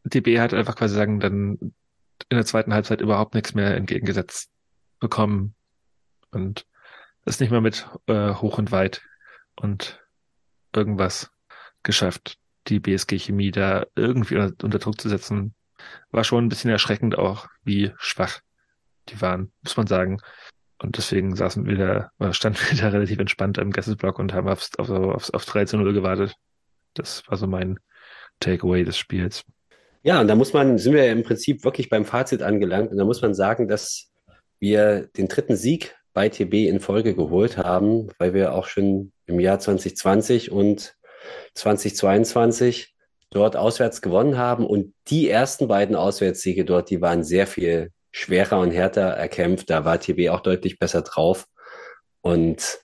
[0.03, 1.58] DB hat einfach quasi sagen, dann
[2.30, 4.52] in der zweiten Halbzeit überhaupt nichts mehr entgegengesetzt
[4.99, 5.56] bekommen
[6.32, 6.66] und
[7.26, 9.02] ist nicht mehr mit äh, hoch und weit
[9.56, 10.03] und
[10.74, 11.32] irgendwas
[11.84, 12.38] geschafft,
[12.68, 15.56] die BSG Chemie da irgendwie unter, Druck zu setzen
[16.12, 18.40] war schon ein bisschen erschreckend auch, wie schwach
[19.10, 20.20] die waren, muss man sagen.
[20.78, 24.48] Und deswegen saßen wir da, oder standen wir da relativ entspannt im Gästeblock und haben
[24.48, 26.36] aufs, auf, aufs, auf 13-0 gewartet.
[26.94, 27.80] Das war so mein
[28.40, 29.44] Takeaway des Spiels.
[30.04, 32.92] Ja, und da muss man, sind wir im Prinzip wirklich beim Fazit angelangt.
[32.92, 34.12] Und da muss man sagen, dass
[34.60, 39.40] wir den dritten Sieg bei TB in Folge geholt haben, weil wir auch schon im
[39.40, 40.96] Jahr 2020 und
[41.56, 42.94] 2022
[43.30, 44.66] dort auswärts gewonnen haben.
[44.66, 49.70] Und die ersten beiden Auswärtssiege dort, die waren sehr viel schwerer und härter erkämpft.
[49.70, 51.48] Da war TB auch deutlich besser drauf.
[52.22, 52.80] Und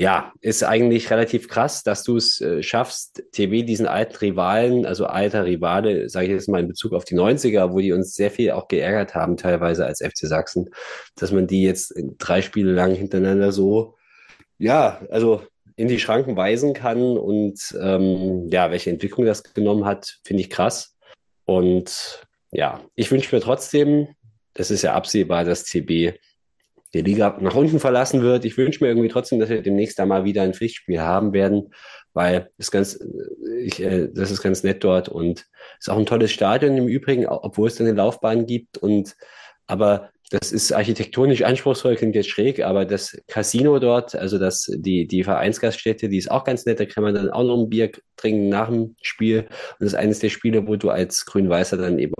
[0.00, 5.04] ja, ist eigentlich relativ krass, dass du es äh, schaffst, TB diesen alten Rivalen, also
[5.04, 8.30] alter Rivale, sage ich jetzt mal in Bezug auf die 90er, wo die uns sehr
[8.30, 10.70] viel auch geärgert haben, teilweise als FC Sachsen,
[11.16, 13.96] dass man die jetzt drei Spiele lang hintereinander so,
[14.56, 15.42] ja, also
[15.80, 20.50] in die Schranken weisen kann und ähm, ja, welche Entwicklung das genommen hat, finde ich
[20.50, 20.94] krass.
[21.46, 24.08] Und ja, ich wünsche mir trotzdem,
[24.52, 25.88] das ist ja absehbar, dass TB
[26.92, 28.44] die Liga nach unten verlassen wird.
[28.44, 31.72] Ich wünsche mir irgendwie trotzdem, dass wir demnächst einmal wieder ein Pflichtspiel haben werden,
[32.12, 32.98] weil es ganz,
[33.62, 35.46] ich, äh, das ist ganz nett dort und
[35.78, 39.16] ist auch ein tolles Stadion im Übrigen, obwohl es dann eine Laufbahn gibt und
[39.66, 45.08] aber das ist architektonisch anspruchsvoll, klingt jetzt schräg, aber das Casino dort, also das, die,
[45.08, 46.78] die Vereinsgaststätte, die ist auch ganz nett.
[46.78, 49.40] Da kann man dann auch noch ein Bier trinken nach dem Spiel.
[49.40, 52.14] Und das ist eines der Spiele, wo du als Grün-Weißer dann eben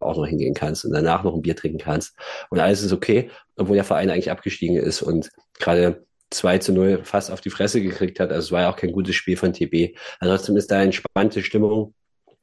[0.00, 2.14] auch noch hingehen kannst und danach noch ein Bier trinken kannst.
[2.50, 7.04] Und alles ist okay, obwohl der Verein eigentlich abgestiegen ist und gerade 2 zu 0
[7.04, 8.30] fast auf die Fresse gekriegt hat.
[8.32, 9.96] Also es war ja auch kein gutes Spiel von TB.
[10.20, 11.94] Trotzdem ist da entspannte Stimmung.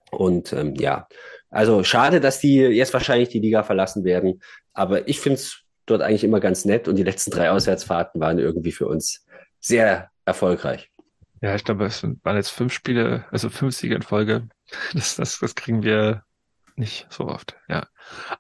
[0.10, 1.08] Und ähm, ja,
[1.50, 4.42] also schade, dass die jetzt wahrscheinlich die Liga verlassen werden.
[4.74, 6.88] Aber ich finde es dort eigentlich immer ganz nett.
[6.88, 9.26] Und die letzten drei Auswärtsfahrten waren irgendwie für uns
[9.60, 10.92] sehr erfolgreich.
[11.42, 14.48] Ja, ich glaube, es waren jetzt fünf Spiele, also fünf Siege in Folge.
[14.94, 16.24] Das, das, das kriegen wir
[16.76, 17.88] nicht so oft, ja.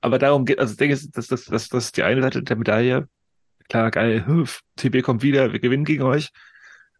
[0.01, 2.55] Aber darum geht, also ich denke, das, das, das, das ist die eine Seite der
[2.55, 3.07] Medaille.
[3.69, 4.23] Klar, geil,
[4.77, 6.31] TB kommt wieder, wir gewinnen gegen euch.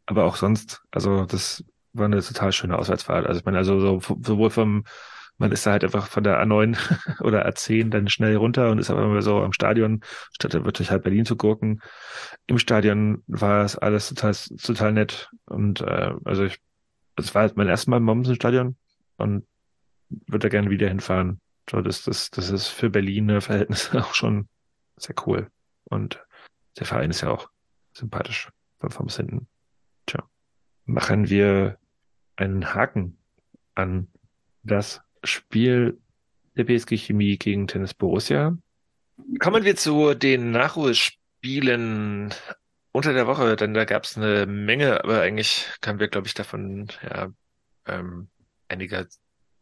[0.05, 1.63] Aber auch sonst, also das
[1.93, 3.25] war eine total schöne Auswärtsfahrt.
[3.25, 4.84] Also ich meine, also so, sowohl vom,
[5.38, 6.77] man ist da halt einfach von der A9
[7.23, 10.01] oder A10 dann schnell runter und ist aber immer so am Stadion,
[10.34, 11.81] statt da wirklich halt Berlin zu gucken.
[12.47, 15.30] Im Stadion war es alles total, total nett.
[15.45, 16.59] Und äh, also ich,
[17.15, 18.76] das war halt mein erstes Mal im Mommsen-Stadion
[19.18, 19.45] und
[20.09, 21.39] würde da gerne wieder hinfahren.
[21.69, 24.47] So, das, das, das ist für Berliner Verhältnisse auch schon
[24.95, 25.49] sehr cool.
[25.85, 26.23] Und
[26.80, 27.49] der Verein ist ja auch
[27.93, 28.49] sympathisch
[28.80, 29.47] von vom hinten.
[30.05, 30.23] Tja.
[30.85, 31.77] Machen wir
[32.35, 33.18] einen Haken
[33.76, 34.07] an
[34.64, 35.99] das Spiel
[36.56, 38.57] der PSG Chemie gegen Tennis Borussia.
[39.39, 42.34] Kommen wir zu den Nachholspielen
[42.91, 46.34] unter der Woche, denn da gab es eine Menge, aber eigentlich kamen wir, glaube ich,
[46.34, 47.30] davon ja
[47.85, 48.30] ähm,
[48.68, 49.07] einiger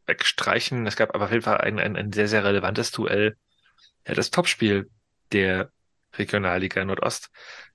[0.06, 0.86] wegstreichen.
[0.88, 3.38] Es gab aber auf jeden Fall ein, ein, ein sehr, sehr relevantes Duell.
[4.08, 4.90] Ja, das Topspiel
[5.32, 5.72] der
[6.14, 7.30] Regionalliga Nordost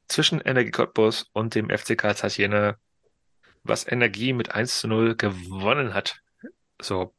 [0.09, 2.77] zwischen Energie Cottbus und dem FC Karl Jena,
[3.63, 6.21] was Energie mit 1 zu 0 gewonnen hat.
[6.81, 7.15] So.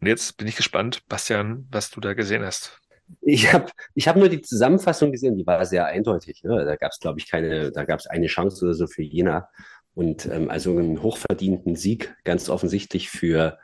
[0.00, 2.80] Und jetzt bin ich gespannt, Bastian, was du da gesehen hast.
[3.22, 6.42] Ich habe ich hab nur die Zusammenfassung gesehen, die war sehr eindeutig.
[6.44, 6.64] Ne?
[6.64, 9.48] Da gab es, glaube ich, keine, da gab es eine Chance oder so für Jena.
[9.94, 13.58] Und ähm, also einen hochverdienten Sieg, ganz offensichtlich für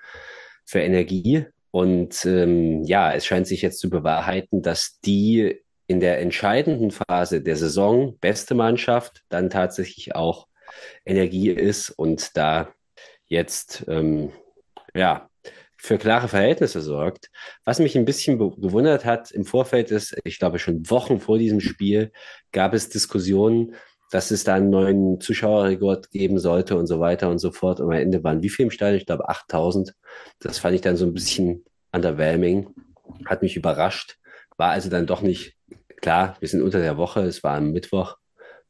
[0.66, 1.46] für Energie.
[1.70, 7.40] Und ähm, ja, es scheint sich jetzt zu bewahrheiten, dass die in der entscheidenden Phase
[7.42, 10.48] der Saison beste Mannschaft dann tatsächlich auch
[11.04, 12.74] Energie ist und da
[13.28, 14.32] jetzt ähm,
[14.94, 15.28] ja
[15.86, 17.30] für klare Verhältnisse sorgt.
[17.64, 21.60] Was mich ein bisschen gewundert hat im Vorfeld ist, ich glaube schon Wochen vor diesem
[21.60, 22.10] Spiel
[22.50, 23.76] gab es Diskussionen,
[24.10, 27.78] dass es da einen neuen Zuschauerrekord geben sollte und so weiter und so fort.
[27.78, 28.98] Und am Ende waren wie viel im Stadion?
[28.98, 29.94] Ich glaube 8000.
[30.40, 32.74] Das fand ich dann so ein bisschen underwhelming.
[33.24, 34.18] Hat mich überrascht.
[34.56, 35.54] War also dann doch nicht
[36.00, 36.36] klar.
[36.40, 37.20] Wir sind unter der Woche.
[37.20, 38.16] Es war am Mittwoch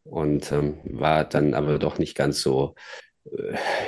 [0.05, 2.75] und ähm, war dann aber doch nicht ganz so.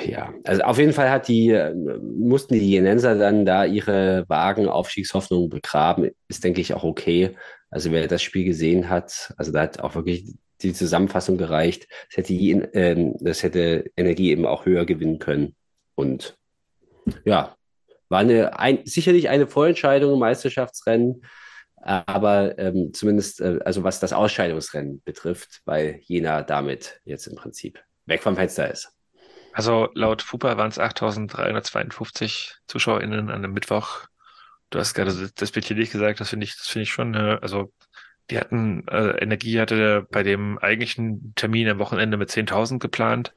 [0.05, 4.67] Ja, also auf jeden Fall hat die, äh, mussten die Jenenser dann da ihre vagen
[4.67, 6.11] Aufstiegshoffnungen begraben.
[6.27, 7.35] Ist, denke ich, auch okay.
[7.69, 11.87] Also wer das Spiel gesehen hat, also da hat auch wirklich die Zusammenfassung gereicht.
[12.09, 15.55] Das hätte, äh, das hätte Energie eben auch höher gewinnen können.
[15.95, 16.37] Und
[17.25, 17.55] ja,
[18.09, 21.23] war eine, ein, sicherlich eine Vorentscheidung im Meisterschaftsrennen,
[21.75, 27.81] aber ähm, zumindest, äh, also was das Ausscheidungsrennen betrifft, weil Jena damit jetzt im Prinzip
[28.05, 28.98] weg vom Fenster ist.
[29.53, 34.07] Also laut FUPA waren es 8.352 ZuschauerInnen an dem Mittwoch.
[34.69, 37.39] Du hast gerade das Bildchen nicht gesagt, das finde ich, das finde ich schon, äh,
[37.41, 37.71] also
[38.29, 43.33] die hatten, äh, Energie hatte bei dem eigentlichen Termin am Wochenende mit 10.000 geplant.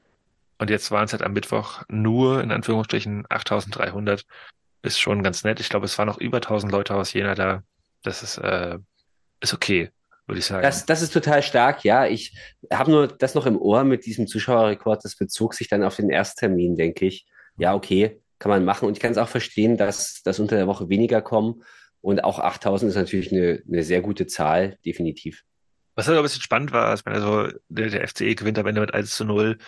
[0.58, 4.24] Und jetzt waren es halt am Mittwoch nur, in Anführungsstrichen, 8.300.
[4.82, 5.60] Ist schon ganz nett.
[5.60, 7.62] Ich glaube, es waren noch über 1.000 Leute aus Jena da.
[8.02, 8.78] Das ist, äh,
[9.40, 9.90] ist okay,
[10.26, 10.62] würde ich sagen.
[10.62, 12.06] Das, das ist total stark, ja.
[12.06, 12.36] Ich
[12.72, 15.04] habe nur das noch im Ohr mit diesem Zuschauerrekord.
[15.04, 17.26] Das bezog sich dann auf den Ersttermin, denke ich.
[17.56, 18.86] Ja, okay, kann man machen.
[18.88, 21.62] Und ich kann es auch verstehen, dass das unter der Woche weniger kommen.
[22.00, 25.44] Und auch 8000 ist natürlich eine, eine sehr gute Zahl, definitiv.
[25.94, 28.80] Was halt ein bisschen spannend war, ich meine, also der, der FCE gewinnt am Ende
[28.80, 29.58] mit 1 zu 0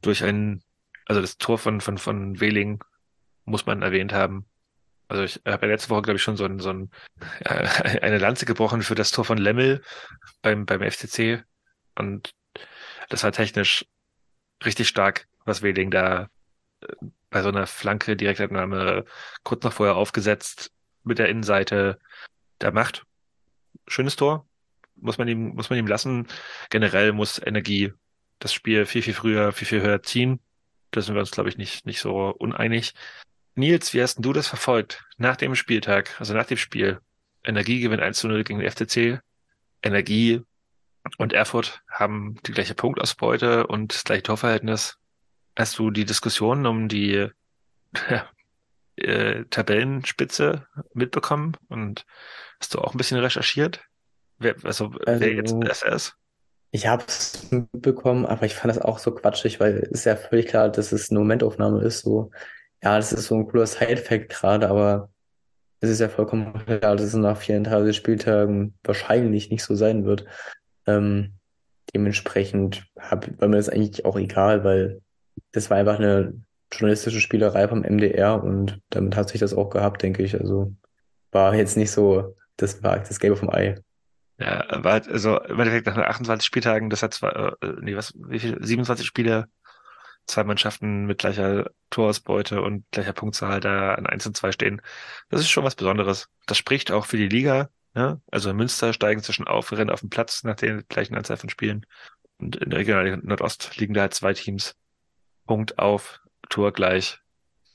[0.00, 0.62] durch ein,
[1.04, 2.82] also das Tor von, von, von Wehling
[3.44, 4.46] muss man erwähnt haben.
[5.08, 6.90] Also ich habe ja letzte Woche, glaube ich, schon so, ein, so ein,
[7.40, 7.66] äh,
[8.02, 9.82] eine Lanze gebrochen für das Tor von Lemmel
[10.42, 11.42] beim, beim FCC.
[11.94, 12.34] Und
[13.08, 13.86] das war technisch
[14.64, 16.28] richtig stark, was Wehling da
[16.82, 16.94] äh,
[17.30, 19.04] bei so einer Flanke Direktabnahme
[19.42, 20.70] kurz noch vorher aufgesetzt
[21.04, 21.98] mit der Innenseite
[22.58, 23.04] da macht.
[23.86, 24.46] Schönes Tor.
[24.96, 26.26] Muss man ihm, muss man ihm lassen.
[26.70, 27.92] Generell muss Energie
[28.40, 30.40] das Spiel viel, viel früher, viel, viel höher ziehen.
[30.90, 32.94] Da sind wir uns, glaube ich, nicht, nicht so uneinig.
[33.58, 35.04] Nils, wie hast denn du das verfolgt?
[35.16, 37.00] Nach dem Spieltag, also nach dem Spiel.
[37.44, 39.20] Energie gewinnt 1 zu 0 gegen den FCC.
[39.82, 40.42] Energie
[41.18, 44.98] und Erfurt haben die gleiche Punktausbeute und das gleiche Torverhältnis.
[45.56, 47.28] Hast du die Diskussion um die
[48.96, 52.04] äh, Tabellenspitze mitbekommen und
[52.60, 53.80] hast du auch ein bisschen recherchiert?
[54.38, 56.16] Wer, also, Also, wer jetzt besser ist?
[56.70, 60.16] Ich habe es mitbekommen, aber ich fand das auch so quatschig, weil es ist ja
[60.16, 62.00] völlig klar, dass es eine Momentaufnahme ist.
[62.00, 62.30] So,
[62.82, 65.10] ja, das ist so ein cooler Side-Fact gerade, aber
[65.80, 70.26] es ist ja vollkommen klar, dass es nach 34 Spieltagen wahrscheinlich nicht so sein wird.
[70.86, 71.34] Ähm,
[71.94, 75.00] dementsprechend hab, war mir das eigentlich auch egal, weil
[75.52, 76.34] das war einfach eine
[76.72, 80.38] journalistische Spielerei vom MDR und damit hat sich das auch gehabt, denke ich.
[80.38, 80.74] Also
[81.30, 83.76] war jetzt nicht so, das war das Gelbe vom Ei.
[84.38, 88.38] Ja, halt, also im Endeffekt nach 28 Spieltagen, das hat zwar, äh, nee, was, wie
[88.38, 89.46] viel, 27 Spiele,
[90.28, 94.82] zwei Mannschaften mit gleicher Torausbeute und gleicher Punktzahl da an 1 und 2 stehen.
[95.30, 96.28] Das ist schon was Besonderes.
[96.46, 97.70] Das spricht auch für die Liga.
[97.94, 98.20] Ja?
[98.30, 101.50] Also in Münster steigen zwischen auf, rennen auf den Platz nach der gleichen Anzahl von
[101.50, 101.86] Spielen.
[102.38, 104.76] Und in der Regionalliga Nordost liegen da halt zwei Teams.
[105.46, 107.18] Punkt auf, Tor gleich.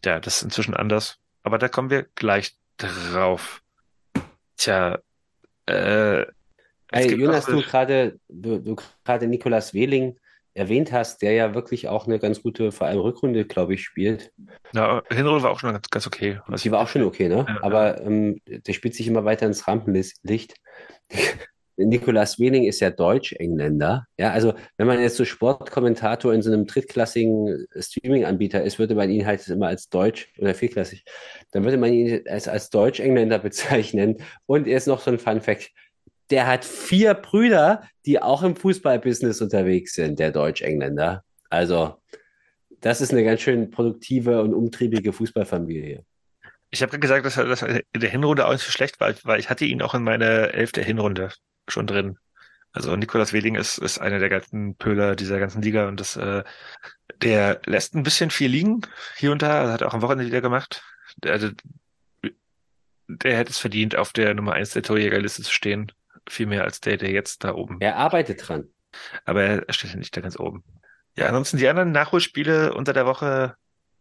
[0.06, 1.18] Ja, das ist inzwischen anders.
[1.42, 3.62] Aber da kommen wir gleich drauf.
[4.58, 5.00] Tja,
[5.66, 6.26] äh,
[6.94, 10.20] Hey, Jonas, du gerade, du, du gerade Nikolas Wehling
[10.54, 14.32] erwähnt hast, der ja wirklich auch eine ganz gute, vor allem Rückrunde, glaube ich, spielt.
[14.74, 16.40] na, Hinrunde war auch schon ganz, ganz okay.
[16.64, 17.46] Die war auch schon okay, ne?
[17.48, 20.56] Ja, Aber ähm, der spielt sich immer weiter ins Rampenlicht.
[21.76, 24.06] Nikolas Wehling ist ja Deutsch-Engländer.
[24.18, 29.10] Ja, also wenn man jetzt so Sportkommentator in so einem drittklassigen Streaming-Anbieter ist, würde man
[29.10, 31.04] ihn halt immer als Deutsch oder vierklassig,
[31.52, 34.18] dann würde man ihn als, als Deutsch-Engländer bezeichnen.
[34.46, 35.72] Und er ist noch so ein Fun-Fact.
[36.30, 41.24] Der hat vier Brüder, die auch im Fußballbusiness unterwegs sind, der Deutsch-Engländer.
[41.50, 42.02] Also,
[42.82, 46.04] das ist eine ganz schön produktive und umtriebige Fußballfamilie.
[46.70, 49.50] Ich habe gesagt, dass dass in der Hinrunde auch nicht so schlecht war, weil ich
[49.50, 51.30] hatte ihn auch in meiner Elf der Hinrunde
[51.68, 52.18] schon drin.
[52.72, 56.44] Also Nikolas Wehling ist, ist einer der ganzen Pöhler dieser ganzen Liga und das, äh,
[57.22, 58.82] der lässt ein bisschen viel liegen
[59.16, 60.84] hier und da, hat auch am Wochenende wieder gemacht.
[61.18, 61.52] Der, der,
[63.08, 65.92] der hätte es verdient, auf der Nummer eins der Torjägerliste zu stehen.
[66.28, 67.80] Viel mehr als der, der jetzt da oben.
[67.82, 68.70] Er arbeitet dran.
[69.26, 70.64] Aber er steht ja nicht da ganz oben.
[71.16, 73.56] Ja, ansonsten die anderen Nachholspiele unter der Woche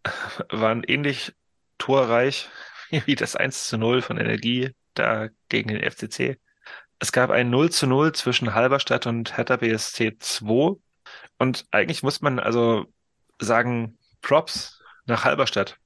[0.51, 1.35] waren ähnlich
[1.79, 2.49] torreich
[3.07, 6.39] wie das 1 zu 0 von Energie da gegen den FCC.
[6.99, 10.77] Es gab ein 0 zu 0 zwischen Halberstadt und Hertha BSC 2.
[11.39, 12.87] Und eigentlich muss man also
[13.41, 15.79] sagen, Props nach Halberstadt.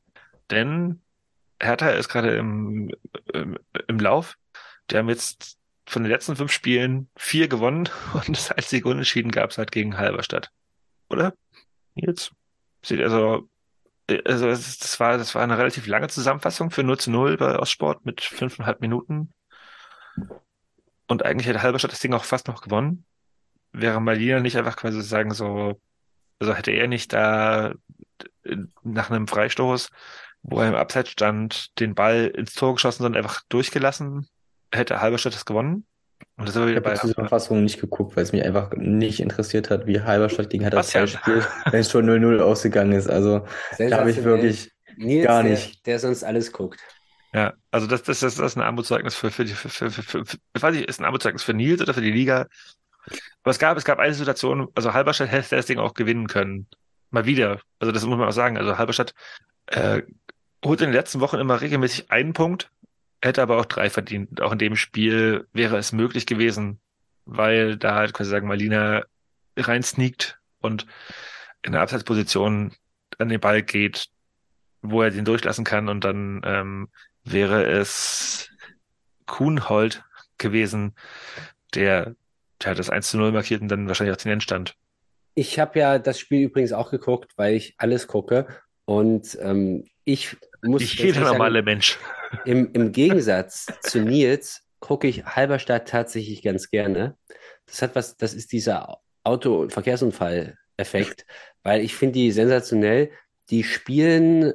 [0.50, 1.00] Denn
[1.60, 2.90] Hertha ist gerade im,
[3.32, 3.58] im,
[3.88, 4.36] im Lauf.
[4.90, 5.56] Die haben jetzt
[5.86, 9.96] von den letzten fünf Spielen vier gewonnen und das einzige Unentschieden gab es halt gegen
[9.96, 10.50] Halberstadt.
[11.08, 11.34] Oder?
[11.94, 12.32] Jetzt?
[12.82, 13.48] Sieht also,
[14.24, 18.04] also das, war, das war eine relativ lange Zusammenfassung für 0 zu 0 bei Ostsport
[18.04, 19.32] mit fünfeinhalb Minuten.
[21.08, 23.04] Und eigentlich hätte Halberstadt das Ding auch fast noch gewonnen.
[23.72, 25.80] Wäre Malina nicht einfach quasi sagen so,
[26.38, 27.74] also hätte er nicht da
[28.82, 29.90] nach einem Freistoß,
[30.42, 34.28] wo er im Abseits stand, den Ball ins Tor geschossen, sondern einfach durchgelassen,
[34.76, 35.86] hätte Halberstadt das gewonnen.
[36.36, 37.00] Und das sind wir Ich habe die.
[37.00, 40.92] Zusammenfassung nicht geguckt, weil es mich einfach nicht interessiert hat, wie Halberstadt gegen Hertha Was
[40.92, 41.06] ja?
[41.06, 43.08] 2 spielt, wenn es schon 0-0 ausgegangen ist.
[43.08, 43.44] Also
[43.78, 45.86] da habe ich wirklich Nils, gar der, nicht.
[45.86, 46.80] der sonst alles guckt.
[47.34, 50.02] Ja, also das, das, das, das ist ein Armutszeugnis für, für, die- für, für, für,
[50.02, 52.46] für, für ich weiß nicht, ist ein Armutszeugnis für Nils oder für die Liga.
[53.42, 56.66] Aber es gab, es gab eine Situation, also Halberstadt hätte das Ding auch gewinnen können.
[57.10, 57.60] Mal wieder.
[57.78, 58.56] Also das muss man auch sagen.
[58.56, 59.12] Also Halberstadt
[59.66, 60.02] äh,
[60.64, 62.70] holt in den letzten Wochen immer regelmäßig einen Punkt,
[63.22, 64.40] hätte aber auch drei verdient.
[64.40, 66.80] Auch in dem Spiel wäre es möglich gewesen,
[67.24, 69.04] weil da halt quasi sagen, Malina
[69.56, 70.86] rein sneakt und
[71.62, 72.72] in der Abseitsposition
[73.18, 74.08] an den Ball geht,
[74.82, 76.88] wo er den durchlassen kann und dann ähm,
[77.24, 78.50] wäre es
[79.26, 80.04] Kuhnhold
[80.38, 80.94] gewesen,
[81.74, 82.14] der,
[82.62, 84.76] der das 1 zu 0 markiert und dann wahrscheinlich auch den Endstand.
[85.34, 88.46] Ich habe ja das Spiel übrigens auch geguckt, weil ich alles gucke.
[88.84, 90.36] Und ähm, ich
[90.66, 91.98] muss Nicht jeder normale sagen, Mensch.
[92.44, 97.16] im, im Gegensatz zu Nils gucke ich Halberstadt tatsächlich ganz gerne.
[97.66, 101.26] Das hat was, das ist dieser Auto- und Verkehrsunfall-Effekt,
[101.62, 103.10] weil ich finde die sensationell.
[103.50, 104.52] Die spielen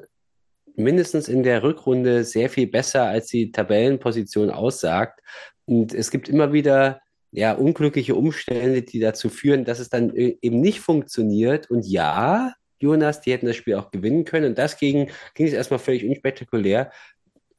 [0.76, 5.20] mindestens in der Rückrunde sehr viel besser, als die Tabellenposition aussagt.
[5.66, 7.02] Und es gibt immer wieder
[7.32, 11.70] ja, unglückliche Umstände, die dazu führen, dass es dann e- eben nicht funktioniert.
[11.70, 14.48] Und ja, Jonas, die hätten das Spiel auch gewinnen können.
[14.48, 16.92] Und das ging, ging es erstmal völlig unspektakulär.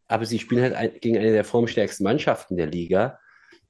[0.08, 3.18] Aber sie spielen halt ein, gegen eine der formstärksten Mannschaften der Liga.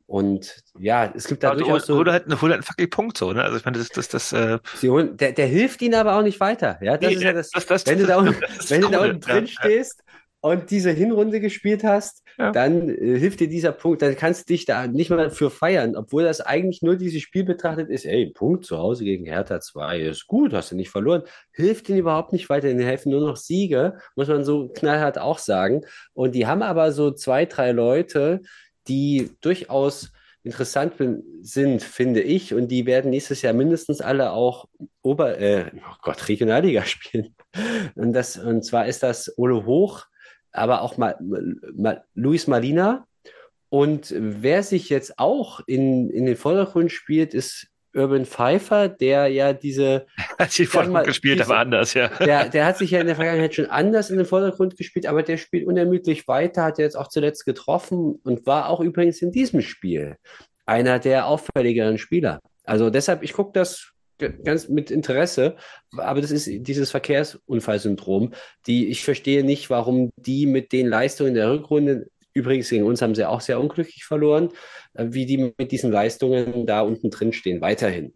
[0.06, 1.96] Und ja, es gibt da Also, durchaus so.
[1.96, 3.42] oder halt, hol halt einen fucking Punkt so, ne?
[3.42, 6.78] Also ich meine, das, das, das, äh, der, der hilft ihnen aber auch nicht weiter.
[6.82, 8.34] Ja, das Nee, ist ja das, das- das- wenn du da, unten-
[8.68, 9.52] wenn du da unten drin ja.
[9.52, 10.01] stehst
[10.42, 12.50] und diese Hinrunde gespielt hast, Ja.
[12.52, 15.96] dann äh, hilft dir dieser Punkt, dann kannst du dich da nicht mal für feiern,
[15.96, 20.00] obwohl das eigentlich nur dieses Spiel betrachtet ist, ey, Punkt zu Hause gegen Hertha 2
[20.00, 23.36] ist gut, hast du nicht verloren, hilft ihnen überhaupt nicht weiter, ihnen helfen nur noch
[23.36, 25.82] Siege, muss man so knallhart auch sagen.
[26.12, 28.40] Und die haben aber so zwei, drei Leute,
[28.88, 30.10] die durchaus
[30.44, 30.94] interessant
[31.42, 34.66] sind, finde ich, und die werden nächstes Jahr mindestens alle auch
[35.02, 37.36] Ober, äh, oh Gott, Regionalliga spielen.
[37.94, 40.04] Und das, und zwar ist das Ole Hoch,
[40.52, 43.06] aber auch mal, mal Luis Malina.
[43.68, 49.52] Und wer sich jetzt auch in, in den Vordergrund spielt, ist Urban Pfeiffer, der ja
[49.52, 50.06] diese,
[50.38, 52.08] hat mal, vorhin gespielt, diese- aber anders, ja.
[52.08, 55.22] der, der hat sich ja in der Vergangenheit schon anders in den Vordergrund gespielt, aber
[55.22, 59.60] der spielt unermüdlich weiter, hat jetzt auch zuletzt getroffen und war auch übrigens in diesem
[59.60, 60.16] Spiel
[60.64, 62.40] einer der auffälligeren Spieler.
[62.64, 63.92] Also deshalb, ich gucke das
[64.30, 65.56] ganz mit Interesse,
[65.96, 68.32] aber das ist dieses Verkehrsunfallsyndrom,
[68.66, 73.14] die ich verstehe nicht, warum die mit den Leistungen der Rückrunde, übrigens gegen uns haben
[73.14, 74.50] sie auch sehr unglücklich verloren,
[74.94, 78.14] äh, wie die mit diesen Leistungen da unten drin stehen, weiterhin.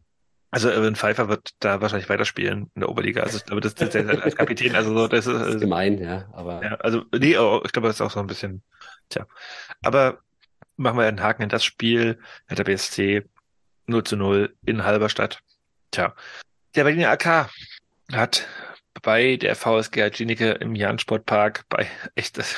[0.51, 3.23] Also Irwin Pfeiffer wird da wahrscheinlich weiterspielen in der Oberliga.
[3.23, 5.59] Also ich glaube, das ist der als Kapitän, also so, das ist, Das ist also,
[5.59, 8.63] gemein, ja, aber ja, also nee, oh, ich glaube, das ist auch so ein bisschen,
[9.11, 9.27] tja.
[9.83, 10.21] Aber
[10.77, 12.19] machen wir einen Haken in das Spiel.
[12.47, 13.25] Hertha BSC
[13.87, 15.41] 0 zu 0 in Halberstadt.
[15.91, 16.15] Tja.
[16.75, 17.51] Der Berliner AK
[18.13, 18.47] hat
[19.03, 22.55] bei der VSG Alginicke im Jahn-Sportpark bei echt das,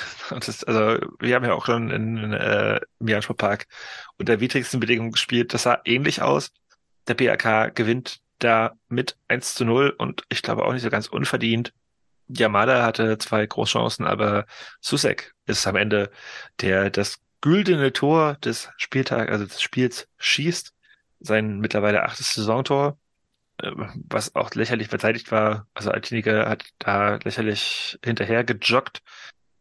[0.64, 3.66] also wir haben ja auch schon in, äh, im Jahn-Sportpark
[4.16, 5.54] unter widrigsten Bedingungen gespielt.
[5.54, 6.50] Das sah ähnlich aus.
[7.06, 11.08] Der BAK gewinnt da mit 1 zu 0 und ich glaube auch nicht so ganz
[11.08, 11.72] unverdient.
[12.28, 14.46] Yamada hatte zwei Großchancen, aber
[14.80, 16.10] Susek ist am Ende
[16.60, 20.72] der das güldene Tor des Spieltags, also des Spiels schießt.
[21.20, 22.98] Sein mittlerweile achtes Saisontor,
[23.58, 25.66] was auch lächerlich verteidigt war.
[25.74, 29.02] Also Altiniger hat da lächerlich hinterher gejoggt.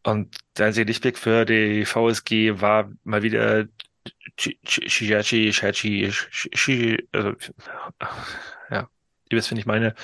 [0.04, 3.66] Und der einzige Lichtblick für die VSG war mal wieder
[4.38, 7.34] Shijachi, Shachi, Shi, also,
[8.70, 8.88] ja,
[9.28, 9.94] ihr wisst, wen ich meine.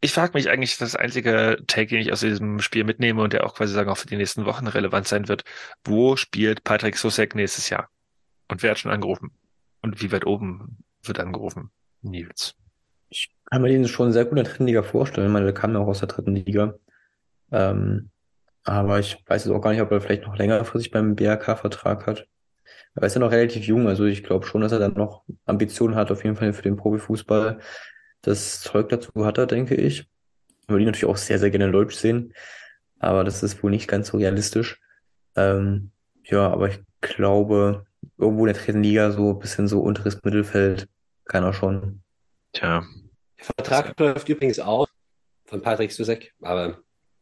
[0.00, 3.44] Ich frage mich eigentlich, das einzige Take, den ich aus diesem Spiel mitnehme und der
[3.44, 5.44] auch quasi sagen auch für die nächsten Wochen relevant sein wird,
[5.84, 7.88] wo spielt Patrick Susek nächstes Jahr?
[8.48, 9.30] Und wer hat schon angerufen?
[9.80, 11.70] Und wie weit oben wird angerufen?
[12.00, 12.56] Nils.
[13.52, 15.26] Kann mir den schon sehr gut in der dritten Liga vorstellen.
[15.26, 16.72] Ich meine, der kam ja auch aus der dritten Liga.
[17.50, 18.08] Ähm,
[18.64, 22.26] aber ich weiß jetzt auch gar nicht, ob er vielleicht noch längerfristig beim BRK-Vertrag hat.
[22.94, 25.96] Er ist ja noch relativ jung, also ich glaube schon, dass er dann noch Ambitionen
[25.96, 27.58] hat, auf jeden Fall für den Profifußball.
[28.22, 30.08] Das Zeug dazu hat er, denke ich.
[30.62, 32.32] Ich würde ihn natürlich auch sehr, sehr gerne in Deutsch sehen,
[33.00, 34.80] aber das ist wohl nicht ganz so realistisch.
[35.36, 35.90] Ähm,
[36.24, 37.84] ja, aber ich glaube,
[38.16, 40.88] irgendwo in der dritten Liga so ein bisschen so unteres Mittelfeld
[41.26, 42.02] kann er schon.
[42.54, 42.82] Tja.
[43.42, 44.86] Vertrag läuft übrigens auch
[45.44, 46.78] von Patrick Susek, aber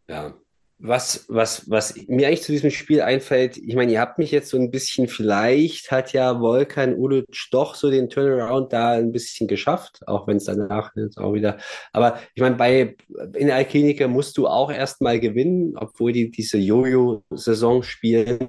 [0.09, 0.35] ja.
[0.83, 4.49] Was, was, was mir eigentlich zu diesem Spiel einfällt, ich meine, ihr habt mich jetzt
[4.49, 9.47] so ein bisschen, vielleicht hat ja Volkan Ulic doch so den Turnaround da ein bisschen
[9.47, 11.59] geschafft, auch wenn es danach jetzt auch wieder,
[11.93, 12.97] aber ich meine, bei,
[13.35, 18.49] in der Alklinike musst du auch erstmal gewinnen, obwohl die diese Jojo-Saison spielen.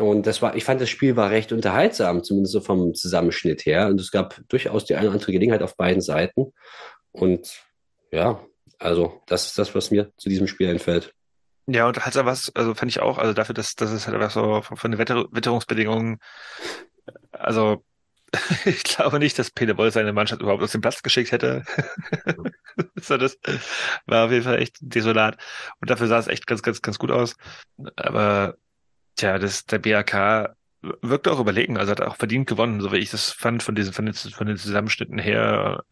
[0.00, 3.88] Und das war, ich fand, das Spiel war recht unterhaltsam, zumindest so vom Zusammenschnitt her.
[3.88, 6.52] Und es gab durchaus die eine oder andere Gelegenheit auf beiden Seiten.
[7.12, 7.62] Und
[8.10, 8.40] ja,
[8.78, 11.12] also das ist das, was mir zu diesem Spiel einfällt.
[11.66, 14.30] Ja, und halt was, also fand ich auch, also dafür, dass, dass es halt einfach
[14.30, 16.18] so von, von den Wetter, Witterungsbedingungen,
[17.32, 17.84] also
[18.64, 21.64] ich glaube nicht, dass Peter Boll seine Mannschaft überhaupt aus dem Platz geschickt hätte.
[22.96, 23.38] so, das
[24.06, 25.36] war auf jeden Fall echt desolat.
[25.80, 27.36] Und dafür sah es echt ganz, ganz, ganz gut aus.
[27.96, 28.56] Aber
[29.20, 33.10] tja, das, der BAK wirkte auch überlegen, also hat auch verdient gewonnen, so wie ich
[33.10, 35.84] das fand von diesen, von den, von den Zusammenschnitten her.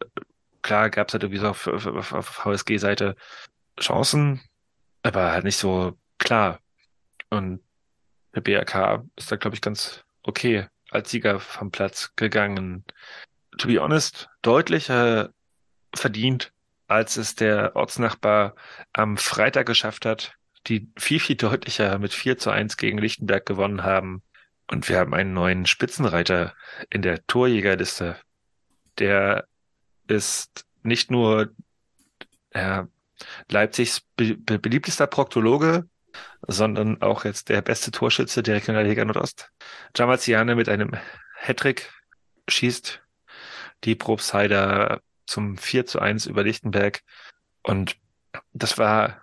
[0.61, 3.15] Klar gab es halt irgendwie so auf, auf, auf, VSG-Seite
[3.79, 4.41] Chancen,
[5.03, 6.59] aber halt nicht so klar.
[7.29, 7.61] Und
[8.33, 12.83] der BRK ist da, glaube ich, ganz okay als Sieger vom Platz gegangen.
[13.59, 15.27] To be honest, deutlich äh,
[15.93, 16.51] verdient,
[16.87, 18.55] als es der Ortsnachbar
[18.91, 23.83] am Freitag geschafft hat, die viel, viel deutlicher mit 4 zu 1 gegen Lichtenberg gewonnen
[23.83, 24.23] haben.
[24.67, 26.53] Und wir haben einen neuen Spitzenreiter
[26.89, 28.17] in der Torjägerliste.
[28.99, 29.45] Der
[30.07, 31.49] ist nicht nur
[32.53, 32.87] ja,
[33.49, 35.87] Leipzigs be be beliebtester Proktologe,
[36.47, 39.51] sondern auch jetzt der beste Torschütze der Regionalliga Nordost.
[39.95, 40.91] Jamaziane mit einem
[41.35, 41.91] Hattrick
[42.47, 43.01] schießt
[43.83, 47.01] die Probstheider zum 4 zu 1 über Lichtenberg.
[47.63, 47.97] Und
[48.53, 49.21] das war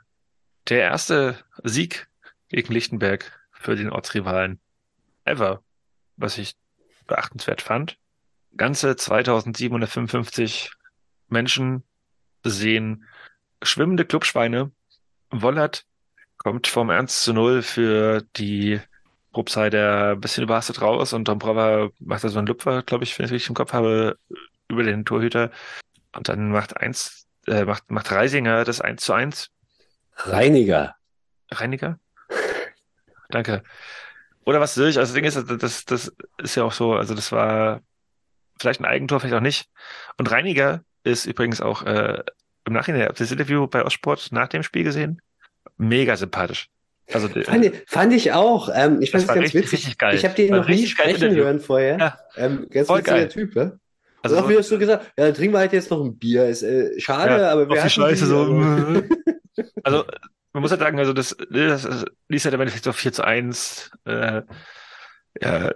[0.68, 2.09] der erste Sieg
[2.48, 4.60] gegen Lichtenberg für den Ortsrivalen
[5.24, 5.62] ever,
[6.16, 6.56] was ich
[7.06, 7.98] beachtenswert fand.
[8.56, 10.72] Ganze 2755
[11.28, 11.82] Menschen
[12.44, 13.05] sehen
[13.62, 14.70] schwimmende Clubschweine.
[15.30, 15.84] Wollert
[16.38, 18.80] kommt vom Ernst zu Null für die
[19.32, 23.26] Probstheider ein bisschen überhastet raus und Dombrava macht da so einen Lupfer, glaube ich, wenn
[23.26, 24.18] ich richtig im Kopf habe,
[24.68, 25.51] über den Torhüter.
[26.14, 29.51] Und dann macht eins, äh, macht, macht Reisinger das 1 zu 1.
[30.16, 30.94] Reiniger.
[31.51, 31.98] Reiniger?
[33.30, 33.62] Danke.
[34.44, 34.98] Oder was soll ich?
[34.98, 37.80] Also das Ding ist, das, das ist ja auch so, also das war
[38.59, 39.68] vielleicht ein Eigentor, vielleicht auch nicht.
[40.18, 42.22] Und Reiniger ist übrigens auch äh,
[42.64, 45.20] im Nachhinein, habt ihr das Interview bei Ostsport nach dem Spiel gesehen?
[45.76, 46.68] Mega sympathisch.
[47.12, 48.68] Also, fand, ich, fand ich auch.
[48.74, 49.86] Ähm, ich fand es ganz richtig, witzig.
[49.86, 50.14] Richtig.
[50.14, 51.98] Ich habe den War noch nie sprechen hören vorher.
[51.98, 52.18] Ja.
[52.36, 53.28] Ähm, ganz Voll witziger geil.
[53.28, 53.62] Typ, ja?
[53.62, 53.78] Also
[54.22, 56.47] Also auch so- wieder so gesagt, ja, dann trinken wir halt jetzt noch ein Bier.
[56.48, 58.47] Ist äh, schade, Ja, aber wir auf die Scheiße so.
[59.82, 60.05] Also,
[60.53, 63.90] man muss halt sagen, also das, das liest halt im Endeffekt so 4 zu 1.
[64.05, 64.43] Äh,
[65.40, 65.73] ja,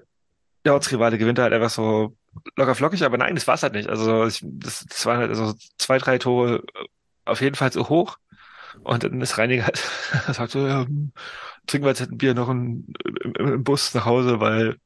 [0.65, 2.17] der Ortsrivale gewinnt halt einfach so
[2.57, 3.89] locker flockig, aber nein, das war's halt nicht.
[3.89, 6.63] Also ich, das, das waren halt also zwei, drei Tore
[7.25, 8.19] auf jeden Fall so hoch.
[8.83, 9.79] Und dann ist Reiniger halt,
[10.35, 11.13] sagt so, ja, hm,
[11.67, 12.87] trinken wir jetzt halt ein Bier noch im,
[13.25, 14.77] im, im Bus nach Hause, weil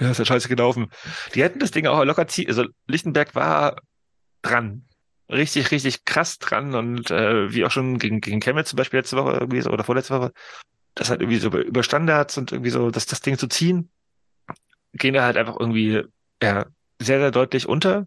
[0.00, 0.90] ja, ist ja scheiße gelaufen.
[1.34, 3.76] Die hätten das Ding auch locker ziehen, also Lichtenberg war
[4.42, 4.84] dran.
[5.30, 9.16] Richtig, richtig krass dran und äh, wie auch schon gegen, gegen Chemnitz zum Beispiel letzte
[9.16, 10.32] Woche irgendwie so oder vorletzte Woche,
[10.94, 13.90] das halt irgendwie so über, Standards und irgendwie so, das, das Ding zu ziehen,
[14.94, 16.02] gehen da halt einfach irgendwie
[16.42, 16.66] ja,
[16.98, 18.06] sehr, sehr deutlich unter,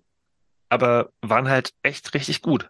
[0.70, 2.70] aber waren halt echt richtig gut.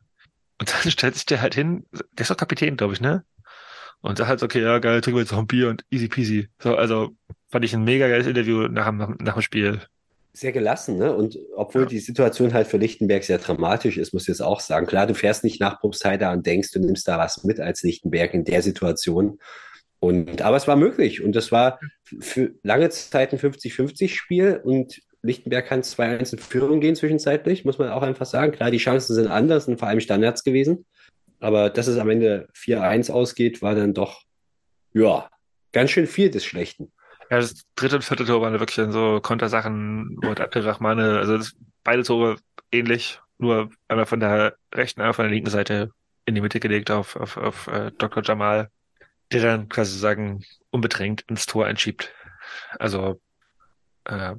[0.59, 3.23] Und dann stellt sich der halt hin, der ist doch Kapitän, glaube ich, ne?
[4.01, 6.49] Und sagt halt, okay, ja, geil, trinken wir jetzt noch ein Bier und easy peasy.
[6.59, 7.15] So, also
[7.51, 9.81] fand ich ein mega geiles Interview nach, nach, nach dem Spiel.
[10.33, 11.13] Sehr gelassen, ne?
[11.15, 11.87] Und obwohl Ja.
[11.89, 14.85] die Situation halt für Lichtenberg sehr dramatisch ist, muss ich jetzt auch sagen.
[14.87, 18.33] Klar, du fährst nicht nach Probstheida und denkst, du nimmst da was mit als Lichtenberg
[18.33, 19.39] in der Situation.
[19.99, 21.21] Und, aber es war möglich.
[21.21, 21.79] Und das war
[22.19, 27.89] für lange Zeit ein 50-50-Spiel und Lichtenberg kann 2-1 in Führung gehen zwischenzeitlich, muss man
[27.89, 28.51] auch einfach sagen.
[28.51, 30.85] Klar, die Chancen sind anders und vor allem Standards gewesen.
[31.39, 34.23] Aber dass es am Ende 4-1 ausgeht, war dann doch,
[34.93, 35.29] ja,
[35.71, 36.91] ganz schön viel des Schlechten.
[37.31, 41.37] Ja, das dritte und vierte Tor waren wirklich dann so Kontersachen, wo der Abdelrahmane, also
[41.37, 42.35] das, beide Tore
[42.73, 45.93] ähnlich, nur einmal von der rechten, einmal von der linken Seite
[46.25, 48.21] in die Mitte gelegt auf, auf, auf äh, Dr.
[48.21, 48.69] Jamal,
[49.31, 52.13] der dann quasi sagen, unbedrängt ins Tor einschiebt.
[52.79, 53.21] Also
[54.03, 54.35] äh,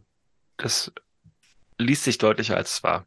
[0.58, 0.92] das
[1.78, 3.06] liest sich deutlicher als es war.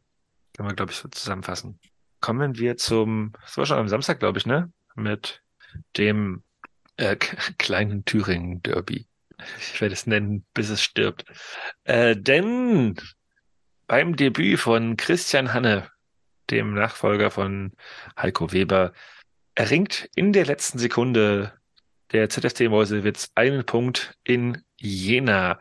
[0.56, 1.78] Kann man, glaube ich, so zusammenfassen.
[2.20, 4.72] Kommen wir zum, das war schon am Samstag, glaube ich, ne?
[4.96, 5.42] Mit
[5.96, 6.42] dem
[6.96, 7.14] äh,
[7.58, 9.06] kleinen Thüringen-Derby.
[9.58, 11.24] Ich werde es nennen, bis es stirbt.
[11.84, 12.96] Äh, denn
[13.86, 15.90] beim Debüt von Christian Hanne,
[16.50, 17.72] dem Nachfolger von
[18.18, 18.92] Heiko Weber,
[19.54, 21.52] erringt in der letzten Sekunde
[22.12, 25.60] der ZFC Meuselwitz einen Punkt in Jena.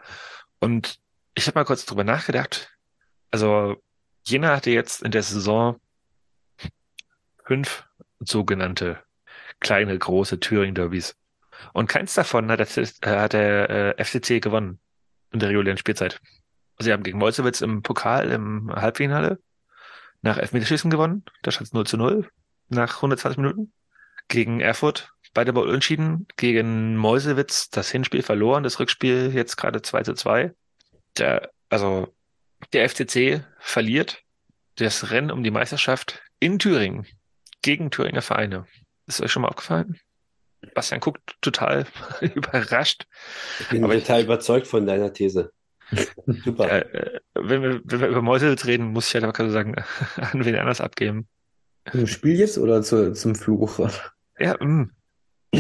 [0.60, 1.00] Und
[1.34, 2.70] ich habe mal kurz drüber nachgedacht.
[3.32, 3.82] Also
[4.26, 5.80] Jena hatte jetzt in der Saison
[7.44, 7.86] fünf
[8.20, 9.04] sogenannte
[9.60, 11.16] kleine, große Thüringen-Derbys.
[11.74, 13.70] Und keins davon hat der, äh, hat der
[14.00, 14.80] äh, FCC gewonnen
[15.32, 16.22] in der regulären Spielzeit.
[16.80, 19.40] Sie haben gegen Meuselwitz im Pokal im Halbfinale
[20.22, 21.24] nach Elfmeterschießen gewonnen.
[21.42, 22.30] Da stand es 0 zu 0
[22.70, 23.74] nach 120 Minuten.
[24.28, 26.28] Gegen Erfurt beide Mal unentschieden.
[26.36, 30.54] Gegen Meuselwitz das Hinspiel verloren, das Rückspiel jetzt gerade 2 zu 2.
[31.18, 32.14] Der, also
[32.74, 34.24] der FCC verliert
[34.76, 37.06] das Rennen um die Meisterschaft in Thüringen
[37.62, 38.66] gegen Thüringer Vereine.
[39.08, 40.00] Ist euch schon mal aufgefallen?
[40.74, 41.86] Bastian guckt total
[42.22, 43.06] überrascht.
[43.60, 45.52] Ich bin Aber ich- total überzeugt von deiner These.
[46.44, 46.72] Super.
[46.72, 49.76] Äh, wenn, wir, wenn wir über Meuselwitz reden, muss ich halt einfach sagen,
[50.16, 51.28] an wen anders abgeben.
[51.92, 53.80] Zum Spiel jetzt oder zu, zum Fluch?
[54.40, 54.90] Ja, mm,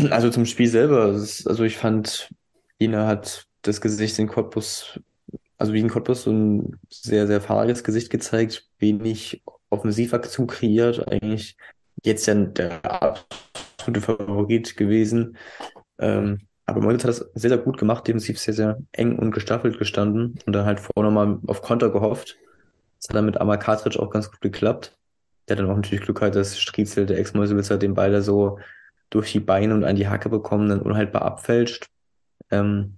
[0.09, 1.03] Also zum Spiel selber.
[1.05, 2.29] Also ich fand,
[2.79, 4.99] Jena hat das Gesicht in Cottbus,
[5.59, 11.55] also wie in Cottbus, so ein sehr, sehr fahriges Gesicht gezeigt, wenig Offensivaktion kreiert, eigentlich
[12.03, 12.81] jetzt ja der
[13.85, 15.37] absolute Favorit gewesen.
[15.99, 19.77] Ähm, aber Moritz hat das sehr, sehr gut gemacht, defensiv sehr, sehr eng und gestaffelt
[19.77, 22.37] gestanden und dann halt vorher nochmal auf Konter gehofft.
[22.99, 24.97] Das hat dann mit Amar Cartridge auch ganz gut geklappt.
[25.47, 28.57] Der hat dann auch natürlich Glück gehabt, dass Striezel, der Ex-Mäusewitzer, den beide so
[29.11, 31.85] durch die Beine und an die Hacke bekommen, dann unhaltbar abfälscht.
[32.49, 32.97] Ähm,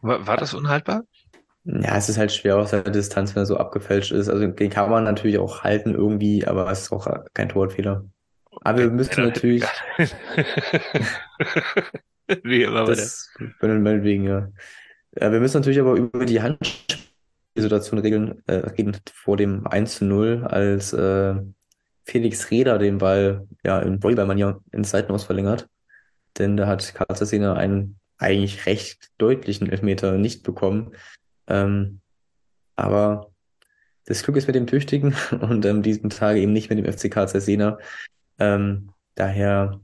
[0.00, 1.02] War, war das unhaltbar?
[1.64, 4.28] ja, es ist halt schwer aus der Distanz, wenn er so abgefälscht ist.
[4.28, 8.04] Also den kann man natürlich auch halten irgendwie, aber es ist auch kein Torwartfehler.
[8.62, 9.64] Aber wir müssten natürlich,
[12.42, 13.30] Wie immer das,
[13.60, 14.48] meinetwegen, ja.
[15.18, 20.04] Ja, wir müssen natürlich aber über die Handsituation regeln, äh, reden vor dem 1 zu
[20.04, 21.34] 0, als äh,
[22.04, 25.68] Felix Reda den Ball ja in Volleyballmanier ins Seitenaus verlängert.
[26.38, 30.92] Denn da hat Karl Cesena einen eigentlich recht deutlichen Elfmeter nicht bekommen.
[31.46, 32.00] Ähm,
[32.76, 33.30] aber
[34.06, 37.10] das Glück ist mit dem Tüchtigen und an diesem Tage eben nicht mit dem FC
[37.10, 37.78] Karl Cesena.
[38.38, 39.80] Ähm, daher,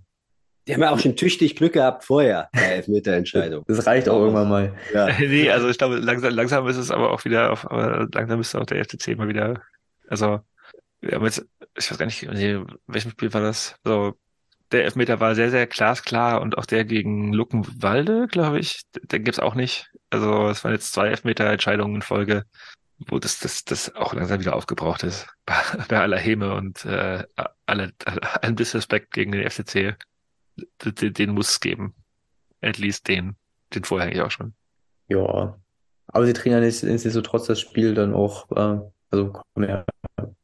[0.66, 3.64] Die haben ja auch schon tüchtig Glück gehabt vorher, bei Elfmeterentscheidung.
[3.68, 4.74] das reicht auch irgendwann mal.
[4.93, 5.09] Ja.
[5.18, 8.60] Nee, also ich glaube, langsam, langsam ist es aber auch wieder auf, aber langsam müsste
[8.60, 9.60] auch der FCC mal wieder,
[10.09, 10.40] also,
[11.01, 11.44] wir haben jetzt,
[11.76, 13.76] ich weiß gar nicht, nee, welchem Spiel war das?
[13.85, 14.14] Also,
[14.72, 19.40] der Elfmeter war sehr, sehr glasklar und auch der gegen Luckenwalde, glaube ich, den gibt's
[19.40, 19.90] auch nicht.
[20.10, 22.44] Also, es waren jetzt zwei Elfmeter-Entscheidungen in Folge,
[23.09, 25.26] wo das, das, das auch langsam wieder aufgebraucht ist.
[25.89, 27.24] Bei, aller Häme und, äh,
[27.66, 27.93] alle,
[28.43, 29.97] allen Disrespekt gegen den FCC.
[30.85, 31.94] Den, den muss es geben.
[32.60, 33.36] At least den,
[33.74, 34.55] den vorher eigentlich auch schon.
[35.09, 35.59] Ja.
[36.06, 39.85] Aber sie trainieren nicht, nichtsdestotrotz das Spiel dann auch, äh, also kommen ja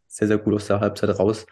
[0.09, 1.47] sehr, sehr gut aus der Halbzeit raus.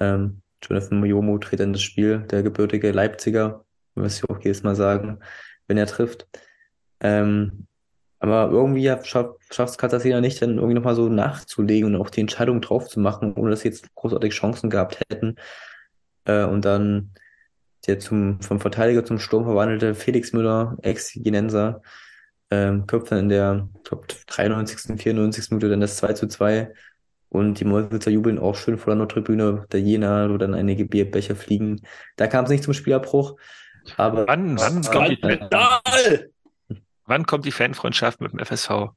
[0.00, 3.64] Ähm, Jonathan Moyomo tritt in das Spiel, der gebürtige Leipziger,
[3.94, 5.20] muss ich auch jedes Mal sagen,
[5.66, 6.26] wenn er trifft.
[7.00, 7.66] Ähm,
[8.20, 12.60] aber irgendwie schafft es Katarzyna nicht, dann irgendwie nochmal so nachzulegen und auch die Entscheidung
[12.60, 15.36] drauf zu machen, ohne dass sie jetzt großartig Chancen gehabt hätten.
[16.24, 17.12] Äh, und dann
[17.86, 21.80] der zum, vom Verteidiger zum Sturm verwandelte Felix Müller, Ex-Ginenser,
[22.50, 25.50] ähm, köpft dann in der, glaub, 93., 94.
[25.50, 26.72] Minute dann das 2 zu 2.
[27.30, 31.36] Und die Mäusewitzer jubeln auch schön vor der Nordtribüne, der Jena, wo dann einige Bierbecher
[31.36, 31.82] fliegen.
[32.16, 33.36] Da kam es nicht zum Spielabbruch.
[33.96, 36.30] Aber Wann, wann, äh, kommt Skandal!
[37.08, 38.88] Wann kommt die Fanfreundschaft mit dem FSV?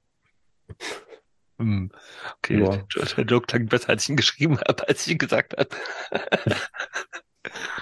[1.59, 1.91] Hm,
[2.37, 2.77] okay, Ja.
[2.95, 5.69] der, der Joke klang besser, als ich ihn geschrieben habe, als ich ihn gesagt habe.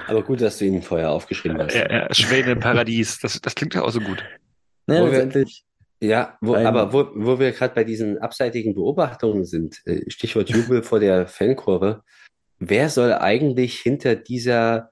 [0.07, 1.75] Aber gut, dass du ihn vorher aufgeschrieben hast.
[1.75, 4.23] Ja, ja, Schwäne im Paradies, das, das klingt ja auch so gut.
[4.87, 5.65] naja, Wo wir- letztendlich,
[6.01, 10.49] Ja, wo, Ein- aber wo, wo wir gerade bei diesen abseitigen Beobachtungen sind, äh, Stichwort
[10.49, 12.03] Jubel vor der Fankurve,
[12.57, 14.91] wer soll eigentlich hinter dieser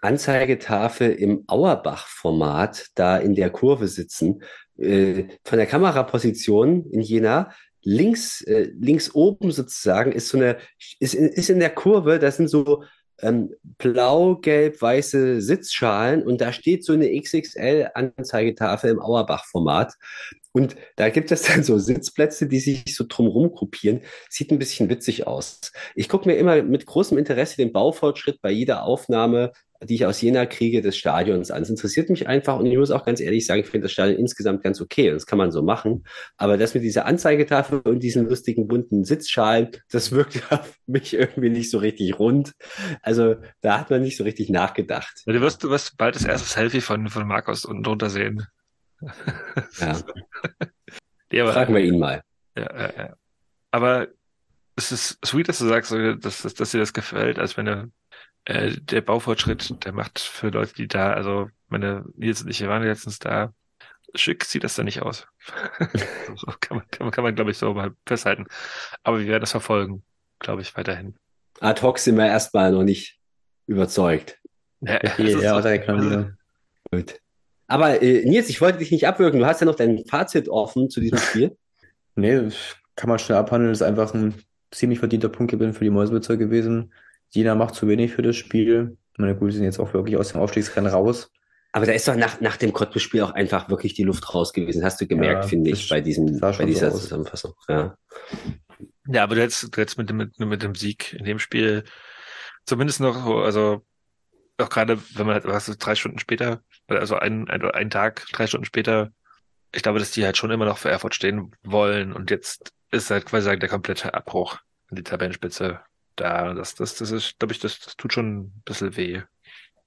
[0.00, 4.42] Anzeigetafel im Auerbach-Format da in der Kurve sitzen?
[4.78, 7.50] Äh, Von der Kameraposition in Jena
[7.82, 10.56] links, äh, links oben sozusagen ist so eine,
[11.00, 12.82] ist, in- ist in der Kurve, das sind so
[13.20, 19.92] ähm, blau, gelb, weiße Sitzschalen und da steht so eine XXL-Anzeigetafel im Auerbach-Format.
[20.56, 24.02] Und da gibt es dann so Sitzplätze, die sich so drumherum gruppieren.
[24.30, 25.72] Sieht ein bisschen witzig aus.
[25.96, 29.50] Ich gucke mir immer mit großem Interesse den Baufortschritt bei jeder Aufnahme,
[29.82, 31.62] die ich aus Jena kriege, des Stadions an.
[31.62, 34.20] Es interessiert mich einfach und ich muss auch ganz ehrlich sagen, ich finde das Stadion
[34.20, 35.10] insgesamt ganz okay.
[35.10, 36.04] Das kann man so machen.
[36.36, 41.50] Aber das mit dieser Anzeigetafel und diesen lustigen bunten Sitzschalen, das wirkt auf mich irgendwie
[41.50, 42.52] nicht so richtig rund.
[43.02, 45.22] Also da hat man nicht so richtig nachgedacht.
[45.26, 48.46] Du wirst, du wirst bald das erste Selfie von, von Markus unten drunter sehen.
[49.78, 50.00] Ja,
[51.32, 52.22] Ja, aber, fragen wir ihn mal.
[52.56, 53.14] ja, ja,
[53.72, 54.08] aber
[54.76, 57.92] es ist sweet, dass du sagst, dass, dass, dass dir das gefällt, als wenn du,
[58.44, 62.82] äh, der Baufortschritt, der macht für Leute, die da, also meine Nils und ich waren
[62.84, 63.52] letztens da,
[64.14, 65.26] schick sieht das da nicht aus.
[66.36, 68.46] so kann man, kann man, kann man glaube ich, so mal festhalten.
[69.02, 70.04] Aber wir werden das verfolgen,
[70.38, 71.16] glaube ich, weiterhin.
[71.60, 73.18] Ad hoc sind wir erstmal noch nicht
[73.66, 74.38] überzeugt.
[74.80, 76.36] Ja, ist ja, so- direkt mal wieder.
[76.92, 77.20] Gut.
[77.66, 79.40] Aber äh, Nils, ich wollte dich nicht abwürgen.
[79.40, 81.56] Du hast ja noch dein Fazit offen zu diesem Spiel.
[82.16, 83.72] Nee, das kann man schnell abhandeln.
[83.72, 84.34] Das ist einfach ein
[84.70, 86.92] ziemlich verdienter Punktgewinn für die Mäusewitzer gewesen.
[87.30, 88.96] Jena macht zu wenig für das Spiel.
[89.16, 91.30] Meine, gut, die sind jetzt auch wirklich aus dem Aufstiegsrennen raus.
[91.72, 94.84] Aber da ist doch nach, nach dem Cottbus-Spiel auch einfach wirklich die Luft raus gewesen.
[94.84, 97.02] Hast du gemerkt, Ja, finde ich, bei diesem, bei so dieser aus.
[97.02, 97.54] Zusammenfassung.
[97.68, 97.96] Ja.
[99.08, 101.82] Ja, aber du hättest, du hättest mit dem, mit, mit dem Sieg in dem Spiel
[102.64, 103.82] zumindest noch, so, also
[104.58, 108.46] auch gerade, wenn man halt, was drei Stunden später, also ein, ein, ein Tag, drei
[108.46, 109.12] Stunden später,
[109.72, 113.10] ich glaube, dass die halt schon immer noch für Erfurt stehen wollen und jetzt ist
[113.10, 114.58] halt quasi der komplette Abbruch
[114.90, 115.80] in die Tabellenspitze
[116.16, 116.54] da.
[116.54, 119.22] Das, das, das ist, glaube ich, das, das tut schon ein bisschen weh.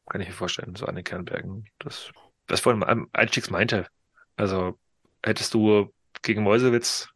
[0.10, 1.66] Kann ich mir vorstellen, so an den Kernbergen.
[1.80, 2.12] Das,
[2.48, 3.88] was vorhin am Einstiegs meinte.
[4.36, 4.78] Also
[5.24, 7.10] hättest du gegen Mäusewitz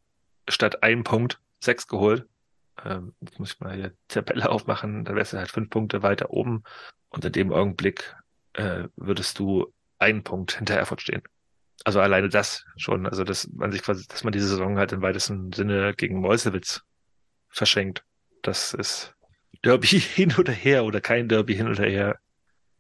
[0.47, 2.27] statt einem Punkt sechs geholt.
[2.83, 6.31] Ähm, jetzt muss ich mal hier Tabelle aufmachen, dann wärst du halt fünf Punkte weiter
[6.31, 6.63] oben.
[7.09, 8.15] Und in dem Augenblick
[8.53, 11.21] äh, würdest du einen Punkt hinter Erfurt stehen.
[11.83, 15.01] Also alleine das schon, also dass man sich quasi, dass man diese Saison halt im
[15.01, 16.81] weitesten Sinne gegen Mäusewitz
[17.49, 18.03] verschenkt.
[18.41, 19.15] Das ist
[19.63, 22.19] Derby hin oder her oder kein Derby hin oder her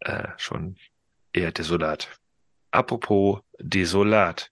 [0.01, 0.77] äh, schon
[1.33, 2.09] eher desolat.
[2.71, 4.51] Apropos desolat.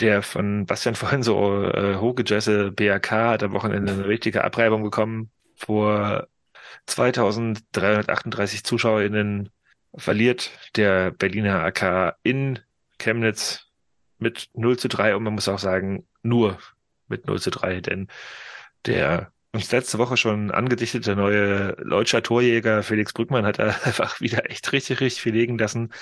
[0.00, 5.30] Der von Bastian vorhin so äh, hochgejazze BRK hat am Wochenende eine richtige Abreibung bekommen.
[5.54, 6.28] Vor
[6.86, 9.50] 2338 ZuschauerInnen
[9.94, 12.58] verliert der Berliner AK in
[12.98, 13.66] Chemnitz
[14.18, 16.58] mit 0 zu 3 und man muss auch sagen, nur
[17.08, 18.08] mit 0 zu 3, denn
[18.86, 24.72] der uns letzte Woche schon angedichtete neue deutscher Torjäger Felix Brückmann hat einfach wieder echt
[24.72, 25.92] richtig, richtig viel legen lassen.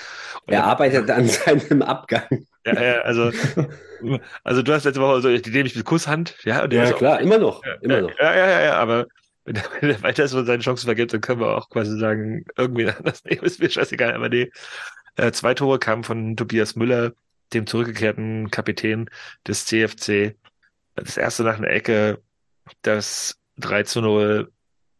[0.45, 2.45] Und Er arbeitet an seinem Abgang.
[2.65, 3.31] ja, ja, also,
[4.43, 7.39] also du hast letzte Woche, also die nehme ich mit Kusshand, ja, Ja, klar, immer
[7.39, 7.61] noch.
[7.81, 8.19] Immer ja, noch.
[8.19, 9.07] Ja, ja, ja, ja, aber
[9.45, 12.45] wenn er, wenn er weiter so seine Chancen vergibt, dann können wir auch quasi sagen,
[12.57, 14.51] irgendwie anders nehmen, ist mir scheißegal, aber nee.
[15.17, 17.11] Äh, zwei Tore kamen von Tobias Müller,
[17.53, 19.09] dem zurückgekehrten Kapitän
[19.45, 20.35] des CFC.
[20.95, 22.21] Das erste nach einer Ecke,
[22.81, 24.51] das 3 zu 0,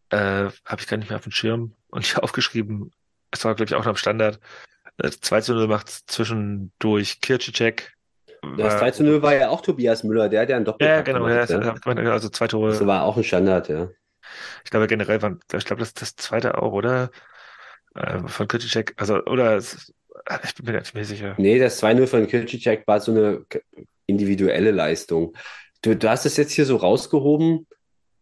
[0.10, 2.92] äh, habe ich gar nicht mehr auf dem Schirm und ich aufgeschrieben.
[3.32, 4.40] Es war, glaube ich, auch noch am Standard.
[4.98, 7.94] Das 2 zu 0 macht zwischendurch Kirchicek.
[8.58, 11.06] Das 3 zu 0 war ja auch Tobias Müller, der hat ja einen Ja, Doppelpack
[11.06, 12.12] genau, ja, das- ja.
[12.12, 12.72] also zwei Tore.
[12.72, 13.90] Das war auch ein Standard, ja.
[14.64, 17.12] Ich glaube generell waren, ich glaube, das ist das zweite auch, oder?
[17.96, 19.94] Äh, von Kütschek, also, oder, es,
[20.44, 21.36] ich bin mir nicht mehr sicher.
[21.38, 23.46] Nee, das 2-0 von Kirchicek war so eine
[24.06, 25.36] individuelle Leistung.
[25.82, 27.68] Du, du hast es jetzt hier so rausgehoben.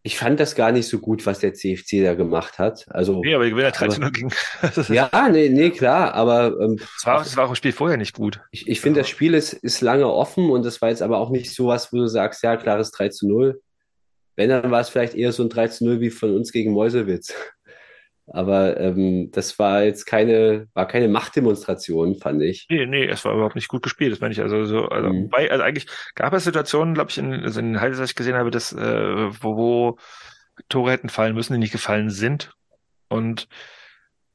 [0.01, 2.85] Ich fand das gar nicht so gut, was der CFC da gemacht hat.
[2.89, 4.31] Also, Nee, aber die Gewinner 13 aber- nur gegen.
[4.73, 8.15] Das ja, nee, nee, klar, aber ähm, war, das war auch im Spiel vorher nicht
[8.15, 8.39] gut.
[8.51, 11.29] ich, ich finde, das Spiel ist, ist lange offen und das war jetzt aber auch
[11.31, 13.61] nicht sowas, wo du sagst, ja, klares 3 zu 0.
[14.39, 16.71] Wenn, dann war es vielleicht eher so ein 3 zu 0 wie von uns gegen
[16.71, 17.33] Meuselwitz.
[18.27, 22.65] Aber ähm, das war jetzt keine, war keine Machtdemonstration, fand ich.
[22.69, 24.39] Nee, nee, es war überhaupt nicht gut gespielt, das meine ich.
[24.39, 25.23] Also, so, also, Mhm.
[25.23, 28.35] wobei, also eigentlich gab es Situationen, glaube ich, in, also in den Highlights, ich gesehen
[28.35, 28.77] habe, dass, äh,
[29.41, 29.97] wo, wo
[30.69, 32.53] Tore hätten fallen müssen, die nicht gefallen sind.
[33.09, 33.49] Und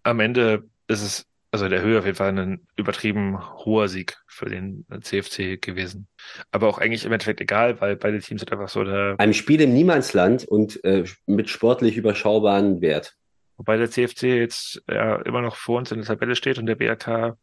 [0.02, 4.16] am Ende ist es, also in der Höhe auf jeden Fall ein übertrieben hoher Sieg
[4.26, 6.08] für den CFC gewesen.
[6.50, 9.60] Aber auch eigentlich im Endeffekt egal, weil beide Teams sind einfach so da, Ein Spiel
[9.60, 13.14] im Niemandsland und äh, mit sportlich überschaubaren Wert.
[13.56, 16.74] wobei der CFC jetzt ja immer noch vor uns in der Tabelle steht und der
[16.74, 17.38] BRK,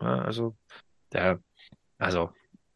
[0.00, 0.56] ja, also,
[1.12, 1.38] ja,
[1.98, 2.30] also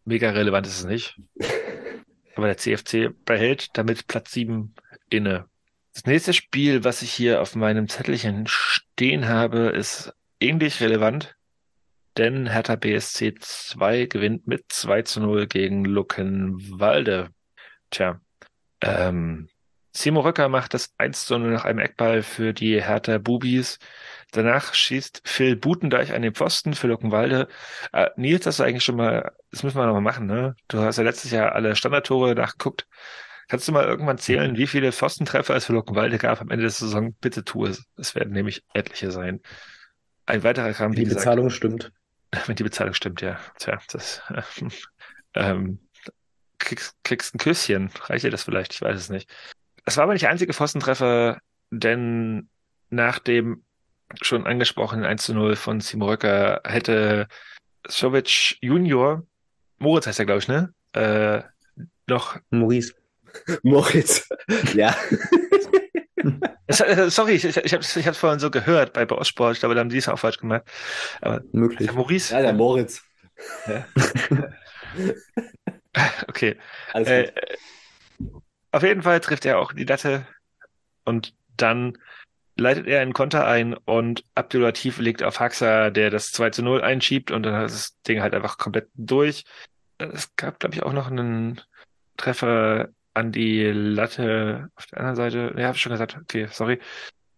[0.05, 1.19] mega relevant ist es nicht.
[2.37, 4.75] Aber der CFC behält damit Platz 7
[5.09, 5.47] inne.
[5.95, 10.13] Das nächste Spiel, was ich hier auf meinem Zettelchen stehen habe, ist
[10.45, 11.37] ähnlich relevant,
[12.17, 17.31] denn Hertha BSC 2 gewinnt mit 2 zu 0 gegen Luckenwalde.
[17.91, 18.21] Tja,
[18.81, 19.49] ähm,
[19.97, 23.79] Simo Röcker macht das 1 zu 0 nach einem Eckball für die Hertha Bubis.
[24.33, 27.47] Danach schießt Phil Butendeich an den Pfosten für Luckenwalde.
[27.93, 30.57] Äh, Nils, das ist eigentlich schon mal, das müssen wir noch mal machen, ne?
[30.67, 32.89] Du hast ja letztes Jahr alle Standardtore nachgeguckt.
[33.49, 36.71] Kannst du mal irgendwann zählen, wie viele Pfostentreffer es für Luckenwalde gab am Ende der
[36.71, 37.15] Saison?
[37.21, 37.85] Bitte tu es.
[37.97, 39.41] Es werden nämlich etliche sein.
[40.27, 41.93] Ein weiterer kam, wie Die gesagt, Bezahlung stimmt.
[42.47, 43.39] wenn die Bezahlung stimmt, ja.
[43.59, 44.23] Tja, das,
[45.35, 45.79] ähm,
[46.59, 47.91] kriegst, kriegst ein Küsschen.
[48.05, 48.73] Reicht dir das vielleicht?
[48.73, 49.31] Ich weiß es nicht.
[49.85, 51.39] Es war aber nicht der einzige Pfostentreffer,
[51.71, 52.49] denn
[52.91, 53.65] nach dem
[54.23, 57.29] schon angesprochenen 1 zu 0 von Simo Röcker hätte
[57.87, 59.27] Sovic Junior,
[59.79, 60.73] Moritz heißt er, glaube ich, ne?
[60.93, 61.43] Äh,
[62.07, 62.95] noch, Maurice.
[63.63, 64.29] Moritz,
[64.75, 64.97] ja.
[66.67, 69.61] Es- äh, sorry, ich, ich, ich habe ich hab's vorhin so gehört bei Ostsport, ich
[69.61, 70.63] glaube, da haben die es auch falsch gemacht.
[71.21, 71.87] Aber Möglich.
[71.87, 73.03] der Maurice, Ja, der Moritz.
[76.29, 76.57] okay.
[76.93, 77.33] Alles Äh, äh,
[78.73, 80.27] auf jeden Fall trifft er auch die Latte
[81.05, 81.99] und dann
[82.57, 86.83] leitet er einen Konter ein und Abdulatif legt auf Haxa, der das 2 zu 0
[86.83, 89.45] einschiebt und dann ist das Ding halt einfach komplett durch.
[89.99, 91.61] Es gab, glaube ich, auch noch einen
[92.17, 95.55] Treffer an die Latte auf der anderen Seite.
[95.57, 96.17] Ja, habe ich schon gesagt.
[96.21, 96.81] Okay, sorry.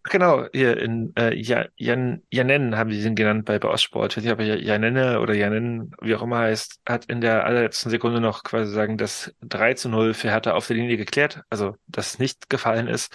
[0.03, 4.11] Ach, Genau, hier in äh, Ja- Jan, Janen haben sie ihn genannt bei, bei Ostsport.
[4.13, 7.45] Ich weiß nicht, ob er Janenne oder Janen, wie auch immer heißt, hat in der
[7.45, 11.41] allerletzten Sekunde noch quasi sagen, das 3 zu 0 für Hertha auf der Linie geklärt,
[11.49, 13.13] also dass es nicht gefallen ist.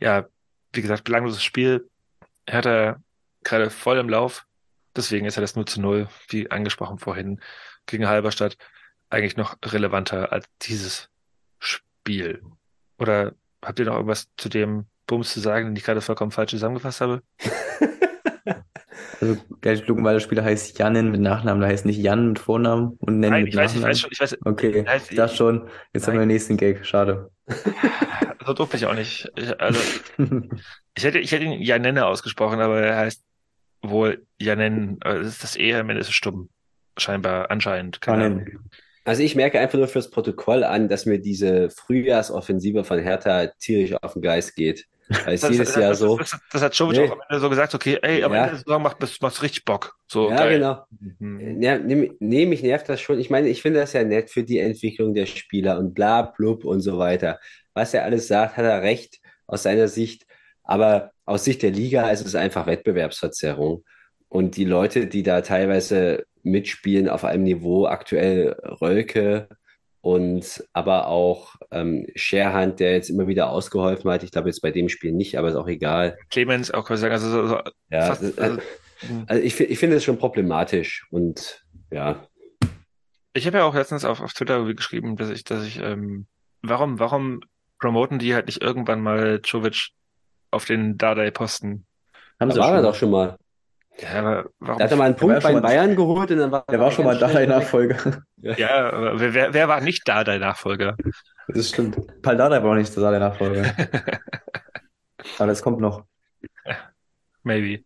[0.00, 0.26] Ja,
[0.72, 1.88] wie gesagt, belangloses Spiel.
[2.48, 2.96] Hertha
[3.44, 4.46] gerade voll im Lauf.
[4.96, 7.40] Deswegen ist ja das 0 zu 0, wie angesprochen vorhin,
[7.86, 8.56] gegen Halberstadt
[9.10, 11.08] eigentlich noch relevanter als dieses
[12.06, 12.40] Spiel.
[12.98, 13.34] Oder
[13.64, 17.00] habt ihr noch irgendwas zu dem Bums zu sagen, den ich gerade vollkommen falsch zusammengefasst
[17.00, 17.22] habe?
[19.18, 23.18] Also der Luckenwalder Spieler heißt Janin mit Nachnamen, der heißt nicht Jan mit Vornamen und
[23.18, 23.90] Nennen Nein, mit ich weiß, ich Nachnamen.
[23.92, 26.28] weiß schon, ich weiß, Okay, Der heißt- schon, jetzt haben wir Nein.
[26.28, 27.30] den nächsten Gag, schade.
[28.46, 29.26] so doof bin ich auch nicht.
[29.36, 29.80] Ich, also,
[30.94, 33.24] ich hätte, ich hätte ihn Janenne ausgesprochen, aber er heißt
[33.82, 36.50] wohl Janen, äh, das ist das E am Ende ist es stumm.
[36.98, 38.02] Scheinbar, anscheinend.
[38.02, 38.46] Keine Ahnung.
[39.06, 43.94] Also ich merke einfach nur fürs Protokoll an, dass mir diese Frühjahrsoffensive von Hertha tierisch
[44.02, 44.84] auf den Geist geht.
[45.24, 46.18] Weil es Das, jedes das, Jahr das, so.
[46.18, 47.06] das, das hat Jovic Nee.
[47.08, 48.38] auch am Ende so gesagt, okay, ey, am Ja.
[48.38, 49.96] Ende der Saison macht es richtig Bock.
[50.08, 50.54] So, Ja, geil.
[50.58, 50.82] genau.
[51.20, 51.62] Mhm.
[51.62, 53.20] Ja, nee, nee, mich nervt das schon.
[53.20, 56.64] Ich meine, ich finde das ja nett für die Entwicklung der Spieler und bla, blub
[56.64, 57.38] und so weiter.
[57.74, 60.26] Was er alles sagt, hat er recht aus seiner Sicht.
[60.64, 63.84] Aber aus Sicht der Liga ist es einfach Wettbewerbsverzerrung.
[64.28, 69.48] Und die Leute, die da teilweise mitspielen auf einem Niveau, aktuell Rölke
[70.00, 74.22] und aber auch ähm, Scherhand, der jetzt immer wieder ausgeholfen hat.
[74.22, 76.16] Ich glaube jetzt bei dem Spiel nicht, aber ist auch egal.
[76.30, 77.60] Clemens auch quasi sagen, also so, so,
[77.90, 78.60] Ja, fast, das- also,
[79.26, 82.24] Also ich, ich finde es schon problematisch und ja,
[83.34, 86.26] Ich habe ja auch letztens auf, auf Twitter geschrieben, dass ich, dass ich, ähm,
[86.62, 87.40] warum, warum
[87.78, 89.88] promoten die halt nicht irgendwann mal Jovic
[90.50, 91.84] auf den Dardai-Posten?
[92.40, 92.82] Haben da sie war er schon.
[92.84, 93.36] doch schon mal.
[93.98, 94.78] Ja, aber warum?
[94.78, 97.04] Da hat er mal einen Punkt bei Bayern geholt und dann war Der war schon
[97.04, 97.48] mal da, weg.
[97.48, 98.22] Nachfolger.
[98.36, 100.96] Ja, aber wer, wer, war nicht Dardai-Nachfolger?
[101.48, 101.96] Das stimmt.
[102.22, 103.74] Paldada war auch nicht der Nachfolger.
[105.38, 106.04] Aber das kommt noch.
[107.42, 107.84] Maybe.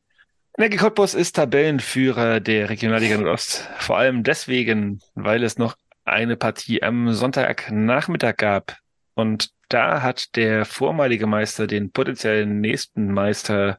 [0.56, 3.68] Energie Cottbus ist Tabellenführer der Regionalliga Nordost.
[3.78, 8.76] Vor allem deswegen, weil es noch eine Partie am Sonntagnachmittag gab.
[9.14, 13.78] Und da hat der vormalige Meister den potenziellen nächsten Meister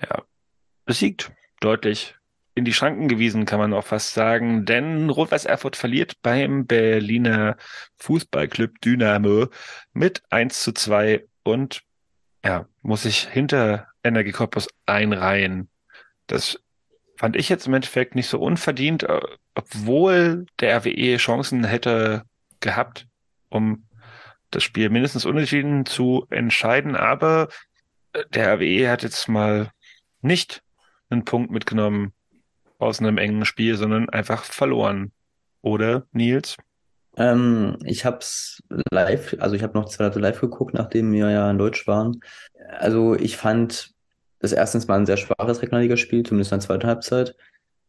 [0.00, 0.22] ja,
[0.84, 1.32] besiegt.
[1.62, 2.16] Deutlich
[2.54, 4.64] in die Schranken gewiesen, kann man auch fast sagen.
[4.66, 7.56] Denn Rot-Weiß Erfurt verliert beim Berliner
[7.98, 9.46] Fußballclub Dynamo
[9.92, 11.82] mit 1 zu 2 und
[12.44, 15.68] ja, muss sich hinter Energie Cottbus einreihen.
[16.26, 16.58] Das
[17.16, 19.20] fand ich jetzt im Endeffekt nicht so unverdient, äh,
[19.54, 22.24] obwohl der RWE Chancen hätte
[22.60, 23.06] gehabt,
[23.48, 23.86] um
[24.50, 26.96] das Spiel mindestens unentschieden zu entscheiden.
[26.96, 27.48] Aber
[28.12, 29.70] äh, der RWE hat jetzt mal
[30.20, 30.62] nicht
[31.12, 32.12] einen Punkt mitgenommen
[32.78, 35.12] aus einem engen Spiel, sondern einfach verloren.
[35.60, 36.56] Oder, Nils?
[37.16, 41.50] Ähm, ich hab's live, also ich habe noch zwei Leute live geguckt, nachdem wir ja
[41.50, 42.20] in Deutsch waren.
[42.78, 43.92] Also ich fand
[44.38, 47.36] das erstens mal ein sehr schwaches Regionalligaspiel, zumindest in der zweiten Halbzeit.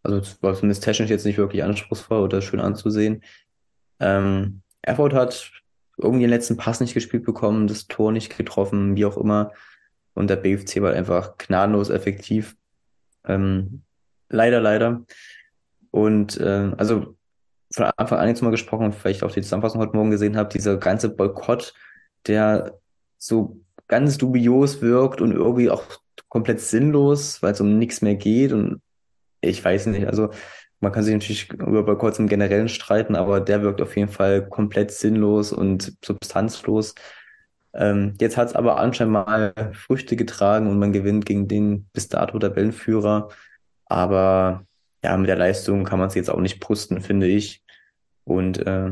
[0.03, 3.23] Also es war zumindest technisch jetzt nicht wirklich anspruchsvoll oder schön anzusehen.
[3.99, 5.51] Ähm, Erfurt hat
[5.97, 9.53] irgendwie den letzten Pass nicht gespielt bekommen, das Tor nicht getroffen, wie auch immer.
[10.13, 12.55] Und der BFC war einfach gnadenlos effektiv.
[13.27, 13.83] Ähm,
[14.29, 15.05] leider, leider.
[15.91, 17.15] Und äh, also
[17.73, 20.77] von Anfang an jetzt mal gesprochen, vielleicht auch die Zusammenfassung heute Morgen gesehen habe, dieser
[20.77, 21.73] ganze Boykott,
[22.27, 22.77] der
[23.17, 25.83] so ganz dubios wirkt und irgendwie auch
[26.29, 28.81] komplett sinnlos, weil es um nichts mehr geht und
[29.41, 30.29] ich weiß nicht, also
[30.79, 34.47] man kann sich natürlich über Boykotts im Generellen streiten, aber der wirkt auf jeden Fall
[34.47, 36.93] komplett sinnlos und substanzlos.
[37.73, 42.07] Ähm, jetzt hat es aber anscheinend mal Früchte getragen und man gewinnt gegen den bis
[42.07, 43.29] dato Tabellenführer.
[43.85, 44.65] Aber
[45.03, 47.63] ja, mit der Leistung kann man es jetzt auch nicht brüsten, finde ich.
[48.25, 48.91] Und äh,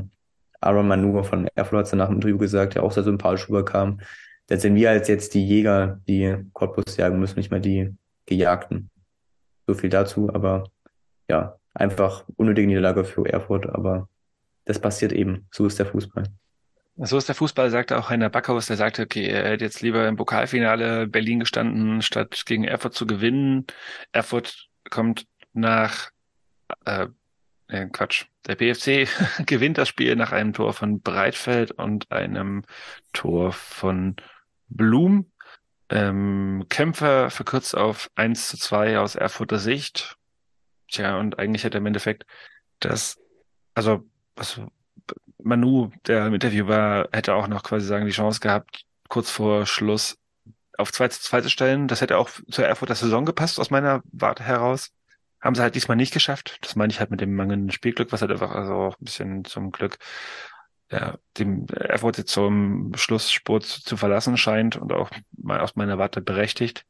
[0.60, 3.99] Aaron Manu von Erfurt hat es nach dem Interview gesagt, der auch sehr sympathisch rüberkam.
[4.48, 7.95] Da sind wir als jetzt die Jäger, die Cottbus jagen müssen, nicht mehr die
[8.26, 8.90] Gejagten.
[9.68, 10.66] So viel dazu, aber
[11.30, 14.10] ja, einfach unnötige Niederlage für Erfurt, aber
[14.66, 15.48] das passiert eben.
[15.52, 16.26] So ist der Fußball.
[17.03, 20.07] So ist der Fußball, sagte auch Heiner Backhaus, der sagte, okay, er hätte jetzt lieber
[20.07, 23.65] im Pokalfinale Berlin gestanden, statt gegen Erfurt zu gewinnen.
[24.11, 26.11] Erfurt kommt nach,
[26.86, 27.07] äh,
[27.69, 29.07] äh, Quatsch, der BFC
[29.48, 32.65] gewinnt das Spiel nach einem Tor von Breitfeld und einem
[33.14, 34.15] Tor von
[34.68, 35.32] Blum.
[35.90, 40.18] Ähm, Kämpfer verkürzt auf 1 zu 2 aus Erfurter Sicht.
[40.88, 42.28] Tja, und eigentlich hätte im Endeffekt
[42.80, 43.19] das,
[43.73, 44.03] also,
[44.36, 44.61] was
[45.43, 49.65] Manu, der im Interview war, hätte auch noch quasi sagen, die Chance gehabt, kurz vor
[49.65, 50.18] Schluss
[50.77, 51.88] auf 2 zu 2 zu stellen.
[51.88, 54.91] Das hätte auch zur Erfurter Saison gepasst, aus meiner Warte heraus.
[55.39, 56.57] Haben sie halt diesmal nicht geschafft.
[56.61, 59.45] Das meine ich halt mit dem mangelnden Spielglück, was halt einfach also auch ein bisschen
[59.45, 59.97] zum Glück
[60.91, 66.22] ja, dem Erfurt jetzt zum Schlussspurt zu verlassen scheint und auch mal aus meiner Warte
[66.22, 66.85] berechtigt.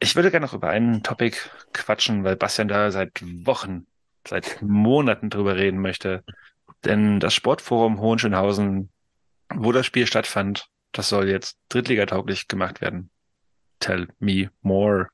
[0.00, 1.38] Ich würde gerne noch über einen Topic
[1.72, 3.86] quatschen, weil Bastian da seit Wochen,
[4.26, 6.24] seit Monaten drüber reden möchte.
[6.84, 8.90] Denn das Sportforum Hohenschönhausen,
[9.54, 13.10] wo das Spiel stattfand, das soll jetzt drittligatauglich gemacht werden.
[13.80, 15.08] Tell me more.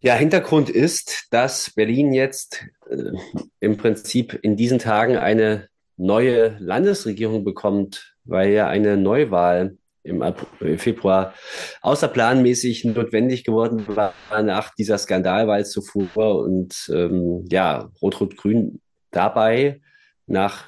[0.00, 3.12] Ja, Hintergrund ist, dass Berlin jetzt äh,
[3.60, 10.78] im Prinzip in diesen Tagen eine neue Landesregierung bekommt, weil ja eine Neuwahl im April,
[10.78, 11.34] Februar
[11.82, 18.80] außerplanmäßig notwendig geworden war nach dieser Skandalwahl zuvor und ähm, ja, Rot-Rot-Grün
[19.10, 19.80] dabei
[20.26, 20.66] nach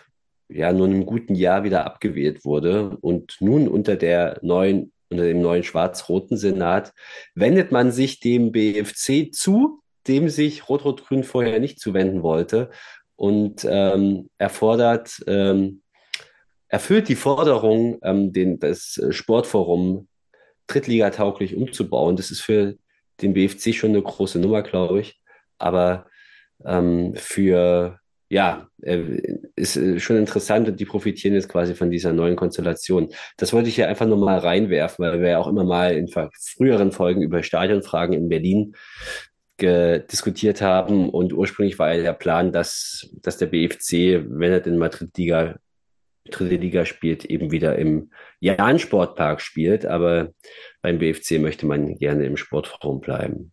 [0.52, 5.40] ja nur einem guten Jahr wieder abgewählt wurde und nun unter der neuen unter dem
[5.40, 6.93] neuen schwarz-roten Senat
[7.35, 12.70] wendet man sich dem BFC zu, dem sich Rot-Rot-Grün vorher nicht zuwenden wollte
[13.16, 15.82] und ähm, erfordert, ähm,
[16.68, 20.09] erfüllt die Forderung, ähm, den, das Sportforum
[20.68, 22.16] drittligatauglich umzubauen.
[22.16, 22.77] Das ist für
[23.20, 25.20] den BFC schon eine große Nummer, glaube ich.
[25.59, 26.06] Aber
[26.64, 27.99] ähm, für
[28.31, 29.20] ja, äh,
[29.57, 33.12] ist äh, schon interessant und die profitieren jetzt quasi von dieser neuen Konstellation.
[33.36, 36.09] Das wollte ich hier einfach nur mal reinwerfen, weil wir ja auch immer mal in
[36.09, 38.74] früheren Folgen über Stadionfragen in Berlin
[39.62, 44.78] diskutiert haben und ursprünglich war ja der Plan, dass, dass der BFC, wenn er den
[44.78, 45.57] Madrid-Liga
[46.31, 50.32] dritte Liga spielt, eben wieder im Jahn-Sportpark spielt, aber
[50.81, 53.52] beim BFC möchte man gerne im Sportraum bleiben.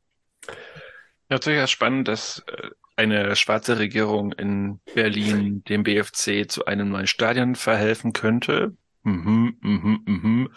[1.30, 7.08] Ja, durchaus spannend, dass äh, eine schwarze Regierung in Berlin dem BFC zu einem neuen
[7.08, 8.76] Stadion verhelfen könnte.
[9.04, 10.50] Mhm, mhm, mhm.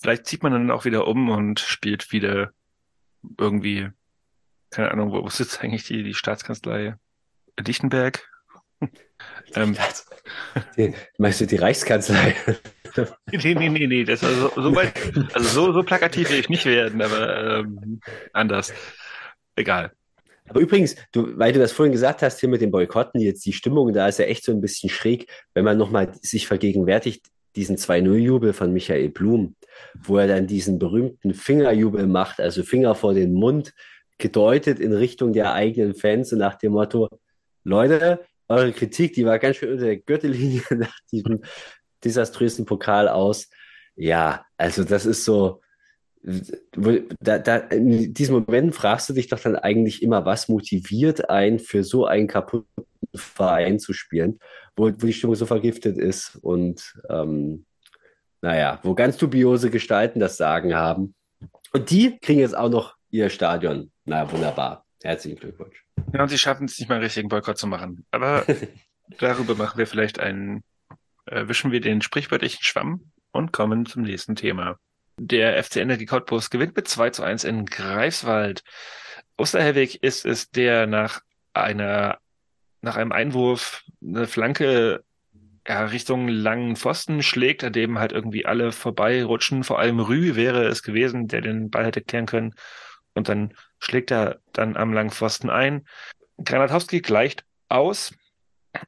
[0.00, 2.52] Vielleicht zieht man dann auch wieder um und spielt wieder
[3.38, 3.88] irgendwie,
[4.70, 6.96] keine Ahnung, wo sitzt eigentlich die, die Staatskanzlei?
[7.58, 8.28] Lichtenberg?
[9.54, 9.76] ähm,
[10.76, 12.36] die, meinst du die Reichskanzlei?
[13.32, 14.94] nee, nee, nee, nee, das also, so weit,
[15.34, 18.00] also so, so plakativ will ich nicht werden, aber ähm,
[18.32, 18.72] anders.
[19.56, 19.92] Egal.
[20.48, 23.52] Aber übrigens, du, weil du das vorhin gesagt hast, hier mit den Boykotten, jetzt die
[23.52, 27.26] Stimmung, da ist ja echt so ein bisschen schräg, wenn man nochmal sich vergegenwärtigt,
[27.56, 29.56] diesen 2-0-Jubel von Michael Blum,
[29.94, 33.74] wo er dann diesen berühmten Fingerjubel macht, also Finger vor den Mund,
[34.18, 37.08] gedeutet in Richtung der eigenen Fans und nach dem Motto,
[37.64, 41.42] Leute, eure Kritik, die war ganz schön unter der Gürtellinie nach diesem
[42.04, 43.48] desaströsen Pokal aus.
[43.96, 45.60] Ja, also das ist so,
[46.22, 51.58] da, da, in diesem Moment fragst du dich doch dann eigentlich immer, was motiviert einen
[51.58, 52.84] für so einen kaputten
[53.14, 54.38] Verein zu spielen,
[54.76, 57.64] wo, wo die Stimmung so vergiftet ist und ähm,
[58.40, 61.14] naja, wo ganz dubiose Gestalten das Sagen haben.
[61.72, 63.90] Und die kriegen jetzt auch noch ihr Stadion.
[64.04, 64.84] Na, wunderbar.
[65.02, 65.84] Herzlichen Glückwunsch.
[66.12, 68.06] Ja, und sie schaffen es nicht mal einen richtigen Boykott zu machen.
[68.10, 68.44] Aber
[69.18, 70.62] darüber machen wir vielleicht einen,
[71.26, 74.78] äh, wischen wir den sprichwörtlichen Schwamm und kommen zum nächsten Thema.
[75.20, 78.62] Der FC Energie Cottbus gewinnt mit 2 zu 1 in Greifswald.
[79.36, 81.20] Osterhellwig ist es, der nach
[81.52, 82.18] einer,
[82.82, 85.02] nach einem Einwurf eine Flanke
[85.66, 89.64] ja, Richtung langen Pfosten schlägt, an dem halt irgendwie alle vorbeirutschen.
[89.64, 92.54] Vor allem Rü wäre es gewesen, der den Ball hätte klären können.
[93.14, 95.86] Und dann schlägt er dann am langen Pfosten ein.
[96.42, 98.14] Granatowski gleicht aus.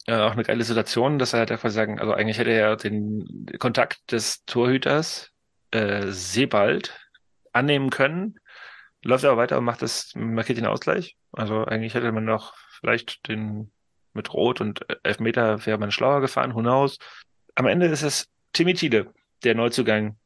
[0.07, 3.47] Äh, auch eine geile Situation, dass er halt einfach sagen, also eigentlich hätte er den
[3.59, 5.30] Kontakt des Torhüters
[5.71, 6.99] äh, Sebald
[7.53, 8.39] annehmen können.
[9.03, 11.17] Läuft aber weiter und macht das, markiert den Ausgleich.
[11.33, 13.73] Also eigentlich hätte man noch vielleicht den
[14.13, 16.99] mit Rot und Elfmeter wäre man schlauer gefahren, who knows.
[17.55, 19.13] Am Ende ist es Timmy Thiele,
[19.45, 20.17] der Neuzugang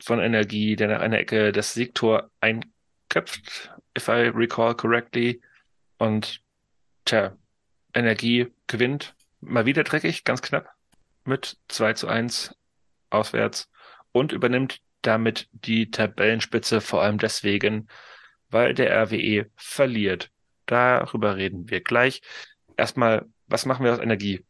[0.00, 5.40] von Energie, der nach einer Ecke das Siegtor einköpft, if I recall correctly.
[5.98, 6.40] Und
[7.04, 7.36] tja,
[7.94, 9.14] Energie gewinnt.
[9.40, 10.70] Mal wieder dreckig, ganz knapp.
[11.24, 12.54] Mit 2 zu 1
[13.10, 13.68] auswärts
[14.12, 17.88] und übernimmt damit die Tabellenspitze vor allem deswegen,
[18.50, 20.30] weil der RWE verliert.
[20.66, 22.20] Darüber reden wir gleich.
[22.76, 24.44] Erstmal, was machen wir aus Energie?